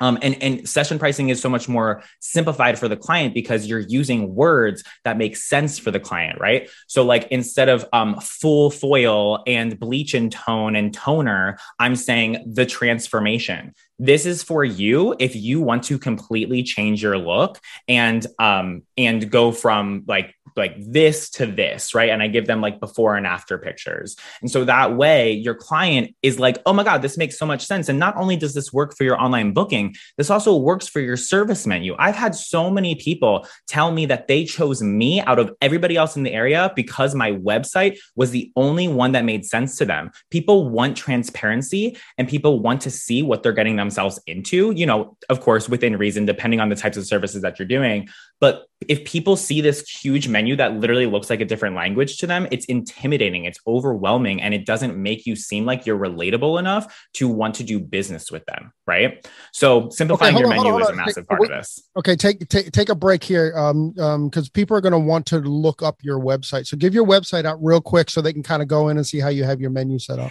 Um, 0.00 0.18
and, 0.22 0.40
and 0.42 0.68
session 0.68 0.98
pricing 0.98 1.28
is 1.28 1.40
so 1.40 1.48
much 1.48 1.68
more 1.68 2.02
simplified 2.20 2.78
for 2.78 2.88
the 2.88 2.96
client 2.96 3.34
because 3.34 3.66
you're 3.66 3.80
using 3.80 4.34
words 4.34 4.84
that 5.04 5.18
make 5.18 5.36
sense 5.36 5.78
for 5.78 5.90
the 5.90 6.00
client, 6.00 6.40
right? 6.40 6.68
So, 6.86 7.04
like 7.04 7.28
instead 7.30 7.68
of 7.68 7.86
um, 7.92 8.20
full 8.20 8.70
foil 8.70 9.42
and 9.46 9.78
bleach 9.78 10.14
and 10.14 10.30
tone 10.30 10.76
and 10.76 10.92
toner, 10.92 11.58
I'm 11.78 11.96
saying 11.96 12.52
the 12.52 12.66
transformation 12.66 13.74
this 13.98 14.26
is 14.26 14.42
for 14.42 14.64
you 14.64 15.16
if 15.18 15.34
you 15.34 15.60
want 15.60 15.82
to 15.84 15.98
completely 15.98 16.62
change 16.62 17.02
your 17.02 17.18
look 17.18 17.58
and 17.88 18.26
um 18.38 18.82
and 18.96 19.30
go 19.30 19.50
from 19.50 20.04
like 20.06 20.34
like 20.58 20.74
this 20.78 21.30
to 21.30 21.46
this 21.46 21.94
right? 21.94 22.10
And 22.10 22.22
i 22.22 22.28
give 22.28 22.46
them 22.46 22.60
like 22.60 22.80
before 22.80 23.16
and 23.16 23.26
after 23.26 23.58
pictures. 23.58 24.16
And 24.40 24.50
so 24.50 24.64
that 24.64 24.96
way 24.96 25.32
your 25.32 25.54
client 25.54 26.14
is 26.22 26.38
like 26.38 26.58
oh 26.66 26.72
my 26.72 26.84
god 26.84 27.02
this 27.02 27.16
makes 27.16 27.38
so 27.38 27.46
much 27.46 27.64
sense. 27.64 27.88
And 27.88 27.98
not 27.98 28.16
only 28.16 28.36
does 28.36 28.54
this 28.54 28.72
work 28.72 28.96
for 28.96 29.04
your 29.04 29.20
online 29.20 29.52
booking 29.52 29.94
this 30.16 30.30
also 30.30 30.56
works 30.56 30.88
for 30.88 31.00
your 31.00 31.16
service 31.16 31.66
menu. 31.66 31.94
I've 31.98 32.16
had 32.16 32.34
so 32.34 32.70
many 32.70 32.94
people 32.94 33.46
tell 33.66 33.92
me 33.92 34.06
that 34.06 34.28
they 34.28 34.44
chose 34.44 34.82
me 34.82 35.20
out 35.22 35.38
of 35.38 35.54
everybody 35.60 35.96
else 35.96 36.16
in 36.16 36.22
the 36.22 36.32
area 36.32 36.72
because 36.74 37.14
my 37.14 37.32
website 37.32 37.98
was 38.16 38.30
the 38.30 38.50
only 38.56 38.88
one 38.88 39.12
that 39.12 39.24
made 39.24 39.44
sense 39.44 39.76
to 39.76 39.84
them. 39.84 40.10
People 40.30 40.68
want 40.68 40.96
transparency 40.96 41.96
and 42.16 42.28
people 42.28 42.60
want 42.60 42.80
to 42.82 42.90
see 42.90 43.22
what 43.22 43.42
they're 43.42 43.52
getting 43.52 43.76
themselves 43.76 44.20
into, 44.26 44.72
you 44.72 44.86
know, 44.86 45.16
of 45.28 45.40
course, 45.40 45.68
within 45.68 45.96
reason, 45.96 46.26
depending 46.26 46.60
on 46.60 46.68
the 46.68 46.76
types 46.76 46.96
of 46.96 47.06
services 47.06 47.42
that 47.42 47.58
you're 47.58 47.68
doing. 47.68 48.08
But 48.40 48.66
if 48.86 49.04
people 49.04 49.36
see 49.36 49.60
this 49.60 49.88
huge 49.88 50.28
menu 50.28 50.54
that 50.56 50.76
literally 50.76 51.06
looks 51.06 51.28
like 51.28 51.40
a 51.40 51.44
different 51.44 51.74
language 51.74 52.18
to 52.18 52.26
them, 52.26 52.46
it's 52.52 52.64
intimidating, 52.66 53.44
it's 53.44 53.58
overwhelming, 53.66 54.40
and 54.40 54.54
it 54.54 54.64
doesn't 54.64 54.96
make 54.96 55.26
you 55.26 55.34
seem 55.34 55.66
like 55.66 55.84
you're 55.84 55.98
relatable 55.98 56.58
enough 56.58 57.08
to 57.14 57.28
want 57.28 57.56
to 57.56 57.64
do 57.64 57.80
business 57.80 58.30
with 58.30 58.44
them. 58.46 58.72
Right. 58.86 59.26
So 59.52 59.88
simplifying 59.90 60.36
okay, 60.36 60.44
your 60.44 60.52
on, 60.52 60.64
menu 60.64 60.78
is 60.78 60.88
a 60.88 60.94
massive 60.94 61.26
part 61.26 61.42
of 61.42 61.48
this. 61.48 61.80
Okay. 61.96 62.14
Take, 62.14 62.48
take, 62.48 62.70
take 62.70 62.88
a 62.88 62.94
break 62.94 63.24
here. 63.24 63.52
Um, 63.56 63.94
um, 63.98 64.30
cause 64.30 64.48
people 64.48 64.76
are 64.76 64.80
going 64.80 64.92
to 64.92 64.98
want 64.98 65.26
to 65.26 65.38
look 65.38 65.82
up 65.82 65.96
your 66.02 66.20
website. 66.20 66.66
So 66.66 66.76
give 66.76 66.94
your 66.94 67.06
website 67.06 67.44
out 67.44 67.58
real 67.60 67.80
quick 67.80 68.10
so 68.10 68.20
they 68.20 68.32
can 68.32 68.44
kind 68.44 68.62
of 68.62 68.68
go 68.68 68.88
in 68.88 68.96
and 68.96 69.06
see 69.06 69.18
how 69.18 69.28
you 69.28 69.44
have 69.44 69.60
your 69.60 69.70
menu 69.70 69.98
set 69.98 70.20
up. 70.20 70.30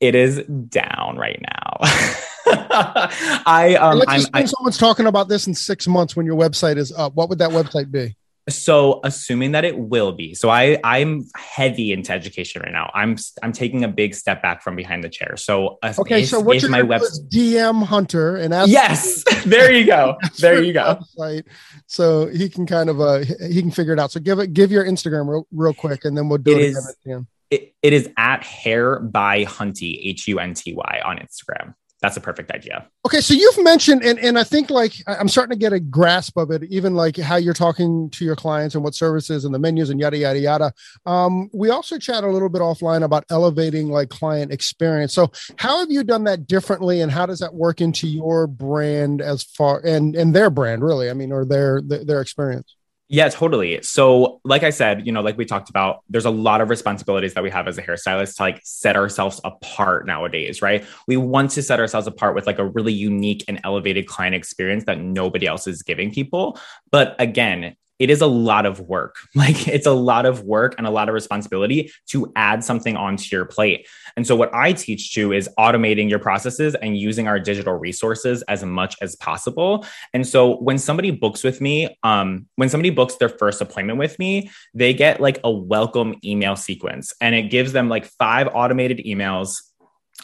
It 0.00 0.14
is 0.14 0.44
down 0.68 1.16
right 1.16 1.40
now. 1.40 1.78
I 3.46 3.76
um, 3.80 3.98
let's 3.98 4.12
just 4.14 4.30
I, 4.32 4.44
someone's 4.44 4.78
talking 4.78 5.06
about 5.06 5.28
this 5.28 5.46
in 5.46 5.54
six 5.54 5.86
months 5.88 6.16
when 6.16 6.26
your 6.26 6.36
website 6.36 6.76
is 6.76 6.92
up. 6.92 7.14
What 7.14 7.28
would 7.28 7.38
that 7.38 7.50
website 7.50 7.90
be? 7.90 8.16
So, 8.48 9.00
assuming 9.02 9.52
that 9.52 9.64
it 9.64 9.76
will 9.76 10.12
be, 10.12 10.34
so 10.34 10.48
I 10.48 10.78
I'm 10.84 11.24
heavy 11.34 11.90
into 11.90 12.12
education 12.12 12.62
right 12.62 12.70
now. 12.70 12.92
I'm 12.94 13.16
I'm 13.42 13.50
taking 13.50 13.82
a 13.82 13.88
big 13.88 14.14
step 14.14 14.40
back 14.40 14.62
from 14.62 14.76
behind 14.76 15.02
the 15.02 15.08
chair. 15.08 15.36
So, 15.36 15.78
uh, 15.82 15.94
okay, 15.98 16.22
if, 16.22 16.28
so 16.28 16.38
what's 16.38 16.62
if 16.62 16.70
my 16.70 16.78
gonna 16.78 16.88
web, 16.88 17.00
do 17.00 17.06
is 17.06 17.24
DM 17.28 17.82
Hunter 17.84 18.36
and 18.36 18.54
ask. 18.54 18.70
yes, 18.70 19.24
there 19.44 19.72
you 19.72 19.84
go, 19.84 20.16
there 20.38 20.62
you 20.62 20.72
go. 20.72 21.00
Website, 21.18 21.42
so 21.88 22.26
he 22.28 22.48
can 22.48 22.66
kind 22.66 22.88
of 22.88 23.00
uh 23.00 23.18
he 23.18 23.60
can 23.60 23.72
figure 23.72 23.94
it 23.94 23.98
out. 23.98 24.12
So 24.12 24.20
give 24.20 24.38
it 24.38 24.52
give 24.52 24.70
your 24.70 24.84
Instagram 24.84 25.28
real, 25.28 25.46
real 25.50 25.74
quick, 25.74 26.04
and 26.04 26.16
then 26.16 26.28
we'll 26.28 26.38
do 26.38 26.52
It 26.52 26.58
it, 26.58 26.64
is- 26.66 26.76
again 26.76 26.88
at 26.88 26.96
the 27.04 27.12
end. 27.12 27.26
It, 27.48 27.74
it 27.80 27.92
is 27.92 28.08
at 28.16 28.42
hair 28.42 28.98
by 28.98 29.44
Hunty 29.44 30.00
H 30.04 30.26
U 30.26 30.40
N 30.40 30.54
T 30.54 30.72
Y 30.72 31.00
on 31.04 31.18
Instagram. 31.18 31.74
That's 32.06 32.16
a 32.16 32.20
perfect 32.20 32.52
idea. 32.52 32.86
Okay, 33.04 33.20
so 33.20 33.34
you've 33.34 33.60
mentioned, 33.64 34.04
and, 34.04 34.16
and 34.20 34.38
I 34.38 34.44
think 34.44 34.70
like 34.70 34.94
I'm 35.08 35.26
starting 35.26 35.50
to 35.50 35.58
get 35.58 35.72
a 35.72 35.80
grasp 35.80 36.36
of 36.36 36.52
it, 36.52 36.62
even 36.70 36.94
like 36.94 37.16
how 37.16 37.34
you're 37.34 37.52
talking 37.52 38.08
to 38.10 38.24
your 38.24 38.36
clients 38.36 38.76
and 38.76 38.84
what 38.84 38.94
services 38.94 39.44
and 39.44 39.52
the 39.52 39.58
menus 39.58 39.90
and 39.90 39.98
yada 39.98 40.16
yada 40.16 40.38
yada. 40.38 40.72
Um, 41.04 41.50
we 41.52 41.70
also 41.70 41.98
chat 41.98 42.22
a 42.22 42.30
little 42.30 42.48
bit 42.48 42.60
offline 42.60 43.02
about 43.02 43.24
elevating 43.28 43.88
like 43.88 44.08
client 44.08 44.52
experience. 44.52 45.14
So 45.14 45.32
how 45.56 45.80
have 45.80 45.90
you 45.90 46.04
done 46.04 46.22
that 46.24 46.46
differently, 46.46 47.00
and 47.00 47.10
how 47.10 47.26
does 47.26 47.40
that 47.40 47.52
work 47.52 47.80
into 47.80 48.06
your 48.06 48.46
brand 48.46 49.20
as 49.20 49.42
far 49.42 49.80
and 49.84 50.14
and 50.14 50.32
their 50.32 50.48
brand 50.48 50.84
really? 50.84 51.10
I 51.10 51.12
mean, 51.12 51.32
or 51.32 51.44
their 51.44 51.82
their, 51.82 52.04
their 52.04 52.20
experience. 52.20 52.75
Yeah, 53.08 53.28
totally. 53.28 53.80
So, 53.82 54.40
like 54.44 54.64
I 54.64 54.70
said, 54.70 55.06
you 55.06 55.12
know, 55.12 55.20
like 55.20 55.38
we 55.38 55.44
talked 55.44 55.70
about, 55.70 56.02
there's 56.08 56.24
a 56.24 56.30
lot 56.30 56.60
of 56.60 56.70
responsibilities 56.70 57.34
that 57.34 57.42
we 57.44 57.50
have 57.50 57.68
as 57.68 57.78
a 57.78 57.82
hairstylist 57.82 58.36
to 58.36 58.42
like 58.42 58.60
set 58.64 58.96
ourselves 58.96 59.40
apart 59.44 60.06
nowadays, 60.06 60.60
right? 60.60 60.84
We 61.06 61.16
want 61.16 61.52
to 61.52 61.62
set 61.62 61.78
ourselves 61.78 62.08
apart 62.08 62.34
with 62.34 62.48
like 62.48 62.58
a 62.58 62.64
really 62.64 62.92
unique 62.92 63.44
and 63.46 63.60
elevated 63.62 64.08
client 64.08 64.34
experience 64.34 64.84
that 64.86 64.98
nobody 64.98 65.46
else 65.46 65.68
is 65.68 65.84
giving 65.84 66.10
people. 66.10 66.58
But 66.90 67.14
again, 67.20 67.76
it 67.98 68.10
is 68.10 68.20
a 68.20 68.26
lot 68.26 68.66
of 68.66 68.80
work. 68.80 69.16
Like 69.36 69.68
it's 69.68 69.86
a 69.86 69.92
lot 69.92 70.24
of 70.24 70.42
work 70.42 70.74
and 70.78 70.86
a 70.86 70.90
lot 70.90 71.08
of 71.08 71.14
responsibility 71.14 71.92
to 72.08 72.32
add 72.34 72.64
something 72.64 72.96
onto 72.96 73.36
your 73.36 73.44
plate. 73.44 73.86
And 74.16 74.26
so 74.26 74.34
what 74.34 74.52
I 74.54 74.72
teach 74.72 75.12
to 75.14 75.32
is 75.32 75.48
automating 75.58 76.08
your 76.08 76.18
processes 76.18 76.74
and 76.74 76.96
using 76.96 77.28
our 77.28 77.38
digital 77.38 77.74
resources 77.74 78.42
as 78.42 78.64
much 78.64 78.96
as 79.02 79.14
possible. 79.14 79.84
And 80.14 80.26
so 80.26 80.56
when 80.56 80.78
somebody 80.78 81.10
books 81.10 81.44
with 81.44 81.60
me, 81.60 81.96
um, 82.02 82.46
when 82.56 82.70
somebody 82.70 82.90
books 82.90 83.16
their 83.16 83.28
first 83.28 83.60
appointment 83.60 83.98
with 83.98 84.18
me, 84.18 84.50
they 84.74 84.94
get 84.94 85.20
like 85.20 85.38
a 85.44 85.50
welcome 85.50 86.16
email 86.24 86.56
sequence 86.56 87.12
and 87.20 87.34
it 87.34 87.50
gives 87.50 87.72
them 87.72 87.88
like 87.88 88.06
five 88.06 88.48
automated 88.52 88.98
emails 89.06 89.60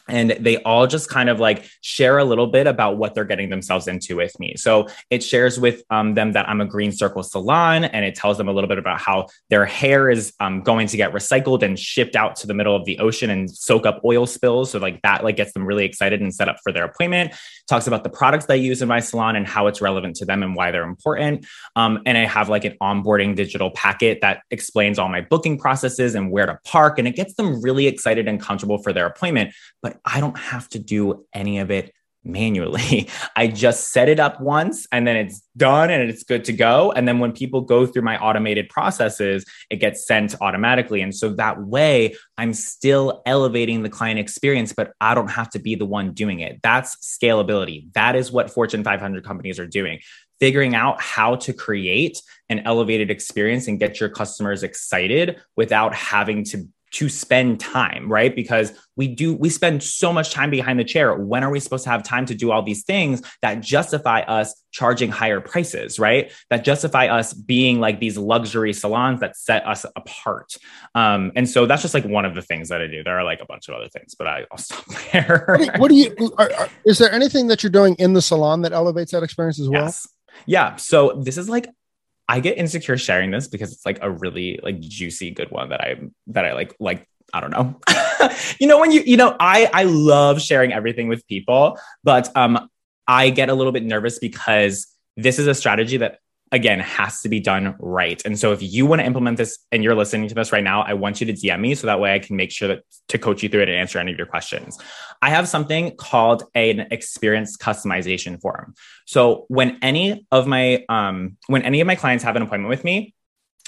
and 0.09 0.33
they 0.41 0.57
all 0.63 0.87
just 0.87 1.09
kind 1.09 1.29
of 1.29 1.39
like 1.39 1.65
share 1.81 2.19
a 2.19 2.25
little 2.25 2.47
bit 2.47 2.67
about 2.67 2.97
what 2.97 3.15
they're 3.15 3.25
getting 3.25 3.51
themselves 3.51 3.87
into 3.87 4.17
with 4.17 4.39
me. 4.41 4.55
So 4.57 4.89
it 5.11 5.23
shares 5.23 5.61
with 5.61 5.83
um, 5.91 6.15
them 6.15 6.33
that 6.33 6.49
I'm 6.49 6.61
a 6.61 6.67
Green 6.67 6.93
Circle 6.93 7.23
salon, 7.23 7.85
and 7.85 8.05
it 8.05 8.15
tells 8.15 8.37
them 8.37 8.49
a 8.49 8.53
little 8.53 8.69
bit 8.69 8.79
about 8.79 8.99
how 8.99 9.29
their 9.49 9.65
hair 9.65 10.11
is 10.11 10.33
um, 10.41 10.63
going 10.63 10.89
to 10.89 10.97
get 10.97 11.13
recycled 11.13 11.63
and 11.63 11.79
shipped 11.79 12.17
out 12.17 12.37
to 12.37 12.47
the 12.47 12.55
middle 12.55 12.75
of 12.75 12.85
the 12.85 12.99
ocean 12.99 13.31
and 13.31 13.51
soak 13.51 13.87
up 13.87 14.01
oil 14.05 14.27
spills. 14.27 14.71
So 14.73 14.79
like 14.79 15.01
that 15.03 15.23
like 15.25 15.37
gets 15.37 15.53
them 15.53 15.65
really 15.65 15.85
excited 15.85 16.21
and 16.21 16.35
set 16.35 16.49
up 16.49 16.57
for 16.63 16.73
their 16.73 16.85
appointment. 16.85 17.35
Talks 17.69 17.87
about 17.87 18.03
the 18.03 18.11
products 18.11 18.47
I 18.49 18.55
use 18.55 18.83
in 18.83 18.89
my 18.89 19.01
salon 19.01 19.37
and 19.37 19.47
how 19.47 19.67
it's 19.69 19.81
relevant 19.81 20.17
to 20.17 20.25
them 20.25 20.43
and 20.43 20.57
why 20.57 20.71
they're 20.73 20.83
important. 20.83 21.47
Um, 21.77 22.01
and 22.07 22.19
I 22.19 22.25
have 22.25 22.49
like 22.49 22.65
an 22.65 22.77
onboarding 22.83 23.37
digital 23.37 23.71
packet 23.71 24.21
that 24.23 24.43
explains 24.51 24.99
all 24.99 25.09
my 25.09 25.21
booking 25.21 25.59
processes 25.59 26.15
and 26.15 26.31
where 26.31 26.47
to 26.47 26.59
park, 26.65 26.99
and 26.99 27.07
it 27.07 27.15
gets 27.15 27.35
them 27.35 27.63
really 27.63 27.87
excited 27.87 28.27
and 28.27 28.41
comfortable 28.41 28.79
for 28.79 28.93
their 28.93 29.07
appointment 29.07 29.55
but 29.83 30.01
I 30.05 30.21
don't 30.21 30.39
have 30.39 30.69
to 30.71 30.79
do 30.79 31.27
any 31.35 31.59
of 31.59 31.71
it 31.71 31.93
manually. 32.25 33.09
I 33.37 33.49
just 33.49 33.91
set 33.91 34.09
it 34.09 34.21
up 34.21 34.41
once 34.41 34.87
and 34.93 35.07
then 35.07 35.17
it's 35.17 35.43
done 35.57 35.91
and 35.91 36.09
it's 36.09 36.23
good 36.23 36.45
to 36.45 36.53
go. 36.53 36.93
And 36.93 37.07
then 37.07 37.19
when 37.19 37.33
people 37.33 37.63
go 37.63 37.87
through 37.87 38.03
my 38.03 38.19
automated 38.19 38.69
processes, 38.69 39.45
it 39.71 39.77
gets 39.77 40.07
sent 40.07 40.35
automatically. 40.41 41.01
And 41.03 41.15
so 41.15 41.31
that 41.31 41.61
way, 41.61 42.15
I'm 42.39 42.55
still 42.55 43.23
elevating 43.27 43.83
the 43.83 43.91
client 43.91 44.19
experience, 44.19 44.73
but 44.73 44.93
I 45.01 45.15
don't 45.15 45.31
have 45.31 45.51
to 45.51 45.59
be 45.59 45.75
the 45.75 45.87
one 45.87 46.13
doing 46.13 46.41
it. 46.41 46.61
That's 46.63 46.97
scalability. 46.97 47.93
That 47.95 48.17
is 48.17 48.31
what 48.31 48.51
Fortune 48.51 48.85
500 48.85 49.25
companies 49.25 49.59
are 49.59 49.67
doing. 49.67 50.01
Figuring 50.41 50.75
out 50.75 51.01
how 51.01 51.37
to 51.37 51.53
create 51.53 52.21
an 52.49 52.61
elevated 52.61 53.11
experience 53.11 53.69
and 53.69 53.79
get 53.79 54.01
your 54.01 54.09
customers 54.09 54.65
excited 54.65 55.41
without 55.57 55.95
having 55.95 56.45
to 56.45 56.67
to 56.93 57.09
spend 57.09 57.59
time, 57.59 58.11
right? 58.11 58.35
Because 58.35 58.73
we 58.97 59.09
do, 59.09 59.35
we 59.35 59.49
spend 59.49 59.83
so 59.83 60.13
much 60.13 60.33
time 60.33 60.51
behind 60.51 60.79
the 60.79 60.85
chair. 60.85 61.15
When 61.15 61.43
are 61.43 61.51
we 61.51 61.59
supposed 61.59 61.85
to 61.85 61.91
have 61.91 62.03
time 62.03 62.27
to 62.27 62.35
do 62.35 62.51
all 62.51 62.63
these 62.63 62.85
things 62.85 63.23
that 63.41 63.61
justify 63.61 64.21
us 64.21 64.63
charging 64.73 65.11
higher 65.11 65.41
prices, 65.41 65.99
right? 65.99 66.31
That 66.51 66.65
justify 66.65 67.07
us 67.07 67.33
being 67.33 67.81
like 67.81 67.99
these 67.99 68.19
luxury 68.19 68.75
salons 68.75 69.21
that 69.21 69.37
set 69.37 69.67
us 69.67 69.87
apart. 69.97 70.55
Um, 70.95 71.33
and 71.35 71.49
so 71.49 71.65
that's 71.65 71.81
just 71.81 71.95
like 71.95 72.05
one 72.05 72.27
of 72.27 72.35
the 72.35 72.43
things 72.43 72.69
that 72.69 72.83
I 72.83 72.87
do. 72.87 73.03
There 73.03 73.19
are 73.19 73.25
like 73.25 73.41
a 73.41 73.47
bunch 73.47 73.69
of 73.69 73.75
other 73.75 73.89
things, 73.89 74.15
but 74.15 74.27
I, 74.27 74.45
will 74.51 74.59
stop 74.59 74.85
there. 75.13 75.47
What 75.49 75.59
do 75.59 75.65
you, 75.65 75.73
what 75.79 75.89
do 75.89 75.95
you 75.95 76.35
are, 76.37 76.53
are, 76.59 76.69
is 76.85 76.99
there 76.99 77.13
anything 77.13 77.47
that 77.47 77.63
you're 77.63 77.73
doing 77.73 77.95
in 77.99 78.13
the 78.13 78.23
salon 78.23 78.63
that 78.63 78.73
elevates 78.73 79.13
that 79.13 79.23
experience 79.23 79.59
as 79.59 79.69
well? 79.69 79.85
Yes. 79.85 80.07
Yeah. 80.47 80.77
So 80.77 81.23
this 81.23 81.39
is 81.39 81.49
like 81.49 81.69
I 82.33 82.41
get 82.41 82.57
insecure 82.57 82.97
sharing 82.97 83.31
this 83.31 83.47
because 83.47 83.75
it's 83.75 83.85
like 83.85 83.99
a 84.01 84.11
really 84.11 84.59
like 84.63 84.81
juicy 84.81 85.33
good 85.33 85.51
one 85.51 85.69
that 85.69 85.83
I 85.83 86.01
that 86.29 86.47
I 86.47 86.55
like 86.55 86.75
like 86.81 87.07
I 87.31 87.43
don't 87.43 87.51
know. 87.51 87.79
you 88.59 88.67
know 88.67 88.81
when 88.81 88.91
you 88.91 89.03
you 89.05 89.19
know 89.19 89.37
I 89.39 89.69
I 89.71 89.83
love 89.83 90.41
sharing 90.41 90.73
everything 90.73 91.09
with 91.09 91.27
people, 91.27 91.79
but 92.03 92.35
um 92.35 92.71
I 93.07 93.29
get 93.29 93.51
a 93.51 93.55
little 93.55 93.71
bit 93.71 93.83
nervous 93.83 94.19
because 94.19 94.87
this 95.15 95.39
is 95.39 95.47
a 95.47 95.55
strategy 95.55 95.99
that 95.99 96.21
again 96.53 96.81
has 96.81 97.23
to 97.23 97.29
be 97.29 97.41
done 97.41 97.75
right. 97.79 98.23
And 98.25 98.39
so 98.39 98.53
if 98.53 98.63
you 98.63 98.85
want 98.87 99.01
to 99.01 99.07
implement 99.07 99.39
this 99.39 99.59
and 99.73 99.83
you're 99.83 99.95
listening 99.95 100.29
to 100.29 100.35
this 100.35 100.53
right 100.53 100.63
now, 100.63 100.83
I 100.83 100.93
want 100.95 101.21
you 101.21 101.27
to 101.27 101.33
DM 101.33 101.61
me 101.61 101.75
so 101.75 101.87
that 101.87 101.99
way 101.99 102.15
I 102.15 102.19
can 102.19 102.37
make 102.37 102.53
sure 102.53 102.69
that 102.69 102.85
to 103.09 103.19
coach 103.19 103.43
you 103.43 103.49
through 103.49 103.63
it 103.63 103.69
and 103.69 103.79
answer 103.79 103.99
any 103.99 104.13
of 104.13 104.19
your 104.19 104.27
questions. 104.27 104.79
I 105.23 105.31
have 105.31 105.49
something 105.49 105.97
called 105.97 106.45
an 106.55 106.81
experience 106.91 107.57
customization 107.57 108.41
form. 108.41 108.75
So 109.07 109.47
when 109.49 109.79
any 109.83 110.27
of 110.31 110.47
my 110.47 110.85
um 110.89 111.37
when 111.47 111.63
any 111.63 111.81
of 111.81 111.87
my 111.87 111.97
clients 111.97 112.23
have 112.23 112.37
an 112.37 112.43
appointment 112.43 112.69
with 112.69 112.85
me, 112.85 113.15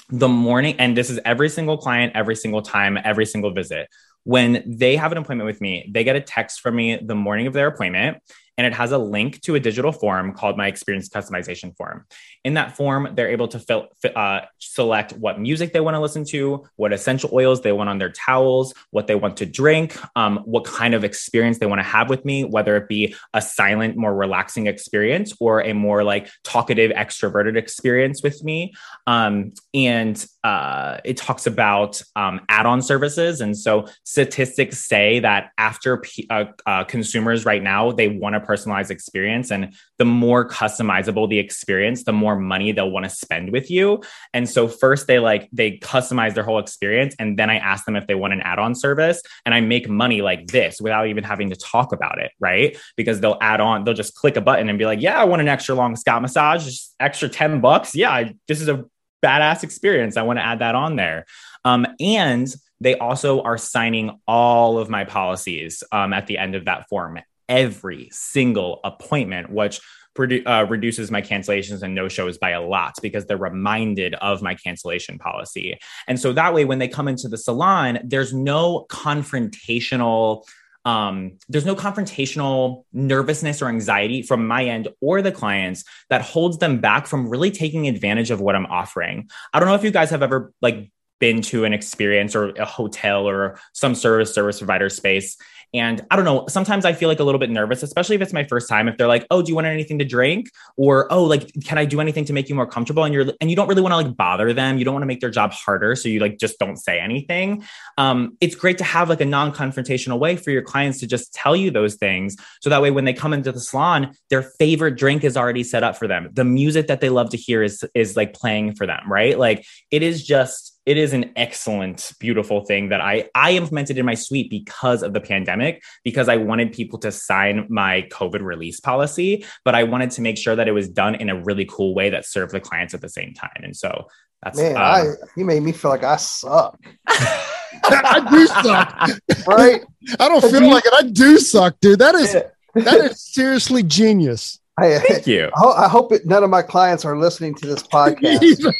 the 0.09 0.27
morning 0.27 0.75
and 0.77 0.95
this 0.95 1.09
is 1.09 1.19
every 1.25 1.49
single 1.49 1.77
client 1.77 2.11
every 2.15 2.35
single 2.35 2.61
time 2.61 2.97
every 3.03 3.25
single 3.25 3.51
visit 3.51 3.89
when 4.23 4.63
they 4.67 4.95
have 4.95 5.11
an 5.11 5.17
appointment 5.17 5.47
with 5.47 5.59
me 5.61 5.89
they 5.91 6.03
get 6.03 6.15
a 6.15 6.21
text 6.21 6.61
from 6.61 6.75
me 6.75 6.95
the 6.97 7.15
morning 7.15 7.47
of 7.47 7.53
their 7.53 7.67
appointment 7.67 8.17
and 8.57 8.65
it 8.65 8.73
has 8.73 8.91
a 8.91 8.97
link 8.97 9.41
to 9.41 9.55
a 9.55 9.59
digital 9.59 9.91
form 9.91 10.33
called 10.33 10.57
my 10.57 10.67
experience 10.67 11.09
customization 11.09 11.75
form. 11.75 12.05
In 12.43 12.53
that 12.55 12.75
form, 12.75 13.09
they're 13.13 13.29
able 13.29 13.47
to 13.49 13.59
fill, 13.59 13.87
uh, 14.15 14.41
select 14.59 15.13
what 15.13 15.39
music 15.39 15.73
they 15.73 15.79
want 15.79 15.95
to 15.95 15.99
listen 15.99 16.23
to, 16.25 16.63
what 16.75 16.93
essential 16.93 17.29
oils 17.33 17.61
they 17.61 17.71
want 17.71 17.89
on 17.89 17.97
their 17.97 18.11
towels, 18.11 18.73
what 18.91 19.07
they 19.07 19.15
want 19.15 19.37
to 19.37 19.45
drink, 19.45 19.97
um, 20.15 20.37
what 20.45 20.63
kind 20.63 20.93
of 20.93 21.03
experience 21.03 21.59
they 21.59 21.65
want 21.65 21.79
to 21.79 21.83
have 21.83 22.09
with 22.09 22.23
me, 22.23 22.43
whether 22.43 22.77
it 22.77 22.87
be 22.87 23.15
a 23.33 23.41
silent, 23.41 23.97
more 23.97 24.15
relaxing 24.15 24.67
experience 24.67 25.33
or 25.39 25.61
a 25.61 25.73
more 25.73 26.03
like 26.03 26.29
talkative, 26.43 26.91
extroverted 26.91 27.57
experience 27.57 28.23
with 28.23 28.43
me. 28.43 28.73
Um, 29.07 29.53
and 29.73 30.25
uh, 30.45 30.99
it 31.03 31.17
talks 31.17 31.47
about 31.47 31.99
um, 32.15 32.39
add-on 32.49 32.79
services. 32.79 33.41
And 33.41 33.57
so 33.57 33.87
statistics 34.03 34.77
say 34.77 35.17
that 35.21 35.49
after 35.57 35.97
P- 35.97 36.27
uh, 36.29 36.45
uh, 36.67 36.83
consumers 36.83 37.45
right 37.45 37.63
now, 37.63 37.91
they 37.91 38.09
want 38.09 38.35
a 38.35 38.39
personalized 38.39 38.91
experience. 38.91 39.49
And 39.49 39.73
the 39.97 40.05
more 40.05 40.47
customizable 40.47 41.27
the 41.27 41.39
experience, 41.39 42.03
the 42.03 42.13
more 42.13 42.35
money 42.35 42.71
they'll 42.71 42.91
want 42.91 43.05
to 43.05 43.09
spend 43.09 43.51
with 43.51 43.71
you. 43.71 44.03
And 44.35 44.47
so 44.47 44.67
first 44.67 45.07
they 45.07 45.17
like 45.17 45.49
they 45.51 45.79
customize 45.79 46.35
their 46.35 46.43
whole 46.43 46.59
experience. 46.59 47.15
And 47.17 47.39
then 47.39 47.49
I 47.49 47.57
ask 47.57 47.83
them 47.85 47.95
if 47.95 48.05
they 48.05 48.13
want 48.13 48.33
an 48.33 48.41
add-on 48.41 48.75
service. 48.75 49.23
And 49.47 49.55
I 49.55 49.61
make 49.61 49.89
money 49.89 50.21
like 50.21 50.45
this 50.45 50.79
without 50.79 51.07
even 51.07 51.23
having 51.23 51.49
to 51.49 51.55
talk 51.55 51.91
about 51.91 52.19
it, 52.19 52.31
right? 52.39 52.77
Because 52.95 53.19
they'll 53.19 53.39
add 53.41 53.61
on, 53.61 53.83
they'll 53.83 53.95
just 53.95 54.13
click 54.13 54.37
a 54.37 54.41
button 54.41 54.69
and 54.69 54.77
be 54.77 54.85
like, 54.85 55.01
yeah, 55.01 55.19
I 55.19 55.23
want 55.23 55.41
an 55.41 55.47
extra 55.47 55.73
long 55.73 55.95
scalp 55.95 56.21
massage, 56.21 56.71
extra 56.99 57.29
10 57.29 57.61
bucks. 57.61 57.95
Yeah, 57.95 58.11
I, 58.11 58.35
this 58.47 58.61
is 58.61 58.69
a 58.69 58.85
badass 59.25 59.63
experience. 59.63 60.17
I 60.17 60.21
want 60.21 60.39
to 60.39 60.45
add 60.45 60.59
that 60.59 60.75
on 60.75 60.95
there. 60.95 61.25
Um, 61.63 61.85
and 61.99 62.53
they 62.79 62.97
also 62.97 63.41
are 63.41 63.57
signing 63.57 64.19
all 64.27 64.77
of 64.77 64.89
my 64.89 65.03
policies 65.05 65.83
um, 65.91 66.13
at 66.13 66.27
the 66.27 66.37
end 66.37 66.55
of 66.55 66.65
that 66.65 66.87
form 66.89 67.19
every 67.47 68.09
single 68.11 68.79
appointment, 68.83 69.51
which 69.51 69.79
produ- 70.17 70.45
uh, 70.45 70.65
reduces 70.67 71.11
my 71.11 71.21
cancellations 71.21 71.83
and 71.83 71.93
no 71.93 72.07
shows 72.07 72.37
by 72.37 72.51
a 72.51 72.61
lot 72.61 72.95
because 73.01 73.25
they're 73.25 73.37
reminded 73.37 74.15
of 74.15 74.41
my 74.41 74.55
cancellation 74.55 75.19
policy. 75.19 75.77
And 76.07 76.19
so 76.19 76.33
that 76.33 76.53
way, 76.53 76.65
when 76.65 76.79
they 76.79 76.87
come 76.87 77.07
into 77.07 77.27
the 77.27 77.37
salon, 77.37 77.99
there's 78.03 78.33
no 78.33 78.85
confrontational. 78.89 80.43
Um, 80.85 81.39
there's 81.49 81.65
no 81.65 81.75
confrontational 81.75 82.85
nervousness 82.93 83.61
or 83.61 83.67
anxiety 83.67 84.21
from 84.21 84.47
my 84.47 84.65
end 84.65 84.87
or 85.01 85.21
the 85.21 85.31
clients 85.31 85.83
that 86.09 86.21
holds 86.21 86.59
them 86.59 86.79
back 86.79 87.07
from 87.07 87.27
really 87.27 87.51
taking 87.51 87.87
advantage 87.87 88.31
of 88.31 88.39
what 88.39 88.55
I'm 88.55 88.67
offering. 88.67 89.29
I 89.51 89.59
don't 89.59 89.67
know 89.67 89.75
if 89.75 89.83
you 89.83 89.91
guys 89.91 90.11
have 90.11 90.23
ever 90.23 90.53
like 90.61 90.91
been 91.19 91.41
to 91.41 91.63
an 91.63 91.73
experience 91.73 92.35
or 92.35 92.49
a 92.49 92.65
hotel 92.65 93.27
or 93.27 93.59
some 93.73 93.95
service 93.95 94.33
service 94.33 94.59
provider 94.59 94.89
space 94.89 95.37
And 95.75 96.05
I 96.09 96.15
don't 96.15 96.23
know, 96.23 96.45
sometimes 96.47 96.85
I 96.85 96.93
feel 96.93 97.09
like 97.09 97.19
a 97.19 97.23
little 97.23 97.39
bit 97.39 97.49
nervous, 97.49 97.83
especially 97.83 98.15
if 98.15 98.21
it's 98.21 98.31
my 98.31 98.45
first 98.45 98.69
time. 98.69 98.87
If 98.87 98.97
they're 98.97 99.07
like, 99.07 99.27
"Oh, 99.29 99.41
do 99.41 99.49
you 99.49 99.55
want 99.55 99.67
anything 99.67 99.99
to 99.99 100.05
drink?" 100.05 100.49
or 100.77 101.11
"Oh, 101.11 101.23
like 101.25 101.51
can 101.65 101.77
I 101.77 101.83
do 101.85 101.99
anything 101.99 102.23
to 102.25 102.33
make 102.33 102.47
you 102.47 102.55
more 102.55 102.65
comfortable?" 102.65 103.03
and 103.03 103.13
you're 103.13 103.25
and 103.41 103.49
you 103.49 103.55
don't 103.55 103.67
really 103.67 103.81
want 103.81 103.91
to 103.91 103.97
like 103.97 104.15
bother 104.15 104.53
them. 104.53 104.77
You 104.77 104.85
don't 104.85 104.93
want 104.93 105.03
to 105.03 105.07
make 105.07 105.19
their 105.19 105.29
job 105.29 105.51
harder, 105.51 105.95
so 105.95 106.07
you 106.07 106.19
like 106.19 106.37
just 106.37 106.57
don't 106.59 106.77
say 106.77 106.99
anything. 106.99 107.63
Um, 107.97 108.37
it's 108.39 108.55
great 108.55 108.77
to 108.77 108.83
have 108.85 109.09
like 109.09 109.21
a 109.21 109.25
non-confrontational 109.25 110.17
way 110.17 110.37
for 110.37 110.51
your 110.51 110.61
clients 110.61 110.99
to 110.99 111.07
just 111.07 111.33
tell 111.33 111.55
you 111.55 111.71
those 111.71 111.95
things, 111.95 112.37
so 112.61 112.69
that 112.69 112.81
way 112.81 112.91
when 112.91 113.05
they 113.05 113.13
come 113.13 113.33
into 113.33 113.51
the 113.51 113.59
salon, 113.59 114.15
their 114.29 114.43
favorite 114.43 114.95
drink 114.97 115.23
is 115.23 115.35
already 115.35 115.63
set 115.63 115.83
up 115.83 115.97
for 115.97 116.07
them. 116.07 116.29
The 116.31 116.45
music 116.45 116.87
that 116.87 117.01
they 117.01 117.09
love 117.09 117.29
to 117.31 117.37
hear 117.37 117.61
is 117.61 117.83
is 117.93 118.15
like 118.15 118.33
playing 118.33 118.75
for 118.75 118.87
them, 118.87 119.11
right? 119.11 119.37
Like 119.37 119.65
it 119.91 120.03
is 120.03 120.25
just 120.25 120.74
it 120.85 120.97
is 120.97 121.13
an 121.13 121.31
excellent 121.35 122.11
beautiful 122.19 122.63
thing 122.65 122.89
that 122.89 123.01
i 123.01 123.27
i 123.35 123.51
implemented 123.51 123.97
in 123.97 124.05
my 124.05 124.13
suite 124.13 124.49
because 124.49 125.03
of 125.03 125.13
the 125.13 125.21
pandemic 125.21 125.83
because 126.03 126.29
i 126.29 126.37
wanted 126.37 126.71
people 126.71 126.99
to 126.99 127.11
sign 127.11 127.65
my 127.69 128.01
covid 128.11 128.41
release 128.41 128.79
policy 128.79 129.45
but 129.63 129.75
i 129.75 129.83
wanted 129.83 130.11
to 130.11 130.21
make 130.21 130.37
sure 130.37 130.55
that 130.55 130.67
it 130.67 130.71
was 130.73 130.87
done 130.89 131.15
in 131.15 131.29
a 131.29 131.43
really 131.43 131.65
cool 131.65 131.93
way 131.93 132.09
that 132.09 132.25
served 132.25 132.51
the 132.51 132.59
clients 132.59 132.93
at 132.93 133.01
the 133.01 133.09
same 133.09 133.33
time 133.33 133.61
and 133.63 133.75
so 133.75 134.07
that's 134.43 134.59
Man, 134.59 134.75
um, 134.75 134.81
I 134.81 135.03
you 135.35 135.43
made 135.43 135.63
me 135.63 135.71
feel 135.71 135.89
like 135.89 136.03
I 136.03 136.17
suck. 136.17 136.79
I 137.07 138.27
do 138.29 138.45
suck. 138.47 139.09
Right? 139.47 139.81
I 140.19 140.27
don't 140.27 140.41
feel 140.41 140.69
like 140.69 140.85
it. 140.85 140.93
I 140.93 141.03
do 141.03 141.37
suck, 141.37 141.79
dude. 141.79 141.99
that 141.99 142.15
is 142.15 142.33
that 142.33 143.11
is 143.11 143.21
seriously 143.21 143.83
genius. 143.83 144.59
I, 144.77 144.99
thank 144.99 145.27
you 145.27 145.47
I 145.47 145.51
ho- 145.55 145.73
I 145.73 145.87
hope 145.87 146.11
it, 146.11 146.25
none 146.25 146.43
of 146.43 146.49
my 146.49 146.61
clients 146.61 147.05
are 147.05 147.17
listening 147.17 147.55
to 147.55 147.67
this 147.67 147.83
podcast. 147.83 148.73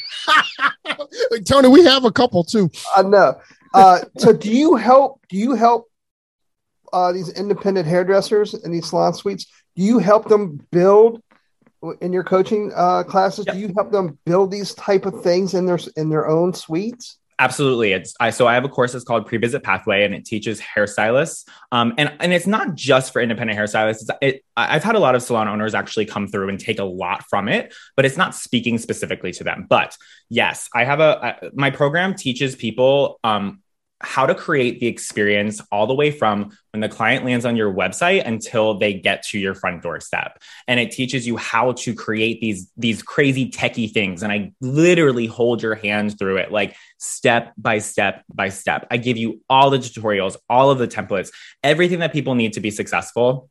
Tony, 1.46 1.68
we 1.70 1.84
have 1.84 2.06
a 2.06 2.12
couple 2.12 2.44
too. 2.44 2.70
I 2.96 3.02
know. 3.04 3.40
Uh, 3.74 4.00
so, 4.18 4.32
do 4.32 4.52
you 4.52 4.76
help? 4.76 5.22
Do 5.30 5.38
you 5.38 5.54
help 5.54 5.90
uh, 6.94 7.12
these 7.12 7.30
independent 7.30 7.88
hairdressers 7.88 8.54
and 8.54 8.74
these 8.74 8.90
salon 8.90 9.14
suites? 9.14 9.48
Do 9.76 9.84
you 9.84 10.00
help 10.00 10.30
them 10.30 10.66
build 10.72 11.22
in 12.02 12.14
your 12.14 12.24
coaching 12.24 12.72
uh, 12.76 13.04
classes? 13.04 13.46
Yep. 13.48 13.56
Do 13.56 13.62
you 13.62 13.74
help 13.76 13.92
them 13.92 14.18
build 14.26 14.52
these 14.52 14.74
type 14.76 15.06
of 15.06 15.22
things 15.22 15.54
in 15.54 15.66
their 15.66 15.80
in 15.98 16.10
their 16.10 16.28
own 16.28 16.54
suites? 16.54 17.18
Absolutely. 17.38 17.92
It's 17.92 18.14
I 18.18 18.30
so 18.30 18.48
I 18.48 18.54
have 18.54 18.64
a 18.64 18.70
course 18.70 18.94
that's 18.94 19.04
called 19.04 19.26
Pre-Visit 19.26 19.62
Pathway, 19.62 20.06
and 20.06 20.16
it 20.16 20.24
teaches 20.24 20.62
hairstylists. 20.62 21.46
Um, 21.70 21.94
and 21.98 22.14
and 22.22 22.32
it's 22.32 22.48
not 22.48 22.76
just 22.76 23.12
for 23.12 23.22
independent 23.22 23.60
hairstylists. 23.60 24.04
It's, 24.04 24.10
it, 24.22 24.46
I've 24.56 24.86
had 24.86 24.96
a 24.96 25.00
lot 25.00 25.16
of 25.16 25.22
salon 25.22 25.50
owners 25.50 25.74
actually 25.74 26.06
come 26.06 26.30
through 26.30 26.48
and 26.48 26.58
take 26.58 26.80
a 26.80 26.86
lot 26.86 27.26
from 27.30 27.50
it, 27.50 27.74
but 27.98 28.06
it's 28.06 28.16
not 28.16 28.36
speaking 28.36 28.78
specifically 28.78 29.34
to 29.34 29.44
them. 29.44 29.66
But 29.70 29.98
yes, 30.30 30.70
I 30.74 30.86
have 30.86 31.02
a, 31.02 31.38
a 31.44 31.52
my 31.54 31.72
program 31.72 32.16
teaches 32.16 32.56
people 32.56 33.20
um, 33.26 33.62
how 34.02 34.26
to 34.26 34.36
create 34.36 34.80
the 34.80 34.88
experience 34.88 35.62
all 35.72 35.88
the 35.88 35.94
way 35.94 36.12
from 36.12 36.52
when 36.72 36.82
the 36.82 36.90
client 36.90 37.24
lands 37.24 37.46
on 37.46 37.56
your 37.56 37.74
website 37.74 38.26
until 38.26 38.78
they 38.78 38.94
get 38.94 39.24
to 39.24 39.40
your 39.40 39.56
front 39.56 39.82
doorstep. 39.82 40.38
And 40.68 40.80
it 40.80 40.92
teaches 40.92 41.26
you 41.26 41.38
how 41.38 41.72
to 41.74 41.94
create 41.96 42.42
these 42.42 42.70
these 42.76 43.02
crazy 43.02 43.50
techie 43.50 43.92
things. 43.92 44.22
And 44.22 44.32
i 44.32 44.52
literally 44.62 45.28
hold 45.28 45.62
your 45.62 45.76
hand 45.76 46.18
through 46.18 46.38
it 46.38 46.52
like 46.52 46.76
step 46.98 47.54
by 47.58 47.80
step 47.80 48.24
by 48.34 48.50
step. 48.50 48.86
I 48.92 48.98
give 48.98 49.18
you 49.18 49.42
all 49.50 49.70
the 49.70 49.78
tutorials 49.78 50.36
all 50.50 50.70
of 50.70 50.78
the 50.78 50.88
templates 50.88 51.30
everything 51.64 52.00
that 52.00 52.14
people 52.14 52.36
need 52.36 52.54
to 52.54 52.60
be 52.60 52.72
successful 52.72 53.50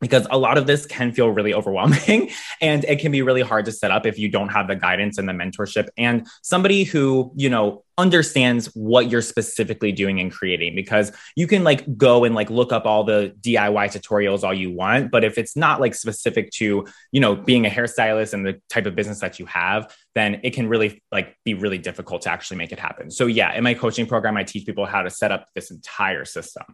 because 0.00 0.26
a 0.30 0.38
lot 0.38 0.58
of 0.58 0.66
this 0.66 0.86
can 0.86 1.12
feel 1.12 1.30
really 1.30 1.54
overwhelming 1.54 2.30
and 2.60 2.84
it 2.84 3.00
can 3.00 3.12
be 3.12 3.22
really 3.22 3.42
hard 3.42 3.64
to 3.64 3.72
set 3.72 3.90
up 3.90 4.06
if 4.06 4.18
you 4.18 4.28
don't 4.28 4.50
have 4.50 4.68
the 4.68 4.76
guidance 4.76 5.18
and 5.18 5.28
the 5.28 5.32
mentorship 5.32 5.88
and 5.96 6.26
somebody 6.42 6.84
who 6.84 7.32
you 7.36 7.48
know 7.48 7.82
understands 7.96 8.66
what 8.74 9.08
you're 9.08 9.22
specifically 9.22 9.92
doing 9.92 10.18
and 10.18 10.32
creating 10.32 10.74
because 10.74 11.12
you 11.36 11.46
can 11.46 11.62
like 11.62 11.96
go 11.96 12.24
and 12.24 12.34
like 12.34 12.50
look 12.50 12.72
up 12.72 12.86
all 12.86 13.04
the 13.04 13.32
DIY 13.40 13.72
tutorials 13.72 14.42
all 14.42 14.52
you 14.52 14.72
want 14.72 15.12
but 15.12 15.22
if 15.22 15.38
it's 15.38 15.56
not 15.56 15.80
like 15.80 15.94
specific 15.94 16.50
to 16.50 16.84
you 17.12 17.20
know 17.20 17.36
being 17.36 17.66
a 17.66 17.70
hairstylist 17.70 18.34
and 18.34 18.44
the 18.44 18.60
type 18.68 18.86
of 18.86 18.96
business 18.96 19.20
that 19.20 19.38
you 19.38 19.46
have 19.46 19.94
then 20.14 20.40
it 20.42 20.50
can 20.50 20.68
really 20.68 21.02
like 21.12 21.36
be 21.44 21.54
really 21.54 21.78
difficult 21.78 22.22
to 22.22 22.30
actually 22.30 22.56
make 22.56 22.72
it 22.72 22.78
happen. 22.78 23.10
So 23.10 23.26
yeah 23.26 23.54
in 23.54 23.62
my 23.62 23.74
coaching 23.74 24.06
program 24.06 24.36
I 24.36 24.42
teach 24.42 24.66
people 24.66 24.86
how 24.86 25.02
to 25.02 25.10
set 25.10 25.30
up 25.30 25.46
this 25.54 25.70
entire 25.70 26.24
system 26.24 26.64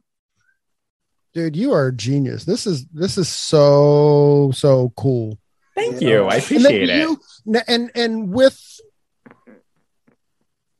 Dude, 1.33 1.55
you 1.57 1.73
are 1.73 1.89
a 1.89 1.93
genius. 1.97 2.45
This 2.45 2.67
is 2.67 2.87
this 2.87 3.17
is 3.17 3.29
so 3.29 4.51
so 4.55 4.93
cool. 4.97 5.39
thank 5.75 6.01
Yeah. 6.01 6.09
you 6.09 6.25
I 6.25 6.35
And 6.37 6.43
appreciate 6.45 6.89
it 6.91 6.97
you- 7.03 7.21
n- 7.55 7.63
and 7.69 7.91
and 7.95 8.33
with 8.33 8.59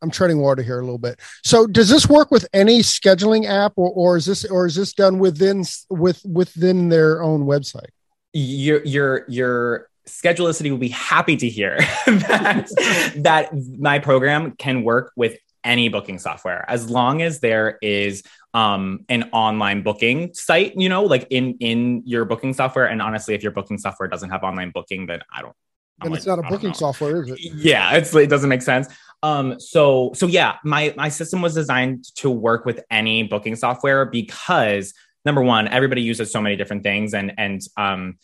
I'm 0.03 0.11
treading 0.11 0.39
water 0.41 0.63
here 0.63 0.79
a 0.79 0.83
little 0.83 0.99
bit. 0.99 1.21
So 1.45 1.67
does 1.67 1.91
this 1.91 2.09
work 2.09 2.31
with 2.31 2.49
any 2.55 2.79
scheduling 2.81 3.47
app 3.47 3.75
or, 3.77 3.91
or 3.91 4.17
is 4.17 4.25
this 4.25 4.45
or 4.47 4.67
is 4.67 4.75
this 4.75 4.93
done 4.95 5.19
within 5.19 5.63
with 5.91 6.23
within 6.25 6.89
their 6.89 7.23
own 7.23 7.45
website? 7.45 7.91
your 8.33 8.81
your 8.85 9.25
your 9.29 9.89
schedulicity 10.09 10.71
will 10.71 10.79
be 10.79 10.89
happy 10.89 11.37
to 11.37 11.49
hear 11.49 11.77
that 12.07 12.69
that 13.17 13.51
my 13.79 13.99
program 13.99 14.53
can 14.53 14.83
work 14.85 15.13
with 15.17 15.37
any 15.65 15.89
booking 15.89 16.19
software 16.19 16.65
as 16.69 16.89
long 16.89 17.21
as 17.23 17.41
there 17.41 17.77
is 17.83 18.23
um 18.55 19.05
an 19.09 19.31
online 19.33 19.83
booking 19.83 20.33
site 20.35 20.75
you 20.77 20.89
know 20.89 21.05
like 21.05 21.27
in 21.31 21.55
in 21.61 22.03
your 22.05 22.25
booking 22.25 22.53
software. 22.53 22.87
And 22.87 23.01
honestly 23.01 23.35
if 23.35 23.43
your 23.43 23.53
booking 23.53 23.79
software 23.79 24.09
doesn't 24.09 24.31
have 24.31 24.43
online 24.43 24.71
booking 24.71 25.07
then 25.07 25.21
i 25.33 25.41
don't 25.41 25.55
I'm 26.01 26.07
And 26.07 26.13
like, 26.13 26.19
it's 26.19 26.27
not 26.27 26.39
a 26.39 26.43
booking 26.43 26.73
software, 26.75 27.23
is 27.23 27.29
it? 27.31 27.39
yeah 27.41 27.93
it's 27.97 28.15
it 28.15 28.29
doesn't 28.31 28.49
make 28.49 28.63
sense. 28.63 28.89
Um 29.23 29.61
so 29.61 30.13
so 30.15 30.27
yeah 30.27 30.57
my 30.65 30.95
my 30.97 31.11
system 31.11 31.43
was 31.43 31.55
designed 31.55 32.05
to 32.17 32.31
work 32.31 32.65
with 32.65 32.83
any 32.91 33.23
booking 33.25 33.55
software 33.55 34.05
because 34.07 34.95
number 35.27 35.43
one 35.43 35.69
everybody 35.69 36.03
uses 36.03 36.33
so 36.33 36.41
many 36.41 36.57
different 36.57 36.83
things. 36.83 37.13
And 37.15 37.33
and 37.39 37.61
um 37.77 38.19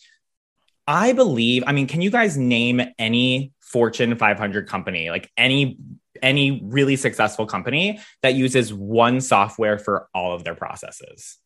i 0.89 1.13
believe 1.13 1.65
i 1.67 1.73
mean 1.73 1.87
can 1.87 2.01
you 2.01 2.11
guys 2.11 2.37
name 2.37 2.81
any 2.99 3.53
fortune 3.61 4.17
500 4.17 4.69
company 4.69 5.11
like 5.11 5.29
any 5.37 5.79
any 6.27 6.61
really 6.65 6.97
successful 6.97 7.47
company 7.47 8.01
that 8.23 8.35
uses 8.35 8.75
one 8.75 9.21
software 9.21 9.79
for 9.79 10.09
all 10.13 10.35
of 10.35 10.45
their 10.45 10.57
processes 10.57 11.39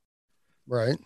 Right. 0.67 0.97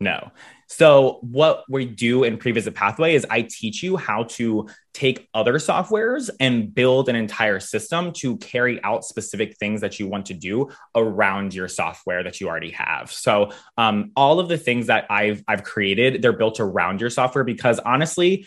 no. 0.00 0.30
So 0.68 1.20
what 1.22 1.64
we 1.70 1.86
do 1.86 2.24
in 2.24 2.38
Pre-Visit 2.38 2.74
Pathway 2.74 3.14
is 3.14 3.24
I 3.30 3.42
teach 3.42 3.82
you 3.82 3.96
how 3.96 4.24
to 4.24 4.68
take 4.92 5.28
other 5.32 5.54
softwares 5.54 6.28
and 6.40 6.74
build 6.74 7.08
an 7.08 7.16
entire 7.16 7.60
system 7.60 8.12
to 8.12 8.36
carry 8.38 8.82
out 8.82 9.04
specific 9.04 9.56
things 9.58 9.80
that 9.82 10.00
you 10.00 10.08
want 10.08 10.26
to 10.26 10.34
do 10.34 10.68
around 10.94 11.54
your 11.54 11.68
software 11.68 12.22
that 12.24 12.40
you 12.40 12.48
already 12.48 12.72
have. 12.72 13.12
So 13.12 13.52
um, 13.78 14.10
all 14.16 14.40
of 14.40 14.48
the 14.48 14.58
things 14.58 14.88
that 14.88 15.06
I've 15.10 15.42
I've 15.46 15.62
created, 15.62 16.20
they're 16.20 16.32
built 16.32 16.58
around 16.60 17.00
your 17.00 17.10
software 17.10 17.44
because 17.44 17.78
honestly, 17.78 18.46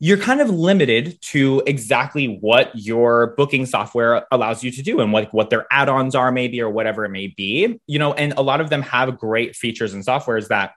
you're 0.00 0.18
kind 0.18 0.40
of 0.40 0.48
limited 0.50 1.20
to 1.20 1.62
exactly 1.66 2.38
what 2.40 2.70
your 2.74 3.34
booking 3.36 3.66
software 3.66 4.26
allows 4.30 4.62
you 4.62 4.70
to 4.70 4.82
do 4.82 5.00
and 5.00 5.12
what, 5.12 5.32
what 5.34 5.50
their 5.50 5.66
add-ons 5.70 6.14
are 6.14 6.30
maybe 6.30 6.60
or 6.60 6.70
whatever 6.70 7.04
it 7.04 7.10
may 7.10 7.28
be 7.28 7.80
you 7.86 7.98
know 7.98 8.12
and 8.12 8.32
a 8.36 8.42
lot 8.42 8.60
of 8.60 8.70
them 8.70 8.82
have 8.82 9.18
great 9.18 9.56
features 9.56 9.94
and 9.94 10.04
softwares 10.04 10.48
that 10.48 10.72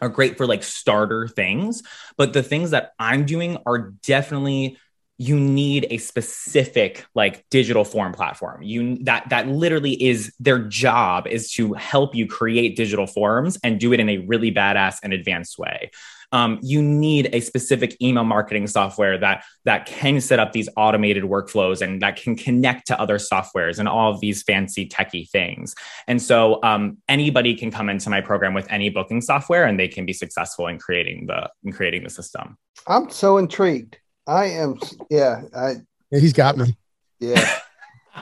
are 0.00 0.08
great 0.08 0.36
for 0.36 0.46
like 0.46 0.62
starter 0.62 1.28
things 1.28 1.82
but 2.16 2.32
the 2.32 2.42
things 2.42 2.70
that 2.70 2.92
i'm 2.98 3.24
doing 3.24 3.56
are 3.66 3.92
definitely 4.02 4.76
you 5.18 5.40
need 5.40 5.86
a 5.90 5.96
specific 5.96 7.06
like 7.14 7.48
digital 7.48 7.84
form 7.84 8.12
platform. 8.12 8.62
You 8.62 9.02
that 9.04 9.30
that 9.30 9.48
literally 9.48 10.02
is 10.02 10.34
their 10.38 10.58
job 10.58 11.26
is 11.26 11.50
to 11.52 11.72
help 11.72 12.14
you 12.14 12.26
create 12.26 12.76
digital 12.76 13.06
forms 13.06 13.58
and 13.64 13.80
do 13.80 13.92
it 13.94 14.00
in 14.00 14.10
a 14.10 14.18
really 14.18 14.52
badass 14.52 14.98
and 15.02 15.14
advanced 15.14 15.58
way 15.58 15.90
um, 16.32 16.58
you 16.62 16.82
need 16.82 17.28
a 17.32 17.40
specific 17.40 17.96
email 18.00 18.24
marketing 18.24 18.66
software 18.66 19.18
that 19.18 19.44
that 19.64 19.86
can 19.86 20.20
set 20.20 20.38
up 20.38 20.52
these 20.52 20.68
automated 20.76 21.24
workflows 21.24 21.82
and 21.82 22.02
that 22.02 22.16
can 22.16 22.36
connect 22.36 22.86
to 22.86 23.00
other 23.00 23.18
softwares 23.18 23.78
and 23.78 23.88
all 23.88 24.12
of 24.12 24.20
these 24.20 24.42
fancy 24.42 24.88
techie 24.88 25.28
things 25.28 25.74
and 26.06 26.20
so 26.20 26.62
um, 26.62 26.98
anybody 27.08 27.54
can 27.54 27.70
come 27.70 27.88
into 27.88 28.10
my 28.10 28.20
program 28.20 28.54
with 28.54 28.70
any 28.70 28.88
booking 28.88 29.20
software 29.20 29.64
and 29.64 29.78
they 29.78 29.88
can 29.88 30.06
be 30.06 30.12
successful 30.12 30.66
in 30.66 30.78
creating 30.78 31.26
the 31.26 31.50
in 31.64 31.72
creating 31.72 32.02
the 32.02 32.10
system 32.10 32.56
I'm 32.86 33.10
so 33.10 33.38
intrigued. 33.38 33.98
I 34.26 34.46
am. 34.46 34.78
Yeah. 35.10 35.42
I. 35.54 35.74
Yeah, 36.10 36.18
he's 36.18 36.32
got 36.32 36.56
me. 36.56 36.76
Yeah. 37.20 37.58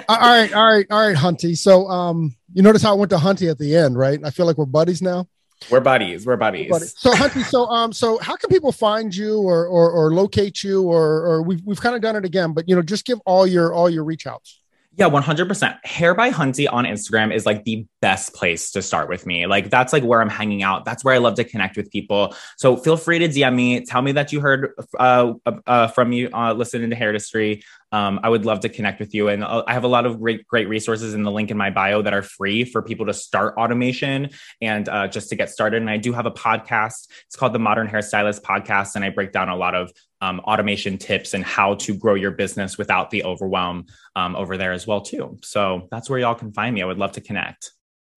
All 0.09 0.17
right, 0.19 0.53
all 0.53 0.63
right, 0.63 0.85
all 0.89 1.05
right, 1.05 1.17
Hunty. 1.17 1.57
So 1.57 1.87
um 1.87 2.35
you 2.53 2.61
notice 2.61 2.81
how 2.81 2.91
I 2.91 2.95
went 2.95 3.09
to 3.09 3.17
Hunty 3.17 3.49
at 3.51 3.57
the 3.57 3.75
end, 3.75 3.97
right? 3.97 4.19
I 4.23 4.29
feel 4.29 4.45
like 4.45 4.57
we're 4.57 4.65
buddies 4.65 5.01
now. 5.01 5.27
We're 5.72 5.80
buddies 5.80 6.26
we're 6.26 6.38
buddies 6.38 6.70
Buddy. 6.70 6.86
So 6.86 7.12
Hunty, 7.12 7.43
so 7.43 7.68
um 7.68 7.91
so 7.91 8.18
how 8.20 8.36
can 8.36 8.49
people 8.49 8.72
find 8.72 9.16
you 9.16 9.39
or 9.39 9.66
or, 9.68 9.91
or 9.91 10.14
locate 10.14 10.64
you 10.64 10.84
or 10.84 11.26
or 11.26 11.41
we've 11.41 11.62
we've 11.66 11.82
kind 11.82 11.95
of 11.95 12.01
done 12.01 12.16
it 12.16 12.26
again, 12.26 12.53
but 12.53 12.68
you 12.70 12.76
know, 12.76 12.82
just 12.82 13.05
give 13.05 13.20
all 13.26 13.47
your 13.47 13.74
all 13.74 13.89
your 13.89 14.03
reach 14.03 14.28
outs. 14.28 14.62
Yeah, 14.97 15.10
100%. 15.10 15.78
Hair 15.86 16.16
by 16.16 16.32
Hunty 16.32 16.68
on 16.72 16.86
Instagram 16.86 17.32
is 17.32 17.45
like 17.45 17.64
the 17.66 17.86
best 18.01 18.33
place 18.33 18.71
to 18.71 18.81
start 18.81 19.09
with 19.09 19.25
me. 19.25 19.47
Like 19.47 19.69
that's 19.69 19.93
like 19.93 20.03
where 20.03 20.21
I'm 20.21 20.29
hanging 20.29 20.63
out. 20.63 20.85
That's 20.85 21.03
where 21.03 21.15
I 21.15 21.17
love 21.17 21.35
to 21.35 21.43
connect 21.43 21.77
with 21.77 21.91
people. 21.91 22.35
So 22.57 22.77
feel 22.77 22.97
free 22.97 23.19
to 23.19 23.27
DM 23.27 23.55
me. 23.55 23.85
Tell 23.85 24.01
me 24.01 24.11
that 24.13 24.31
you 24.31 24.39
heard 24.39 24.73
uh, 24.99 25.33
uh, 25.65 25.87
from 25.87 26.11
you 26.11 26.29
uh, 26.33 26.53
listening 26.53 26.89
to 26.91 26.95
Hairdustry. 26.95 27.63
Um, 27.91 28.19
I 28.21 28.29
would 28.29 28.45
love 28.45 28.59
to 28.61 28.69
connect 28.69 28.99
with 28.99 29.15
you. 29.15 29.29
And 29.29 29.43
uh, 29.43 29.63
I 29.65 29.73
have 29.73 29.83
a 29.83 29.87
lot 29.87 30.05
of 30.05 30.19
great, 30.19 30.45
great 30.45 30.67
resources 30.67 31.13
in 31.13 31.23
the 31.23 31.31
link 31.31 31.51
in 31.51 31.57
my 31.57 31.69
bio 31.69 32.01
that 32.01 32.13
are 32.13 32.21
free 32.21 32.65
for 32.65 32.81
people 32.81 33.05
to 33.05 33.13
start 33.13 33.55
automation 33.57 34.29
and 34.61 34.89
uh, 34.89 35.07
just 35.07 35.29
to 35.29 35.35
get 35.35 35.49
started. 35.49 35.81
And 35.81 35.89
I 35.89 35.97
do 35.97 36.11
have 36.13 36.25
a 36.25 36.31
podcast. 36.31 37.07
It's 37.25 37.35
called 37.35 37.53
the 37.53 37.59
Modern 37.59 37.87
Hairstylist 37.87 38.41
Podcast. 38.41 38.95
And 38.95 39.05
I 39.05 39.09
break 39.09 39.31
down 39.31 39.49
a 39.49 39.55
lot 39.55 39.73
of 39.73 39.91
um, 40.19 40.39
automation 40.41 40.97
tips 40.97 41.33
and 41.33 41.43
how 41.43 41.75
to 41.75 41.95
grow 41.95 42.15
your 42.15 42.31
business 42.31 42.77
without 42.77 43.09
the 43.09 43.23
overwhelm 43.23 43.85
um, 44.15 44.35
over 44.35 44.57
there 44.57 44.73
as 44.73 44.85
well 44.85 45.01
too. 45.01 45.37
So 45.43 45.87
that's 45.89 46.09
where 46.09 46.19
y'all 46.19 46.35
can 46.35 46.51
find 46.51 46.75
me. 46.75 46.81
I 46.81 46.85
would 46.85 46.97
love 46.97 47.13
to 47.13 47.21
connect 47.21 47.71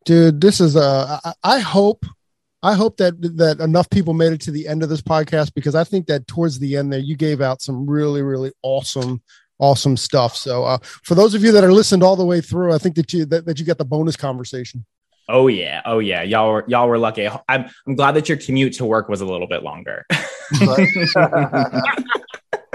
dude 0.05 0.41
this 0.41 0.61
is 0.61 0.77
uh 0.77 1.19
i 1.43 1.59
hope 1.59 2.05
i 2.63 2.75
hope 2.75 2.97
that 2.97 3.21
that 3.37 3.61
enough 3.61 3.89
people 3.91 4.15
made 4.15 4.33
it 4.33 4.41
to 4.41 4.51
the 4.51 4.67
end 4.67 4.83
of 4.83 4.89
this 4.89 5.03
podcast 5.03 5.53
because 5.55 5.75
i 5.75 5.85
think 5.85 6.07
that 6.07 6.27
towards 6.27 6.59
the 6.59 6.77
end 6.77 6.93
there 6.93 7.01
you 7.01 7.17
gave 7.17 7.41
out 7.41 7.61
some 7.63 7.89
really 7.89 8.23
really 8.23 8.53
awesome 8.63 9.21
awesome 9.61 9.97
stuff. 9.97 10.35
So 10.35 10.65
uh 10.65 10.79
for 11.05 11.15
those 11.15 11.35
of 11.35 11.45
you 11.45 11.53
that 11.53 11.63
are 11.63 11.73
listened 11.73 12.03
all 12.03 12.17
the 12.17 12.25
way 12.25 12.41
through 12.41 12.73
i 12.73 12.79
think 12.79 12.97
that 12.97 13.13
you 13.13 13.27
that, 13.27 13.45
that 13.45 13.61
you 13.61 13.65
get 13.65 13.79
the 13.79 13.85
bonus 13.85 14.17
conversation. 14.17 14.85
Oh 15.29 15.47
yeah. 15.47 15.83
Oh 15.85 16.01
yeah. 16.01 16.23
Y'all 16.23 16.51
were 16.51 16.65
y'all 16.67 16.89
were 16.89 16.99
lucky. 16.99 17.29
I'm 17.49 17.71
i'm 17.87 17.95
glad 17.95 18.13
that 18.13 18.29
your 18.29 18.39
commute 18.39 18.73
to 18.75 18.85
work 18.85 19.09
was 19.09 19.21
a 19.21 19.27
little 19.27 19.47
bit 19.47 19.63
longer 19.63 20.07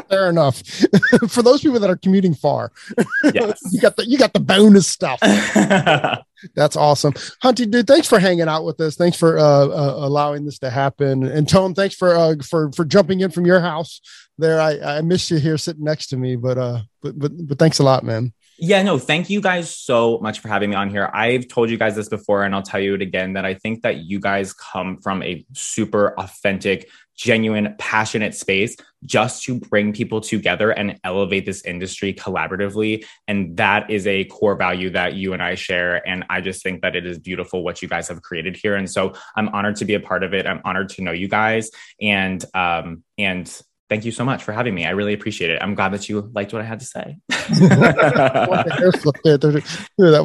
fair 0.09 0.29
enough. 0.29 0.61
For 1.29 1.41
those 1.41 1.61
people 1.61 1.79
that 1.79 1.89
are 1.89 1.97
commuting 1.97 2.33
far, 2.33 2.71
yes. 3.33 3.61
you 3.71 3.81
got 3.81 3.95
the 3.95 4.05
you 4.05 4.17
got 4.17 4.33
the 4.33 4.39
bonus 4.39 4.87
stuff. 4.87 5.19
That's 6.55 6.75
awesome, 6.75 7.13
Hunty, 7.43 7.69
dude. 7.69 7.87
Thanks 7.87 8.07
for 8.07 8.19
hanging 8.19 8.47
out 8.47 8.65
with 8.65 8.79
us. 8.81 8.95
Thanks 8.95 9.17
for 9.17 9.37
uh, 9.37 9.43
uh, 9.43 9.95
allowing 9.97 10.45
this 10.45 10.59
to 10.59 10.69
happen. 10.69 11.23
And 11.23 11.47
Tone, 11.47 11.73
thanks 11.73 11.95
for 11.95 12.15
uh, 12.15 12.35
for 12.43 12.71
for 12.71 12.85
jumping 12.85 13.21
in 13.21 13.31
from 13.31 13.45
your 13.45 13.61
house. 13.61 14.01
There, 14.37 14.59
I 14.59 14.97
I 14.97 15.01
missed 15.01 15.31
you 15.31 15.37
here 15.37 15.57
sitting 15.57 15.83
next 15.83 16.07
to 16.07 16.17
me, 16.17 16.35
but 16.35 16.57
uh, 16.57 16.81
but 17.01 17.17
but 17.17 17.31
but 17.47 17.59
thanks 17.59 17.79
a 17.79 17.83
lot, 17.83 18.03
man. 18.03 18.33
Yeah, 18.57 18.81
no, 18.83 18.97
thank 18.97 19.29
you 19.29 19.41
guys 19.41 19.69
so 19.69 20.17
much 20.19 20.39
for 20.39 20.47
having 20.47 20.69
me 20.69 20.77
on 20.77 20.89
here. 20.89 21.09
I've 21.13 21.47
told 21.49 21.69
you 21.69 21.77
guys 21.77 21.95
this 21.95 22.07
before, 22.07 22.43
and 22.43 22.55
I'll 22.55 22.61
tell 22.61 22.79
you 22.79 22.93
it 22.95 23.01
again 23.01 23.33
that 23.33 23.45
I 23.45 23.53
think 23.53 23.81
that 23.81 24.05
you 24.05 24.19
guys 24.19 24.53
come 24.53 25.01
from 25.01 25.21
a 25.23 25.45
super 25.53 26.17
authentic, 26.17 26.89
genuine, 27.17 27.75
passionate 27.77 28.33
space 28.33 28.77
just 29.03 29.43
to 29.43 29.59
bring 29.59 29.91
people 29.91 30.21
together 30.21 30.71
and 30.71 30.97
elevate 31.03 31.45
this 31.45 31.65
industry 31.65 32.13
collaboratively. 32.13 33.05
And 33.27 33.57
that 33.57 33.89
is 33.89 34.07
a 34.07 34.23
core 34.25 34.55
value 34.55 34.89
that 34.91 35.15
you 35.15 35.33
and 35.33 35.43
I 35.43 35.55
share. 35.55 36.07
And 36.07 36.23
I 36.29 36.39
just 36.39 36.63
think 36.63 36.81
that 36.81 36.95
it 36.95 37.05
is 37.05 37.19
beautiful 37.19 37.61
what 37.61 37.81
you 37.81 37.89
guys 37.89 38.07
have 38.07 38.21
created 38.21 38.55
here. 38.55 38.75
And 38.75 38.89
so 38.89 39.13
I'm 39.35 39.49
honored 39.49 39.75
to 39.77 39.85
be 39.85 39.95
a 39.95 39.99
part 39.99 40.23
of 40.23 40.33
it. 40.33 40.47
I'm 40.47 40.61
honored 40.63 40.89
to 40.89 41.01
know 41.01 41.11
you 41.11 41.27
guys. 41.27 41.71
And, 42.01 42.43
um, 42.53 43.03
and, 43.17 43.61
Thank 43.87 44.03
you 44.03 44.11
so 44.11 44.25
much 44.25 44.43
for 44.43 44.51
having 44.51 44.73
me. 44.73 44.85
I 44.85 44.91
really 44.91 45.13
appreciate 45.13 45.51
it. 45.51 45.61
I'm 45.61 45.75
glad 45.75 45.93
that 45.93 46.09
you 46.09 46.31
liked 46.33 46.53
what 46.53 46.61
I 46.61 46.65
had 46.65 46.79
to 46.79 46.85
say. 46.85 47.17
that 47.29 48.83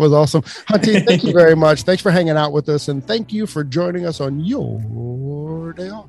was 0.01 0.15
awesome. 0.15 0.41
Hunty, 0.43 1.05
thank 1.05 1.25
you 1.25 1.35
very 1.35 1.55
much. 1.55 1.83
Thanks 1.83 2.03
for 2.03 2.11
hanging 2.11 2.39
out 2.39 2.53
with 2.53 2.71
us. 2.71 2.89
And 2.89 3.07
thank 3.07 3.35
you 3.35 3.47
for 3.47 3.63
joining 3.63 4.07
us 4.07 4.21
on 4.21 4.41
your 4.41 5.75
day 5.75 5.91
off. 5.91 6.09